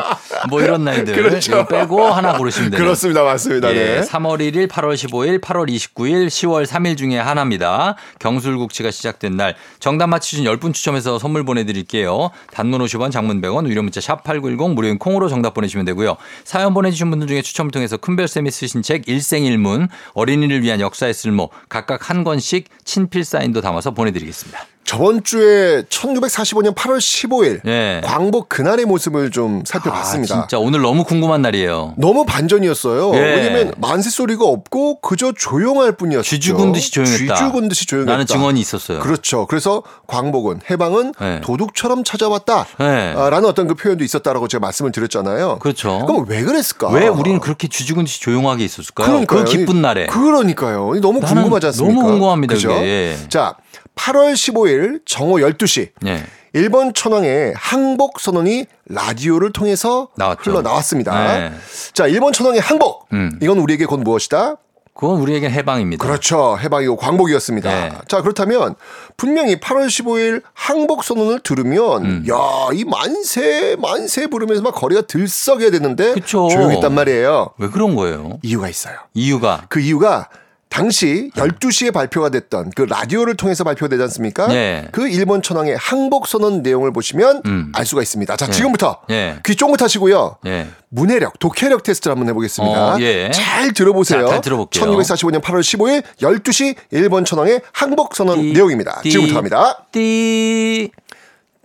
뭐 0.49 0.63
이런 0.63 0.85
나이들. 0.85 1.15
그렇죠. 1.15 1.67
빼고 1.67 2.07
하나 2.07 2.39
고르시면 2.39 2.71
돼요. 2.71 2.81
그렇습니다. 2.81 3.25
맞습니다. 3.25 3.75
예, 3.75 3.75
네. 3.75 4.01
3월 4.03 4.39
1일, 4.39 4.69
8월 4.69 4.95
15일, 4.95 5.41
8월 5.41 5.69
29일, 5.69 6.29
10월 6.29 6.65
3일 6.65 6.97
중에 6.97 7.19
하나입니다. 7.19 7.97
경술국치가 8.21 8.93
시작된 8.93 9.37
날. 9.37 9.57
정답 9.81 10.07
맞히신 10.07 10.45
10분 10.45 10.73
추첨해서 10.75 11.19
선물 11.19 11.45
보내드릴게요. 11.45 12.31
단문 12.53 12.81
50원, 12.83 13.11
장문 13.11 13.41
100원, 13.41 13.67
유료 13.69 13.83
문자 13.83 14.01
샵 14.01 14.23
8910, 14.23 14.75
무료인 14.75 14.99
콩으로 14.99 15.29
정답 15.29 15.55
보내시면 15.55 15.85
되고요. 15.87 16.17
사연 16.45 16.73
보내주신 16.73 17.11
분들 17.11 17.27
중에 17.27 17.43
추첨을 17.43 17.73
통해서 17.73 17.97
큰별쌤이 17.97 18.51
쓰신 18.53 18.83
책 18.83 19.09
일생일문, 19.09 19.89
어린이를 20.15 20.63
위한 20.63 20.81
역사의 20.81 21.15
쓸모, 21.15 21.51
각각 21.69 22.11
한 22.11 22.23
권씩 22.23 22.69
친필 22.85 23.25
사인도 23.25 23.61
담아서 23.61 23.91
보내드리겠습니다. 23.91 24.67
저번 24.87 25.25
주에 25.25 25.83
1945년 25.83 26.75
8월 26.75 26.99
15일 26.99 27.61
예. 27.67 28.01
광복 28.05 28.49
그날의 28.49 28.87
모습을 28.87 29.33
좀 29.33 29.63
살펴봤습니다. 29.67 30.35
아, 30.37 30.41
진짜 30.43 30.59
오늘 30.59 30.81
너무 30.81 31.03
궁금한 31.03 31.43
날이에요. 31.43 31.95
너무 31.99 32.25
반전이었어요. 32.25 33.13
예. 33.15 33.19
왜냐면 33.19 33.75
만세 33.79 34.11
소리가 34.11 34.45
없고 34.45 35.01
그저 35.01 35.33
조용할 35.37 35.93
뿐이었죠. 35.93 36.23
쥐죽은 36.23 36.73
듯이 36.73 36.93
조용했다. 36.93 37.35
쥐죽은 37.35 37.69
듯이 37.69 37.87
조용했다. 37.87 38.13
나는 38.13 38.27
증언이 38.27 38.61
있었어요. 38.61 39.01
그렇죠. 39.01 39.47
그래서 39.47 39.83
광복은 40.07 40.61
해방은 40.71 41.15
네. 41.21 41.41
도둑처럼 41.43 42.05
찾아왔다. 42.05 42.67
네. 42.79 43.15
아, 43.17 43.29
라는 43.29 43.49
어떤 43.49 43.67
그 43.67 43.75
표현도 43.75 44.05
있었다라고 44.05 44.47
제가 44.47 44.61
말씀을 44.61 44.93
드렸잖아요. 44.93 45.59
그렇죠. 45.59 46.07
그럼 46.07 46.27
왜 46.29 46.43
그랬을까? 46.45 46.91
왜 46.91 47.09
우리는 47.09 47.41
그렇게 47.41 47.67
쥐죽은 47.67 48.05
듯이 48.05 48.21
조용하게 48.21 48.65
있었을까요? 48.65 49.09
그러니까요. 49.09 49.45
그 49.45 49.51
기쁜 49.51 49.83
날에. 49.83 50.07
그러니까요. 50.07 50.95
너무 51.01 51.21
궁금하지 51.21 51.67
않습니까? 51.67 51.95
너무 52.01 52.09
궁금합니다, 52.09 52.55
그죠? 52.55 52.71
예. 52.71 53.17
자, 53.29 53.57
8월 53.97 54.35
15일 54.35 55.01
정오 55.05 55.37
12시 55.39 55.91
예. 56.07 56.25
일본 56.53 56.95
천황의 56.95 57.53
항복 57.57 58.21
선언이 58.21 58.67
라디오를 58.87 59.53
통해서 59.53 60.09
나왔죠. 60.17 60.51
흘러나왔습니다. 60.53 61.27
네. 61.39 61.53
자, 61.93 62.07
일본 62.07 62.33
천황의 62.33 62.61
항복. 62.61 63.09
음. 63.13 63.39
이건 63.43 63.59
우리에게 63.59 63.85
곧 63.85 63.99
무엇이다? 64.01 64.57
그건 64.95 65.21
우리에겐 65.21 65.51
해방입니다. 65.51 66.03
그렇죠. 66.03 66.57
해방이고 66.59 66.97
광복이었습니다. 66.97 67.71
네. 67.71 67.93
자, 68.09 68.23
그렇다면 68.23 68.75
분명히 69.19 69.57
8월 69.57 69.89
15일 69.89 70.43
항복 70.55 71.05
선언을 71.05 71.41
들으면 71.41 72.05
음. 72.07 72.27
야, 72.31 72.35
이 72.73 72.85
만세 72.85 73.77
만세 73.79 74.27
부르면서 74.29 74.63
막 74.63 74.75
거리가 74.75 75.03
들썩여야 75.03 75.71
되는데 75.71 76.15
그쵸. 76.15 76.49
조용했단 76.49 76.95
말이에요. 76.95 77.51
왜 77.59 77.69
그런 77.69 77.95
거예요? 77.95 78.39
이유가 78.43 78.71
있어요. 78.71 78.97
이유가 79.13 79.67
그 79.69 79.81
이유가 79.81 80.31
당시 80.77 81.31
12시에 81.35 81.91
발표가 81.91 82.29
됐던 82.29 82.71
그 82.77 82.83
라디오를 82.83 83.35
통해서 83.35 83.65
발표되지 83.65 84.03
않습니까? 84.03 84.47
네. 84.49 84.87
그 84.93 85.09
일본 85.09 85.41
천황의 85.41 85.75
항복 85.79 86.27
선언 86.29 86.61
내용을 86.61 86.93
보시면 86.93 87.41
음. 87.47 87.73
알 87.75 87.87
수가 87.87 88.03
있습니다. 88.03 88.37
자, 88.37 88.45
네. 88.45 88.53
지금부터 88.53 89.01
예. 89.09 89.39
귀 89.47 89.57
쫑긋 89.57 89.81
하시고요. 89.81 90.37
예. 90.45 90.67
문해력, 90.91 91.39
독해력 91.39 91.83
테스트를 91.83 92.13
한번 92.13 92.29
해보겠습니다. 92.29 92.95
어, 92.95 93.01
예. 93.01 93.31
잘 93.31 93.73
들어보세요. 93.73 94.27
자, 94.27 94.33
잘 94.33 94.41
들어볼게요. 94.43 94.85
1945년 94.85 95.41
8월 95.41 95.61
15일 95.61 96.03
12시 96.21 96.77
일본 96.91 97.25
천황의 97.25 97.63
항복 97.73 98.15
선언 98.15 98.43
띠, 98.43 98.53
내용입니다. 98.53 99.01
띠, 99.03 99.13
지금부터 99.13 99.35
갑니다. 99.35 99.87
띠. 99.93 100.91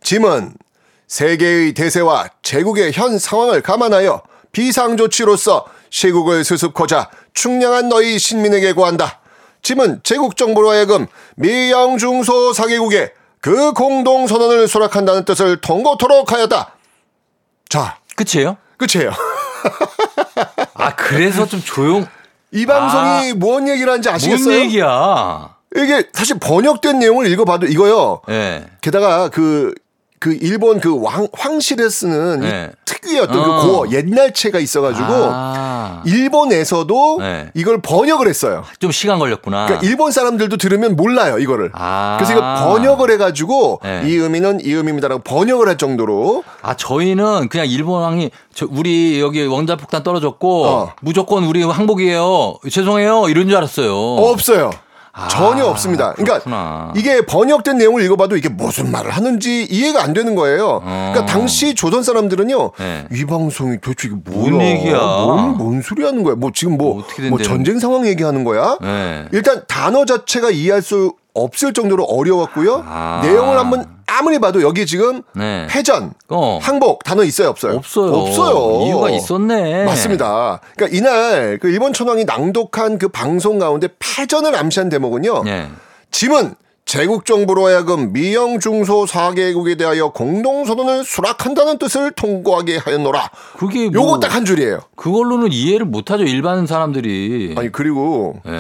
짐은 0.04 0.54
세계의 1.08 1.74
대세와 1.74 2.30
제국의 2.44 2.94
현 2.94 3.20
상황을 3.20 3.62
감안하여 3.62 4.22
비상조치로서 4.54 5.66
시국을 5.90 6.46
수습코자 6.46 7.10
충량한 7.34 7.90
너희 7.90 8.20
신민에게 8.20 8.74
고한다. 8.74 9.20
짐은 9.62 10.02
제국 10.04 10.36
정부로 10.38 10.70
하여금 10.72 11.08
미영중소 11.36 12.54
사개국에 12.54 13.14
그 13.40 13.74
공동 13.74 14.28
선언을 14.28 14.68
수락한다는 14.68 15.26
뜻을 15.26 15.62
통고토록 15.62 16.32
하였다. 16.32 16.76
자, 17.70 17.98
끝이에요? 18.16 18.58
끝이에요. 18.78 19.12
아 20.74 20.96
그래서 20.96 21.46
좀 21.46 21.62
조용. 21.62 22.08
이 22.52 22.66
방송이 22.66 23.34
뭔 23.34 23.68
얘기를 23.68 23.90
하는지 23.90 24.10
아시겠어요? 24.10 24.46
뭔 24.46 24.66
얘기야? 24.66 25.56
이게 25.76 26.04
사실 26.14 26.38
번역된 26.40 27.00
내용을 27.00 27.28
읽어봐도 27.28 27.66
이거요. 27.66 28.22
예. 28.30 28.66
게다가 28.82 29.30
그, 29.30 29.74
그 30.22 30.38
일본 30.40 30.80
그 30.80 31.02
왕, 31.02 31.28
황실에 31.34 31.90
쓰는 31.90 32.44
이 32.44 32.46
네. 32.46 32.70
특유의 32.86 33.22
어떤 33.22 33.40
어. 33.40 33.44
그 33.44 33.68
고어, 33.68 33.92
옛날 33.92 34.32
체가 34.32 34.60
있어가지고 34.60 35.08
아, 35.10 36.04
일본에서도 36.06 37.18
네. 37.20 37.50
이걸 37.56 37.82
번역을 37.82 38.28
했어요. 38.28 38.64
좀 38.78 38.92
시간 38.92 39.18
걸렸구나. 39.18 39.66
그러니까 39.66 39.88
일본 39.88 40.12
사람들도 40.12 40.58
들으면 40.58 40.96
몰라요, 40.96 41.40
이거를. 41.40 41.72
아. 41.74 42.18
그래서 42.20 42.34
이거 42.34 42.42
번역을 42.42 43.10
해가지고 43.14 43.80
네. 43.84 44.04
이 44.06 44.14
의미는 44.14 44.60
이 44.64 44.72
의미입니다라고 44.72 45.24
번역을 45.24 45.68
할 45.68 45.80
정도로 45.80 46.44
아 46.62 46.76
저희는 46.76 47.50
그냥 47.50 47.68
일본 47.68 48.04
왕이 48.04 48.30
저 48.54 48.68
우리 48.70 49.20
여기 49.20 49.44
원자 49.48 49.76
폭탄 49.76 50.04
떨어졌고 50.04 50.66
어. 50.68 50.94
무조건 51.02 51.46
우리 51.46 51.64
항복이에요. 51.64 52.58
죄송해요 52.70 53.28
이런 53.28 53.48
줄 53.48 53.58
알았어요. 53.58 53.92
없어요. 53.98 54.70
아, 55.14 55.28
전혀 55.28 55.66
없습니다. 55.66 56.14
그러니까 56.14 56.36
그렇구나. 56.40 56.94
이게 56.96 57.26
번역된 57.26 57.78
내용을 57.78 58.02
읽어봐도 58.04 58.38
이게 58.38 58.48
무슨 58.50 58.92
말을 58.92 59.12
하는지 59.12 59.64
이해가 59.70 60.02
안 60.04 60.14
되는 60.14 60.36
거예요. 60.36 60.82
그러니까 60.84 61.26
당시 61.26 61.76
조선 61.76 62.02
사람들은요, 62.04 62.58
어. 62.58 62.72
네. 62.78 63.06
이 63.12 63.26
방송이 63.26 63.80
도대체 63.82 64.08
이게 64.08 64.18
뭐야? 64.24 64.50
뭔 64.52 64.62
얘기야? 64.62 64.98
뭔, 64.98 65.58
뭔 65.58 65.82
소리 65.82 66.04
하는 66.06 66.24
거야? 66.24 66.36
뭐 66.36 66.52
지금 66.54 66.78
뭐, 66.78 66.96
뭐 66.96 67.04
된다는- 67.40 67.44
전쟁 67.44 67.80
상황 67.80 68.06
얘기하는 68.08 68.44
거야? 68.44 68.78
네. 68.82 69.26
일단 69.32 69.64
단어 69.68 70.06
자체가 70.06 70.50
이해할 70.52 70.82
수 70.82 71.14
없을 71.34 71.74
정도로 71.74 72.04
어려웠고요. 72.06 72.84
아. 72.86 73.22
내용을 73.24 73.58
한번 73.58 73.86
아무리 74.12 74.40
봐도 74.40 74.62
여기 74.62 74.86
지금 74.86 75.22
네. 75.34 75.68
패전, 75.70 76.14
어. 76.30 76.60
항복 76.62 77.04
단어 77.04 77.24
있어요, 77.24 77.50
없어요? 77.50 77.76
없어요. 77.78 78.14
없어요. 78.14 78.86
이유가 78.88 79.10
있었네. 79.10 79.86
맞습니다. 79.86 80.60
그러니까 80.76 80.98
이날 80.98 81.58
그 81.62 81.70
일본 81.70 81.94
천황이 81.94 82.26
낭독한 82.26 82.98
그 82.98 83.08
방송 83.08 83.58
가운데 83.60 83.88
패전을 84.00 84.56
암시한 84.56 84.90
대목은요. 84.90 85.44
네. 85.44 85.70
짐은 86.12 86.56
제국 86.84 87.26
정부로 87.26 87.68
하여금 87.68 88.12
미영 88.12 88.60
중소 88.60 89.06
4개국에 89.06 89.78
대하여 89.78 90.10
공동 90.10 90.66
선언을 90.66 91.06
수락한다는 91.06 91.78
뜻을 91.78 92.12
통고하게 92.12 92.78
하였노라. 92.78 93.30
그게 93.58 93.90
뭐 93.90 94.02
요거 94.02 94.20
딱 94.20 94.36
한 94.36 94.44
줄이에요. 94.44 94.80
그걸로는 94.96 95.54
이해를 95.54 95.86
못 95.86 96.12
하죠 96.12 96.24
일반 96.24 96.68
사람들이. 96.68 97.56
아니 97.58 97.72
그리고 97.72 98.42
네. 98.46 98.60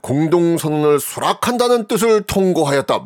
공동 0.00 0.56
선언을 0.58 0.98
수락한다는 0.98 1.86
뜻을 1.86 2.22
통고하였다. 2.22 3.04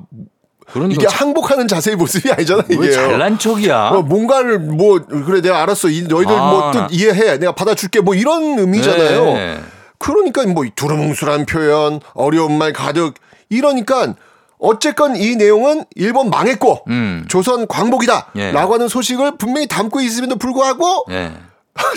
이게 0.90 1.06
항복하는 1.06 1.68
자세의 1.68 1.96
모습이 1.96 2.30
아니잖아 2.32 2.64
이게. 2.68 2.76
왜 2.78 2.90
잘난 2.90 3.38
척이야? 3.38 3.88
어, 3.88 4.02
뭔가를 4.02 4.58
뭐 4.58 5.00
그래 5.26 5.40
내가 5.40 5.62
알았어. 5.62 5.88
이 5.88 6.02
너희들 6.02 6.34
아, 6.34 6.50
뭐 6.50 6.70
나- 6.72 6.86
뜻 6.88 6.94
이해해. 6.94 7.38
내가 7.38 7.52
받아줄게. 7.54 8.00
뭐 8.00 8.14
이런 8.14 8.58
의미잖아요. 8.58 9.24
네. 9.24 9.60
그러니까 9.98 10.44
뭐 10.46 10.64
두루뭉술한 10.74 11.46
표현, 11.46 12.00
어려운 12.14 12.58
말 12.58 12.72
가득 12.72 13.14
이러니까 13.48 14.14
어쨌건 14.58 15.16
이 15.16 15.36
내용은 15.36 15.84
일본 15.94 16.30
망했고 16.30 16.84
음. 16.88 17.24
조선 17.28 17.66
광복이다 17.66 18.30
예. 18.36 18.52
라고 18.52 18.74
하는 18.74 18.88
소식을 18.88 19.36
분명히 19.38 19.66
담고 19.68 20.00
있음에도 20.00 20.36
불구하고 20.36 21.06
예. 21.10 21.32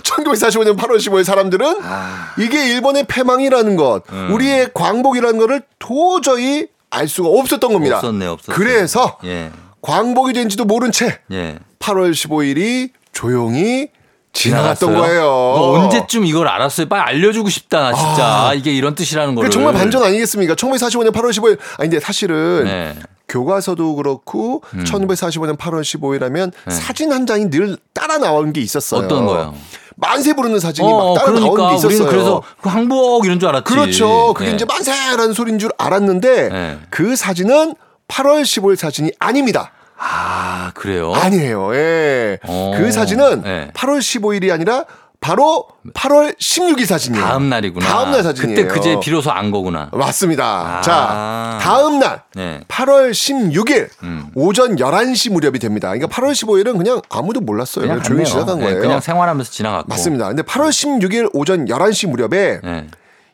1945년 0.04 0.76
8월 0.78 0.98
15일 0.98 1.24
사람들은 1.24 1.78
아. 1.84 2.34
이게 2.40 2.72
일본의 2.74 3.06
패망이라는 3.08 3.76
것, 3.76 4.04
음. 4.12 4.30
우리의 4.34 4.70
광복이라는 4.74 5.38
것을 5.40 5.62
도저히 5.80 6.68
알 6.90 7.08
수가 7.08 7.30
없었던 7.30 7.72
겁니다. 7.74 7.98
없었네, 7.98 8.26
없었어. 8.28 8.54
그래서 8.54 9.18
예. 9.26 9.52
광복이 9.82 10.34
된지도 10.34 10.66
모른 10.66 10.92
채 10.92 11.20
예. 11.32 11.60
8월 11.80 12.12
15일이 12.12 12.92
조용히 13.14 13.90
지나갔던 14.34 14.90
지나갔어요? 14.90 15.02
거예요. 15.08 15.24
너 15.24 15.72
언제쯤 15.82 16.26
이걸 16.26 16.48
알았어요? 16.48 16.88
빨리 16.88 17.02
알려주고 17.02 17.50
싶다, 17.50 17.80
나 17.82 17.94
진짜. 17.94 18.26
아. 18.50 18.54
이게 18.54 18.72
이런 18.72 18.94
뜻이라는 18.94 19.32
그 19.34 19.36
거를. 19.38 19.50
정말 19.50 19.74
반전 19.74 20.04
아니겠습니까? 20.04 20.54
1945년 20.56 21.12
8월 21.12 21.32
15일. 21.32 21.58
아니 21.80 21.90
근데 21.90 22.00
사실은 22.00 22.66
네. 22.66 22.94
음. 22.96 23.02
교과서도 23.30 23.96
그렇고 23.96 24.62
1945년 24.74 25.58
8월 25.58 25.82
15일 25.82 26.22
하면 26.22 26.52
네. 26.66 26.74
사진 26.74 27.12
한 27.12 27.26
장이 27.26 27.50
늘 27.50 27.78
따라 27.94 28.18
나오는 28.20 28.54
게 28.54 28.62
있었어요. 28.62 29.06
어떤 29.06 29.26
거요? 29.26 29.54
만세 30.00 30.34
부르는 30.34 30.60
사진이 30.60 30.88
어, 30.88 31.16
막 31.16 31.20
따라 31.20 31.32
그러니까 31.34 31.58
나오는 31.58 31.70
게 31.70 31.76
있었어요. 31.76 32.08
그래서 32.08 32.44
그 32.62 32.70
항복 32.70 33.26
이런 33.26 33.40
줄 33.40 33.50
알았지. 33.50 33.64
그렇죠. 33.64 34.34
그게 34.34 34.52
예. 34.52 34.54
이제 34.54 34.64
만세라는 34.64 35.34
소리인 35.34 35.60
줄 35.60 35.72
알았는데 35.78 36.50
네. 36.50 36.80
그 36.90 37.16
사진은 37.16 37.76
8월 38.08 38.44
15일 38.44 38.76
사진이 38.76 39.12
아닙니다. 39.20 39.72
아, 39.98 40.72
그래요? 40.76 41.14
아니에요. 41.14 41.76
예. 41.76 42.38
어. 42.44 42.74
그 42.78 42.92
사진은 42.92 43.42
네. 43.42 43.72
8월 43.74 43.98
15일이 43.98 44.52
아니라 44.54 44.86
바로 45.28 45.68
8월 45.94 46.38
16일 46.40 46.86
사진이에요. 46.86 47.26
다음 47.26 47.50
날이구나. 47.50 47.86
다음 47.86 48.12
날 48.12 48.24
사진이에요. 48.24 48.56
그때 48.56 48.74
그제 48.74 48.98
비로소 49.02 49.30
안 49.30 49.52
거구나. 49.52 49.90
맞습니다. 49.92 50.78
아. 50.78 50.82
자, 50.82 51.60
다음 51.62 52.00
날 52.00 52.24
네. 52.34 52.62
8월 52.70 53.12
16일 53.12 53.90
음. 54.04 54.30
오전 54.36 54.78
11시 54.78 55.34
무렵이 55.34 55.60
됩니다. 55.60 55.90
그러니까 55.90 56.08
8월 56.08 56.32
15일은 56.32 56.78
그냥 56.78 57.02
아무도 57.10 57.42
몰랐어요. 57.42 57.86
그냥, 57.88 58.02
조용히 58.02 58.24
갔네요. 58.24 58.46
지나간 58.46 58.60
예, 58.60 58.64
거예요. 58.64 58.80
그냥 58.80 59.02
생활하면서 59.02 59.52
지나갔고. 59.52 59.90
맞습니다. 59.90 60.28
근데 60.30 60.44
8월 60.44 60.70
16일 60.70 61.30
오전 61.34 61.66
11시 61.66 62.08
무렵에 62.08 62.62
예. 62.64 62.88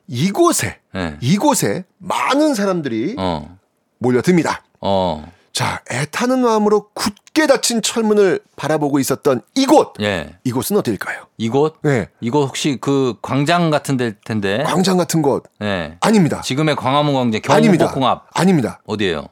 이곳에 0.08 0.80
예. 0.96 1.18
이곳에 1.22 1.86
많은 2.00 2.56
사람들이 2.56 3.18
어. 3.20 3.56
몰려듭니다. 4.00 4.64
어. 4.82 5.32
자, 5.54 5.82
애타는 5.92 6.40
마음으로 6.42 6.88
굳게 6.96 7.46
닫힌 7.46 7.84
철문을 7.84 8.40
바라보고 8.56 8.98
있었던 9.00 9.42
이곳. 9.54 9.94
예. 10.02 10.36
이곳은 10.44 10.78
어딜까요? 10.78 11.26
이곳? 11.38 11.76
네. 11.84 12.08
이곳 12.22 12.48
혹시 12.48 12.80
그 12.82 13.14
광장 13.22 13.70
같은 13.70 13.96
데일 13.96 14.16
텐데. 14.26 14.64
광장 14.66 14.98
같은 14.98 15.22
곳. 15.22 15.44
예. 15.62 15.96
아닙니다. 16.02 16.42
지금의 16.42 16.76
광화문 16.76 17.14
광장 17.14 17.56
아닙니다. 17.56 17.86
경복궁 17.86 18.08
앞 18.10 18.26
아닙니다. 18.34 18.82
어디예요? 18.88 19.28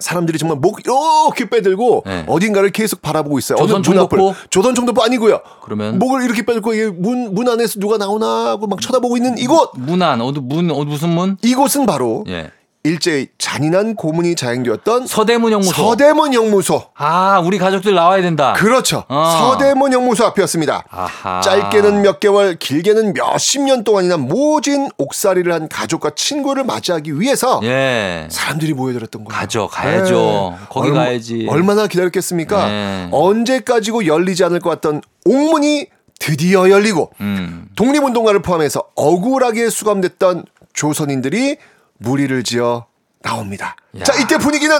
사람들이 0.00 0.38
정말 0.38 0.58
목 0.58 0.80
이렇게 0.80 1.48
빼들고 1.48 2.02
네. 2.06 2.24
어딘가를 2.26 2.70
계속 2.70 3.00
바라보고 3.02 3.38
있어요. 3.38 3.56
조선 3.58 3.76
문. 3.76 3.82
총독부? 3.84 4.34
조선 4.48 4.74
총독부 4.74 5.04
아니고요. 5.04 5.40
그러면 5.62 5.98
목을 6.00 6.24
이렇게 6.24 6.42
빼들고 6.44 6.72
문, 6.94 7.32
문 7.34 7.48
안에서 7.48 7.78
누가 7.78 7.96
나오나 7.98 8.26
하고 8.48 8.66
막 8.66 8.80
쳐다보고 8.80 9.16
있는 9.18 9.38
이곳. 9.38 9.70
문 9.76 10.02
안 10.02 10.20
어디 10.20 10.40
문 10.40 10.70
어디 10.72 10.86
무슨 10.86 11.10
문? 11.10 11.36
이곳은 11.42 11.86
바로 11.86 12.24
예. 12.28 12.50
일제의 12.82 13.28
잔인한 13.36 13.94
고문이 13.94 14.34
자행되었던 14.36 15.06
서대문 15.06 15.52
영무소. 15.52 15.70
서대문 15.72 16.32
영무소. 16.32 16.82
아, 16.94 17.38
우리 17.44 17.58
가족들 17.58 17.94
나와야 17.94 18.22
된다. 18.22 18.54
그렇죠. 18.56 19.04
어. 19.08 19.24
서대문 19.52 19.92
영무소 19.92 20.24
앞이었습니다. 20.24 20.84
아하. 20.90 21.40
짧게는 21.42 22.00
몇 22.00 22.20
개월, 22.20 22.56
길게는 22.58 23.12
몇십 23.12 23.60
년 23.62 23.84
동안이나 23.84 24.16
모진 24.16 24.88
옥살이를 24.96 25.52
한 25.52 25.68
가족과 25.68 26.12
친구를 26.16 26.64
맞이하기 26.64 27.20
위해서 27.20 27.60
예. 27.64 28.26
사람들이 28.30 28.72
모여들었던 28.72 29.24
거예요. 29.24 29.38
가죠. 29.38 29.68
가야죠. 29.68 30.56
거기 30.70 30.88
얼마- 30.88 31.00
가야지. 31.04 31.46
얼마나 31.50 31.86
기다렸겠습니까? 31.86 32.66
네. 32.66 33.08
언제까지고 33.12 34.06
열리지 34.06 34.42
않을 34.44 34.60
것 34.60 34.70
같던 34.70 35.02
옥문이 35.26 35.88
드디어 36.18 36.70
열리고 36.70 37.10
음. 37.20 37.66
독립운동가를 37.76 38.40
포함해서 38.40 38.84
억울하게 38.94 39.68
수감됐던 39.68 40.44
조선인들이 40.72 41.56
무리를 42.04 42.42
지어 42.42 42.86
나옵니다. 43.22 43.76
야. 43.98 44.04
자, 44.04 44.14
이때 44.20 44.38
분위기는 44.38 44.76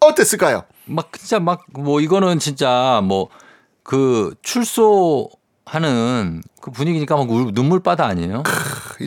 어땠을까요? 0.00 0.64
막 0.86 1.10
진짜 1.16 1.38
막 1.38 1.60
뭐 1.74 2.00
이거는 2.00 2.38
진짜 2.38 3.00
뭐 3.04 3.28
그 3.84 4.34
출소 4.42 5.28
하는 5.66 6.40
그 6.60 6.70
분위기니까 6.70 7.16
막 7.16 7.28
울- 7.28 7.50
눈물바다 7.52 8.06
아니에요? 8.06 8.44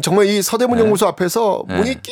정말 0.04 0.26
이 0.26 0.42
서대문 0.42 0.78
네. 0.78 0.84
영무소 0.84 1.08
앞에서 1.08 1.64
네. 1.70 1.78
문이 1.78 2.02
끼 2.02 2.12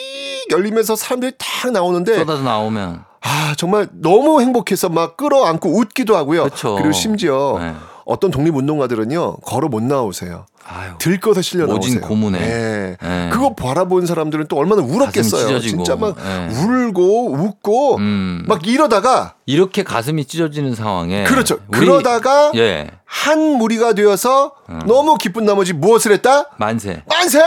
열리면서 0.49 0.95
사람들이 0.95 1.34
탁 1.38 1.72
나오는데 1.72 2.18
쏟아져 2.20 2.41
나오면 2.41 3.04
아 3.22 3.54
정말 3.58 3.89
너무 3.91 4.39
행복해서 4.41 4.88
막 4.88 5.18
끌어안고 5.18 5.78
웃기도 5.78 6.16
하고요. 6.16 6.45
그쵸. 6.45 6.78
리고 6.78 6.93
심지어 6.93 7.58
네. 7.60 7.76
어떤 8.06 8.32
독립운동가들은요 8.32 9.38
걸어 9.38 9.68
못 9.68 9.84
나오세요. 9.84 10.45
아유. 10.66 10.93
들것에 10.99 11.41
실려 11.41 11.66
모진 11.66 11.95
나오세요. 11.95 12.07
고문에. 12.09 12.39
네. 12.39 12.97
네. 13.01 13.30
그거 13.32 13.53
바라본 13.53 14.05
사람들은 14.05 14.47
또 14.47 14.57
얼마나 14.57 14.82
울었겠어요. 14.82 15.59
진짜 15.59 15.95
막 15.95 16.16
네. 16.16 16.47
울고 16.55 17.34
웃고 17.34 17.97
음. 17.97 18.43
막 18.47 18.66
이러다가 18.68 19.36
이렇게 19.45 19.84
가슴이 19.84 20.26
찢어지는 20.26 20.76
상황에 20.76 21.24
그렇죠. 21.26 21.59
그러다가 21.72 22.51
예. 22.55 22.89
한 23.05 23.39
무리가 23.39 23.93
되어서 23.93 24.53
너무 24.86 25.18
기쁜 25.18 25.45
나머지 25.45 25.74
무엇을 25.74 26.11
했다? 26.14 26.49
만세. 26.57 27.03
만세! 27.07 27.41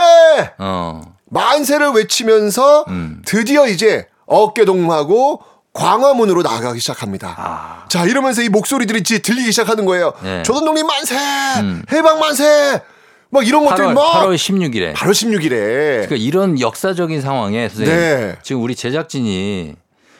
어. 0.59 1.01
만세를 1.29 1.89
외치면서 1.89 2.85
음. 2.87 3.21
드디어 3.25 3.67
이제 3.67 4.07
어깨 4.25 4.65
동무하고 4.65 5.41
광화문으로 5.73 6.41
나가기 6.41 6.79
시작합니다. 6.79 7.35
아. 7.37 7.85
자, 7.87 8.05
이러면서 8.05 8.41
이 8.41 8.49
목소리들이 8.49 8.99
이제 8.99 9.19
들리기 9.19 9.51
시작하는 9.51 9.85
거예요. 9.85 10.13
네. 10.23 10.41
조선 10.43 10.65
독립 10.65 10.85
만세! 10.87 11.15
음. 11.59 11.83
해방 11.91 12.19
만세! 12.19 12.81
막 13.29 13.45
이런 13.45 13.65
것들이 13.65 13.87
8월, 13.87 13.93
막 13.93 14.13
8월 14.13 14.35
16일에. 14.35 14.93
8월 14.93 15.11
16일에 15.11 15.49
그러니까 15.49 16.15
이런 16.15 16.59
역사적인 16.59 17.21
상황에 17.21 17.67
선생님 17.69 17.95
네. 17.95 18.35
지금 18.41 18.61
우리 18.63 18.75
제작진이 18.75 19.75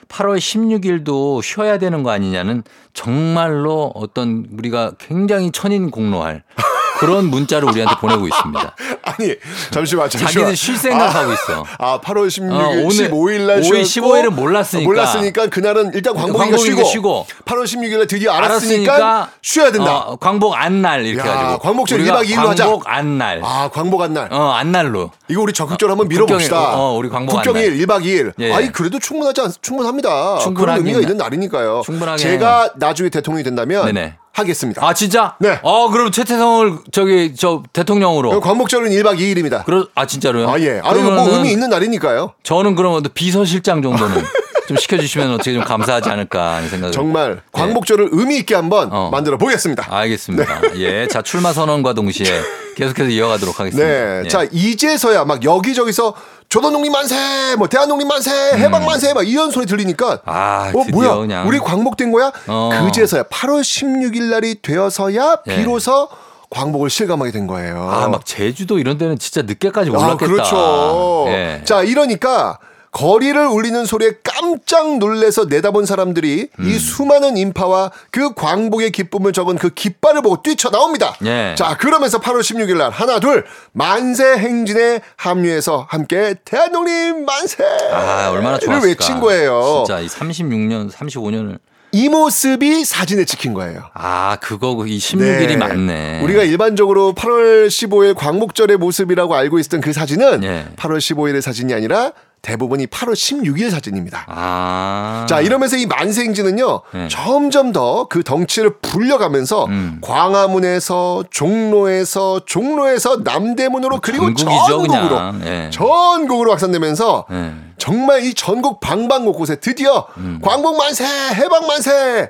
8월 0.10 0.38
16일도 0.38 1.42
쉬어야 1.44 1.78
되는 1.78 2.04
거 2.04 2.12
아니냐는 2.12 2.64
정말로 2.94 3.92
어떤 3.96 4.48
우리가 4.58 4.94
굉장히 4.98 5.52
천인 5.52 5.92
공로할 5.92 6.44
그런 7.00 7.26
문자를 7.30 7.68
우리한테 7.70 7.96
보내고 8.00 8.28
있습니다. 8.28 8.76
아니 9.04 9.36
잠시만 9.72 10.10
잠시만 10.10 10.34
자기는 10.34 10.56
쉴 10.56 10.78
생각하고 10.78 11.32
있어. 11.34 11.66
아 11.80 12.00
8월 12.02 12.28
16일 12.28 12.52
어, 12.52 12.68
오늘 12.70 12.90
15일 12.90 13.42
날 13.48 13.62
5일, 13.62 13.86
쉬었고 13.86 14.10
15일은 14.14 14.30
몰랐으니까. 14.34 14.88
몰랐으니까 14.88 15.48
그날은 15.48 15.92
일단 15.94 16.14
광복이가 16.16 16.58
쉬고, 16.58 16.84
쉬고. 16.84 17.26
8월 17.46 17.64
16일 17.66 17.98
날 17.98 18.08
드디어 18.08 18.32
알았으니까, 18.34 18.94
알았으니까 18.96 19.32
쉬어야 19.42 19.72
된다. 19.72 19.98
어, 19.98 20.16
광복 20.18 20.54
안날 20.56 21.06
이렇게 21.06 21.28
야, 21.30 21.34
가지고 21.36 21.60
광복절 21.60 22.00
우리가 22.00 22.22
1박 22.22 22.26
2일로 22.28 22.48
하자. 22.48 22.66
광복 22.66 22.84
안날. 22.88 23.42
아 23.44 23.70
광복 23.72 24.02
한날. 24.02 24.28
어 24.32 24.52
안날로. 24.52 25.12
이거 25.28 25.42
우리 25.42 25.54
적극적으로 25.54 25.94
한번 25.94 26.08
밀어봅시다. 26.08 26.56
국경일, 26.58 26.78
어, 26.80 26.94
우리 26.98 27.10
광복 27.10 27.36
국경일 27.36 27.72
안날. 27.72 27.78
1박 27.88 28.04
2일. 28.06 28.34
예. 28.40 28.54
아니 28.54 28.72
그래도 28.72 29.00
충분하지 29.00 29.42
않, 29.42 29.52
충분합니다. 29.62 30.40
그런 30.56 30.78
의미가 30.78 30.98
나- 31.00 31.02
있는 31.02 31.18
날이니까요. 31.18 31.82
충분하게 31.86 32.18
제가 32.22 32.72
나중에 32.76 33.10
대통령이 33.10 33.44
된다면 33.44 33.86
네네. 33.86 34.16
하겠습니다. 34.40 34.86
아 34.86 34.94
진짜? 34.94 35.36
네. 35.40 35.60
어 35.64 35.90
그럼 35.90 36.12
최태성을 36.12 36.80
저기 36.92 37.34
저 37.36 37.64
대통령으로. 37.74 38.40
광복절은 38.40 38.92
1박 38.92 39.18
2일입니다. 39.20 39.66
그러 39.66 39.88
아 39.96 40.06
진짜로요? 40.06 40.50
아 40.50 40.60
예. 40.60 40.80
아 40.84 40.92
이거 40.94 41.12
뭐 41.12 41.30
의미 41.34 41.52
있는 41.52 41.70
날이니까요. 41.70 42.34
저는 42.44 42.76
그러면 42.76 43.04
비서실장 43.14 43.82
정도는 43.82 44.24
좀 44.68 44.78
시켜주시면 44.78 45.34
어떻게 45.34 45.54
좀 45.54 45.64
감사하지 45.64 46.10
않을까 46.10 46.56
하는 46.56 46.70
생각을. 46.70 46.92
정말 46.92 47.42
광복절을 47.52 48.10
의미 48.12 48.38
있게 48.38 48.54
한번 48.54 48.90
어. 48.92 49.10
만들어 49.12 49.38
보겠습니다. 49.38 49.88
알겠습니다. 49.90 50.76
예, 50.76 51.08
자 51.08 51.22
출마 51.22 51.54
선언과 51.54 51.94
동시에 51.94 52.26
계속해서 52.78 53.10
이어가도록 53.10 53.60
하겠습니다. 53.60 53.88
네. 53.88 54.22
예. 54.26 54.28
자, 54.28 54.46
이제서야 54.52 55.26
막 55.26 55.44
여기저기서 55.44 56.14
조선독립 56.50 56.92
만세, 56.92 57.56
뭐 57.58 57.68
대한독립 57.68 58.08
만세, 58.08 58.32
해방 58.56 58.86
만세 58.86 59.14
막 59.14 59.28
이런 59.28 59.52
소리 59.52 59.66
들리니까 59.66 60.14
음. 60.14 60.18
아, 60.26 60.72
어, 60.74 60.84
뭐야? 60.92 61.16
그냥. 61.16 61.48
우리 61.48 61.60
광복된 61.60 62.12
거야? 62.12 62.32
어. 62.48 62.70
그제서야 62.86 63.24
8월 63.24 63.62
16일 63.62 64.30
날이 64.30 64.62
되어서야 64.62 65.38
예. 65.48 65.56
비로소 65.58 66.08
광복을 66.50 66.90
실감하게 66.90 67.32
된 67.32 67.48
거예요. 67.48 67.90
아, 67.92 68.08
막 68.08 68.26
제주도 68.26 68.80
이런 68.80 68.98
데는 68.98 69.20
진짜 69.20 69.42
늦게까지 69.42 69.90
아, 69.90 69.94
올랐겠다. 69.94 70.32
그렇죠. 70.32 71.26
예. 71.28 71.62
자, 71.66 71.84
이러니까 71.84 72.60
거리를 72.98 73.46
울리는 73.46 73.86
소리에 73.86 74.14
깜짝 74.24 74.98
놀래서 74.98 75.46
내다본 75.46 75.86
사람들이 75.86 76.50
음. 76.60 76.68
이 76.68 76.80
수많은 76.80 77.38
인파와 77.38 77.92
그 78.10 78.34
광복의 78.34 78.92
기쁨을 78.92 79.34
적은 79.34 79.58
그 79.58 79.70
깃발을 79.70 80.24
보고 80.24 80.42
뛰쳐나옵니다. 80.42 81.16
예. 81.26 81.54
자, 81.56 81.78
그러면서 81.78 82.20
8월 82.20 82.40
16일 82.40 82.78
날 82.78 82.90
하나 82.90 83.20
둘 83.20 83.46
만세 83.72 84.24
행진에 84.38 85.02
합류해서 85.16 85.86
함께 85.88 86.34
대한독립 86.44 87.24
만세! 87.24 87.64
아, 87.94 88.32
얼마나 88.32 88.58
좋았을까. 88.58 88.80
를 88.80 88.90
외친 88.90 89.20
거예요. 89.20 89.84
진짜 89.86 90.00
이 90.00 90.08
36년, 90.08 90.92
35년을. 90.92 91.60
이 91.92 92.10
모습이 92.10 92.84
사진에 92.84 93.26
찍힌 93.26 93.54
거예요. 93.54 93.90
아, 93.94 94.38
그거 94.42 94.72
이 94.88 94.98
16일이 94.98 95.48
네. 95.50 95.56
맞네. 95.56 96.22
우리가 96.24 96.44
일반적으로 96.44 97.14
8월 97.14 97.68
15일 97.68 98.16
광복절의 98.16 98.78
모습이라고 98.78 99.36
알고 99.36 99.60
있었던 99.60 99.82
그 99.82 99.94
사진은 99.94 100.44
예. 100.44 100.66
8월 100.76 100.98
15일의 100.98 101.42
사진이 101.42 101.74
아니라 101.74 102.12
대부분이 102.42 102.88
8월 102.88 103.14
16일 103.14 103.72
사진입니다. 103.72 104.26
아. 104.28 105.26
자, 105.28 105.42
이러면서 105.42 105.76
이 105.78 105.86
만세행진은요, 105.86 106.82
네. 106.94 107.08
점점 107.10 107.72
더 107.74 108.08
그 108.10 108.24
덩치를 108.24 108.78
불려가면서 108.82 109.66
음. 109.66 110.00
광화문에서 110.02 111.26
종로에서 111.30 112.42
종로에서 112.46 113.18
남대문으로 113.24 114.00
그리고 114.02 114.34
전국이죠, 114.34 114.88
전국으로. 114.88 115.34
예. 115.46 115.70
전국으로 115.72 116.52
확산되면서 116.52 117.26
예. 117.32 117.54
정말 117.78 118.24
이 118.24 118.34
전국 118.34 118.80
방방곳곳에 118.80 119.58
드디어 119.58 120.08
음. 120.18 120.40
광복 120.42 120.78
만세, 120.78 121.04
해방 121.06 121.68
만세! 121.68 122.30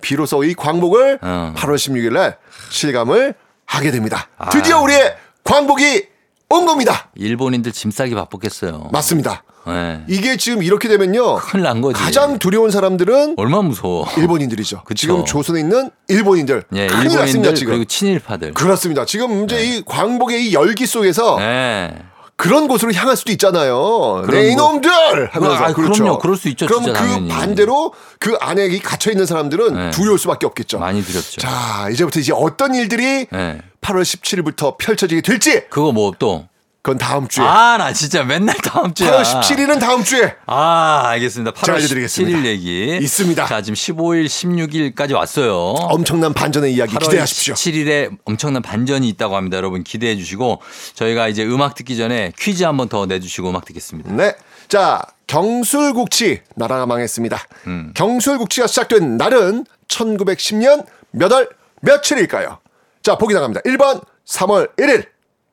비로소 0.00 0.44
이 0.44 0.54
광복을 0.54 1.18
어. 1.22 1.54
8월 1.56 1.74
16일 1.74 2.12
날 2.12 2.36
실감을 2.70 3.34
하게 3.64 3.90
됩니다. 3.90 4.28
아. 4.38 4.50
드디어 4.50 4.80
우리의 4.82 5.16
광복이 5.42 6.06
온 6.48 6.64
겁니다. 6.64 7.10
일본인들 7.16 7.72
짐 7.72 7.90
싸기 7.90 8.14
바쁘겠어요. 8.14 8.90
맞습니다. 8.92 9.42
예. 9.68 10.02
이게 10.06 10.36
지금 10.36 10.62
이렇게 10.62 10.88
되면요. 10.88 11.36
큰일 11.36 11.64
난 11.64 11.80
거지. 11.80 12.00
가장 12.00 12.38
두려운 12.38 12.70
사람들은 12.70 13.34
얼마나 13.36 13.62
무서워. 13.62 14.06
일본인들이죠. 14.16 14.84
그쵸. 14.84 14.94
지금 14.94 15.24
조선에 15.24 15.58
있는 15.58 15.90
일본인들. 16.06 16.62
예, 16.74 16.86
큰일 16.86 17.02
일본인들 17.02 17.18
났습니다, 17.20 17.54
지금. 17.54 17.72
그리고 17.72 17.84
친일파들. 17.84 18.54
그렇습니다. 18.54 19.04
지금 19.04 19.44
이제 19.44 19.60
이 19.60 19.82
광복의 19.84 20.46
이 20.48 20.54
열기 20.54 20.86
속에서 20.86 21.38
예. 21.40 21.92
그런 22.36 22.68
곳으로 22.68 22.92
향할 22.92 23.16
수도 23.16 23.32
있잖아요. 23.32 24.24
네, 24.30 24.44
곳. 24.44 24.52
이놈들! 24.52 25.28
하면서. 25.32 25.56
아, 25.56 25.72
그렇죠. 25.72 26.02
그럼요. 26.02 26.18
그럴 26.18 26.36
수 26.36 26.48
있죠, 26.48 26.66
그럼 26.66 26.84
그 26.84 26.92
당연히. 26.92 27.28
반대로 27.28 27.94
그 28.18 28.36
안에 28.40 28.66
이 28.66 28.78
갇혀 28.78 29.10
있는 29.10 29.24
사람들은 29.24 29.74
네. 29.74 29.90
두려울 29.90 30.18
수밖에 30.18 30.44
없겠죠. 30.46 30.78
많이 30.78 31.02
두렵죠. 31.02 31.40
자, 31.40 31.88
이제부터 31.90 32.20
이제 32.20 32.32
어떤 32.34 32.74
일들이 32.74 33.26
예. 33.32 33.60
8월 33.80 34.02
17일부터 34.02 34.76
펼쳐지게 34.78 35.22
될지 35.22 35.62
그거 35.70 35.92
뭐 35.92 36.12
또? 36.18 36.46
그건 36.86 36.98
다음 36.98 37.26
주에. 37.26 37.44
아, 37.44 37.76
나 37.78 37.92
진짜 37.92 38.22
맨날 38.22 38.54
다음 38.58 38.94
주에. 38.94 39.10
8월 39.10 39.24
17일은 39.24 39.80
다음 39.80 40.04
주에 40.04 40.36
아, 40.46 41.02
알겠습니다. 41.06 41.50
8월 41.50 41.64
제가 41.64 41.78
알려드리겠습니다. 41.78 42.38
17일 42.38 42.44
얘기. 42.46 42.98
있습니다. 43.02 43.44
자, 43.46 43.60
지금 43.60 43.74
15일, 43.74 44.26
16일까지 44.26 45.12
왔어요. 45.16 45.52
엄청난 45.56 46.32
반전의 46.32 46.72
이야기 46.74 46.94
8월 46.94 47.02
기대하십시오. 47.02 47.54
17일에 47.54 48.16
엄청난 48.24 48.62
반전이 48.62 49.08
있다고 49.08 49.34
합니다. 49.34 49.56
여러분 49.56 49.82
기대해 49.82 50.16
주시고 50.16 50.62
저희가 50.94 51.26
이제 51.26 51.42
음악 51.44 51.74
듣기 51.74 51.96
전에 51.96 52.32
퀴즈 52.38 52.62
한번 52.62 52.88
더 52.88 53.04
내주시고 53.06 53.50
음악 53.50 53.64
듣겠습니다. 53.64 54.12
네. 54.12 54.36
자, 54.68 55.02
경술국치 55.26 56.42
나라가 56.54 56.86
망했습니다. 56.86 57.36
음. 57.66 57.94
경술국치가 57.96 58.68
시작된 58.68 59.16
날은 59.16 59.64
1910년 59.88 60.86
몇 61.10 61.32
월 61.32 61.48
며칠일까요? 61.82 62.58
자, 63.02 63.18
보기 63.18 63.34
나갑니다. 63.34 63.62
1번 63.62 64.04
3월 64.24 64.76
1일, 64.76 65.06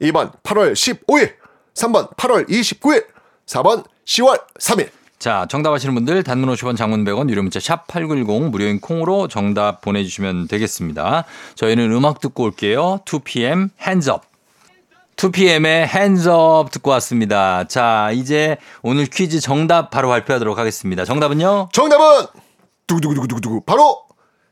2번 0.04 0.32
8월 0.44 0.74
15일, 0.74 1.34
3번 1.74 2.16
8월 2.16 2.50
29일, 2.50 3.06
4번 3.46 3.86
10월 4.06 4.42
3일. 4.60 4.90
자, 5.18 5.46
정답 5.50 5.72
아시는 5.72 5.96
분들 5.96 6.24
단문 6.24 6.54
50원 6.54 6.76
장문 6.76 7.06
100원 7.06 7.30
유료 7.30 7.42
문자 7.42 7.60
샵 7.60 7.88
8910 7.88 8.50
무료인 8.52 8.82
콩으로 8.82 9.30
정답 9.30 9.80
보내주시면 9.80 10.50
되겠습니다. 10.50 11.24
저희는 11.56 11.92
음악 11.94 12.20
듣고 12.20 12.44
올게요. 12.44 13.00
2PM 13.06 13.70
Hands 13.82 14.10
Up. 14.10 14.28
2PM의 15.16 15.88
Hands 15.88 16.28
Up 16.28 16.72
듣고 16.72 16.92
왔습니다. 16.92 17.64
자, 17.66 18.12
이제 18.12 18.58
오늘 18.82 19.06
퀴즈 19.06 19.40
정답 19.40 19.92
바로 19.92 20.10
발표하도록 20.10 20.58
하겠습니다. 20.58 21.06
정답은요? 21.06 21.70
정답은 21.72 22.26
두구두구두구두구 22.88 23.62
바로 23.62 24.04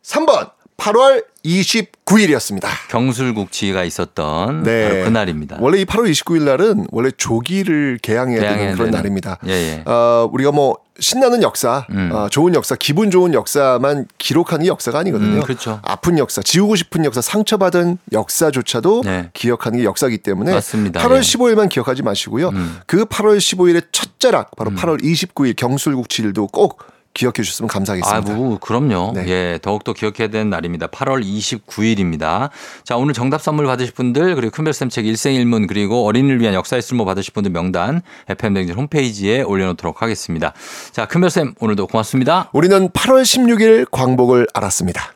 3번 0.03 0.51
8월 0.81 1.23
29일이었습니다. 1.45 2.67
경술국치가 2.89 3.83
있었던 3.83 4.63
바로 4.63 5.03
그날입니다. 5.03 5.57
네. 5.57 5.63
원래 5.63 5.79
이 5.79 5.85
8월 5.85 6.09
29일 6.09 6.41
날은 6.43 6.87
원래 6.91 7.11
조기를 7.15 7.99
개항해야 8.01 8.39
되는 8.39 8.55
개항해야 8.55 8.73
그런 8.73 8.87
되는. 8.87 8.97
날입니다. 8.97 9.37
예, 9.47 9.51
예. 9.51 9.83
어, 9.85 10.27
우리가 10.33 10.51
뭐 10.51 10.77
신나는 10.99 11.43
역사, 11.43 11.85
음. 11.91 12.09
어, 12.11 12.29
좋은 12.29 12.55
역사, 12.55 12.75
기분 12.75 13.11
좋은 13.11 13.35
역사만 13.35 14.07
기록하는 14.17 14.63
게 14.63 14.69
역사가 14.69 14.99
아니거든요. 14.99 15.41
음, 15.41 15.43
그렇죠. 15.43 15.79
아픈 15.83 16.17
역사, 16.17 16.41
지우고 16.41 16.75
싶은 16.75 17.05
역사, 17.05 17.21
상처받은 17.21 17.99
역사조차도 18.11 19.03
네. 19.05 19.29
기억하는 19.33 19.79
게 19.79 19.85
역사이기 19.85 20.17
때문에 20.19 20.51
맞습니다. 20.51 20.99
8월 20.99 21.17
예. 21.17 21.19
15일만 21.19 21.69
기억하지 21.69 22.01
마시고요. 22.01 22.49
음. 22.49 22.77
그 22.87 23.05
8월 23.05 23.37
15일의 23.37 23.85
첫째락 23.91 24.55
바로 24.55 24.71
8월 24.71 25.01
29일 25.03 25.55
경술국치일도 25.55 26.47
꼭 26.47 26.83
기억해 27.13 27.33
주셨으면 27.43 27.67
감사하겠습니다. 27.67 28.31
아, 28.31 28.35
뭐, 28.35 28.57
그럼요. 28.57 29.11
네. 29.15 29.27
예, 29.27 29.59
더욱더 29.61 29.93
기억해야 29.93 30.29
되는 30.29 30.49
날입니다. 30.49 30.87
8월 30.87 31.23
29일입니다. 31.23 32.49
자, 32.83 32.95
오늘 32.95 33.13
정답 33.13 33.41
선물 33.41 33.65
받으실 33.65 33.93
분들, 33.93 34.35
그리고 34.35 34.51
큰별쌤 34.51 34.89
책 34.89 35.05
일생일문, 35.05 35.67
그리고 35.67 36.05
어린이를 36.05 36.39
위한 36.39 36.53
역사의 36.53 36.81
쓸모 36.81 37.05
받으실 37.05 37.33
분들 37.33 37.51
명단, 37.51 38.01
FM댕진 38.29 38.75
홈페이지에 38.75 39.41
올려놓도록 39.41 40.01
하겠습니다. 40.01 40.53
자, 40.91 41.05
큰별쌤, 41.05 41.55
오늘도 41.59 41.87
고맙습니다. 41.87 42.49
우리는 42.53 42.89
8월 42.89 43.23
16일 43.23 43.89
광복을 43.91 44.47
알았습니다. 44.53 45.13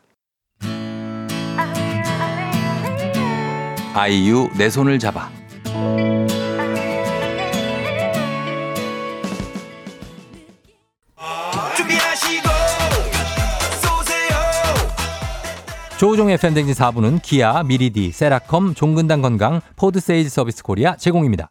아이유, 3.94 4.50
내 4.58 4.68
손을 4.68 4.98
잡아. 4.98 5.30
조우종의 15.98 16.34
FM대행진 16.34 16.74
4부는 16.74 17.22
기아, 17.22 17.62
미리디, 17.62 18.12
세라컴, 18.12 18.74
종근당 18.74 19.22
건강, 19.22 19.60
포드 19.76 20.00
세일즈 20.00 20.28
서비스 20.30 20.62
코리아 20.62 20.96
제공입니다. 20.96 21.50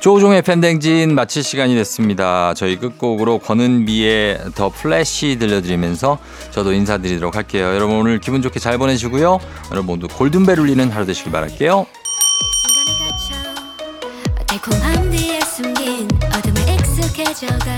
조우종의 0.00 0.42
FM대행진 0.42 1.14
마칠 1.14 1.42
시간이 1.42 1.74
됐습니다. 1.76 2.52
저희 2.52 2.76
끝곡으로 2.76 3.38
권은비의 3.38 4.52
The 4.54 4.68
Flash 4.68 5.38
들려드리면서 5.38 6.18
저도 6.50 6.74
인사드리도록 6.74 7.36
할게요. 7.36 7.74
여러분 7.74 7.96
오늘 7.96 8.18
기분 8.18 8.42
좋게 8.42 8.60
잘 8.60 8.76
보내시고요. 8.76 9.38
여러분 9.70 9.86
모두 9.86 10.06
골든벨 10.06 10.60
울리는 10.60 10.90
하루 10.90 11.06
되시길 11.06 11.32
바랄게요. 11.32 11.86
달콤한 14.46 15.10
뒤에 15.10 15.40
숨긴 15.40 16.06
어둠에 16.36 16.74
익숙해져가 16.74 17.73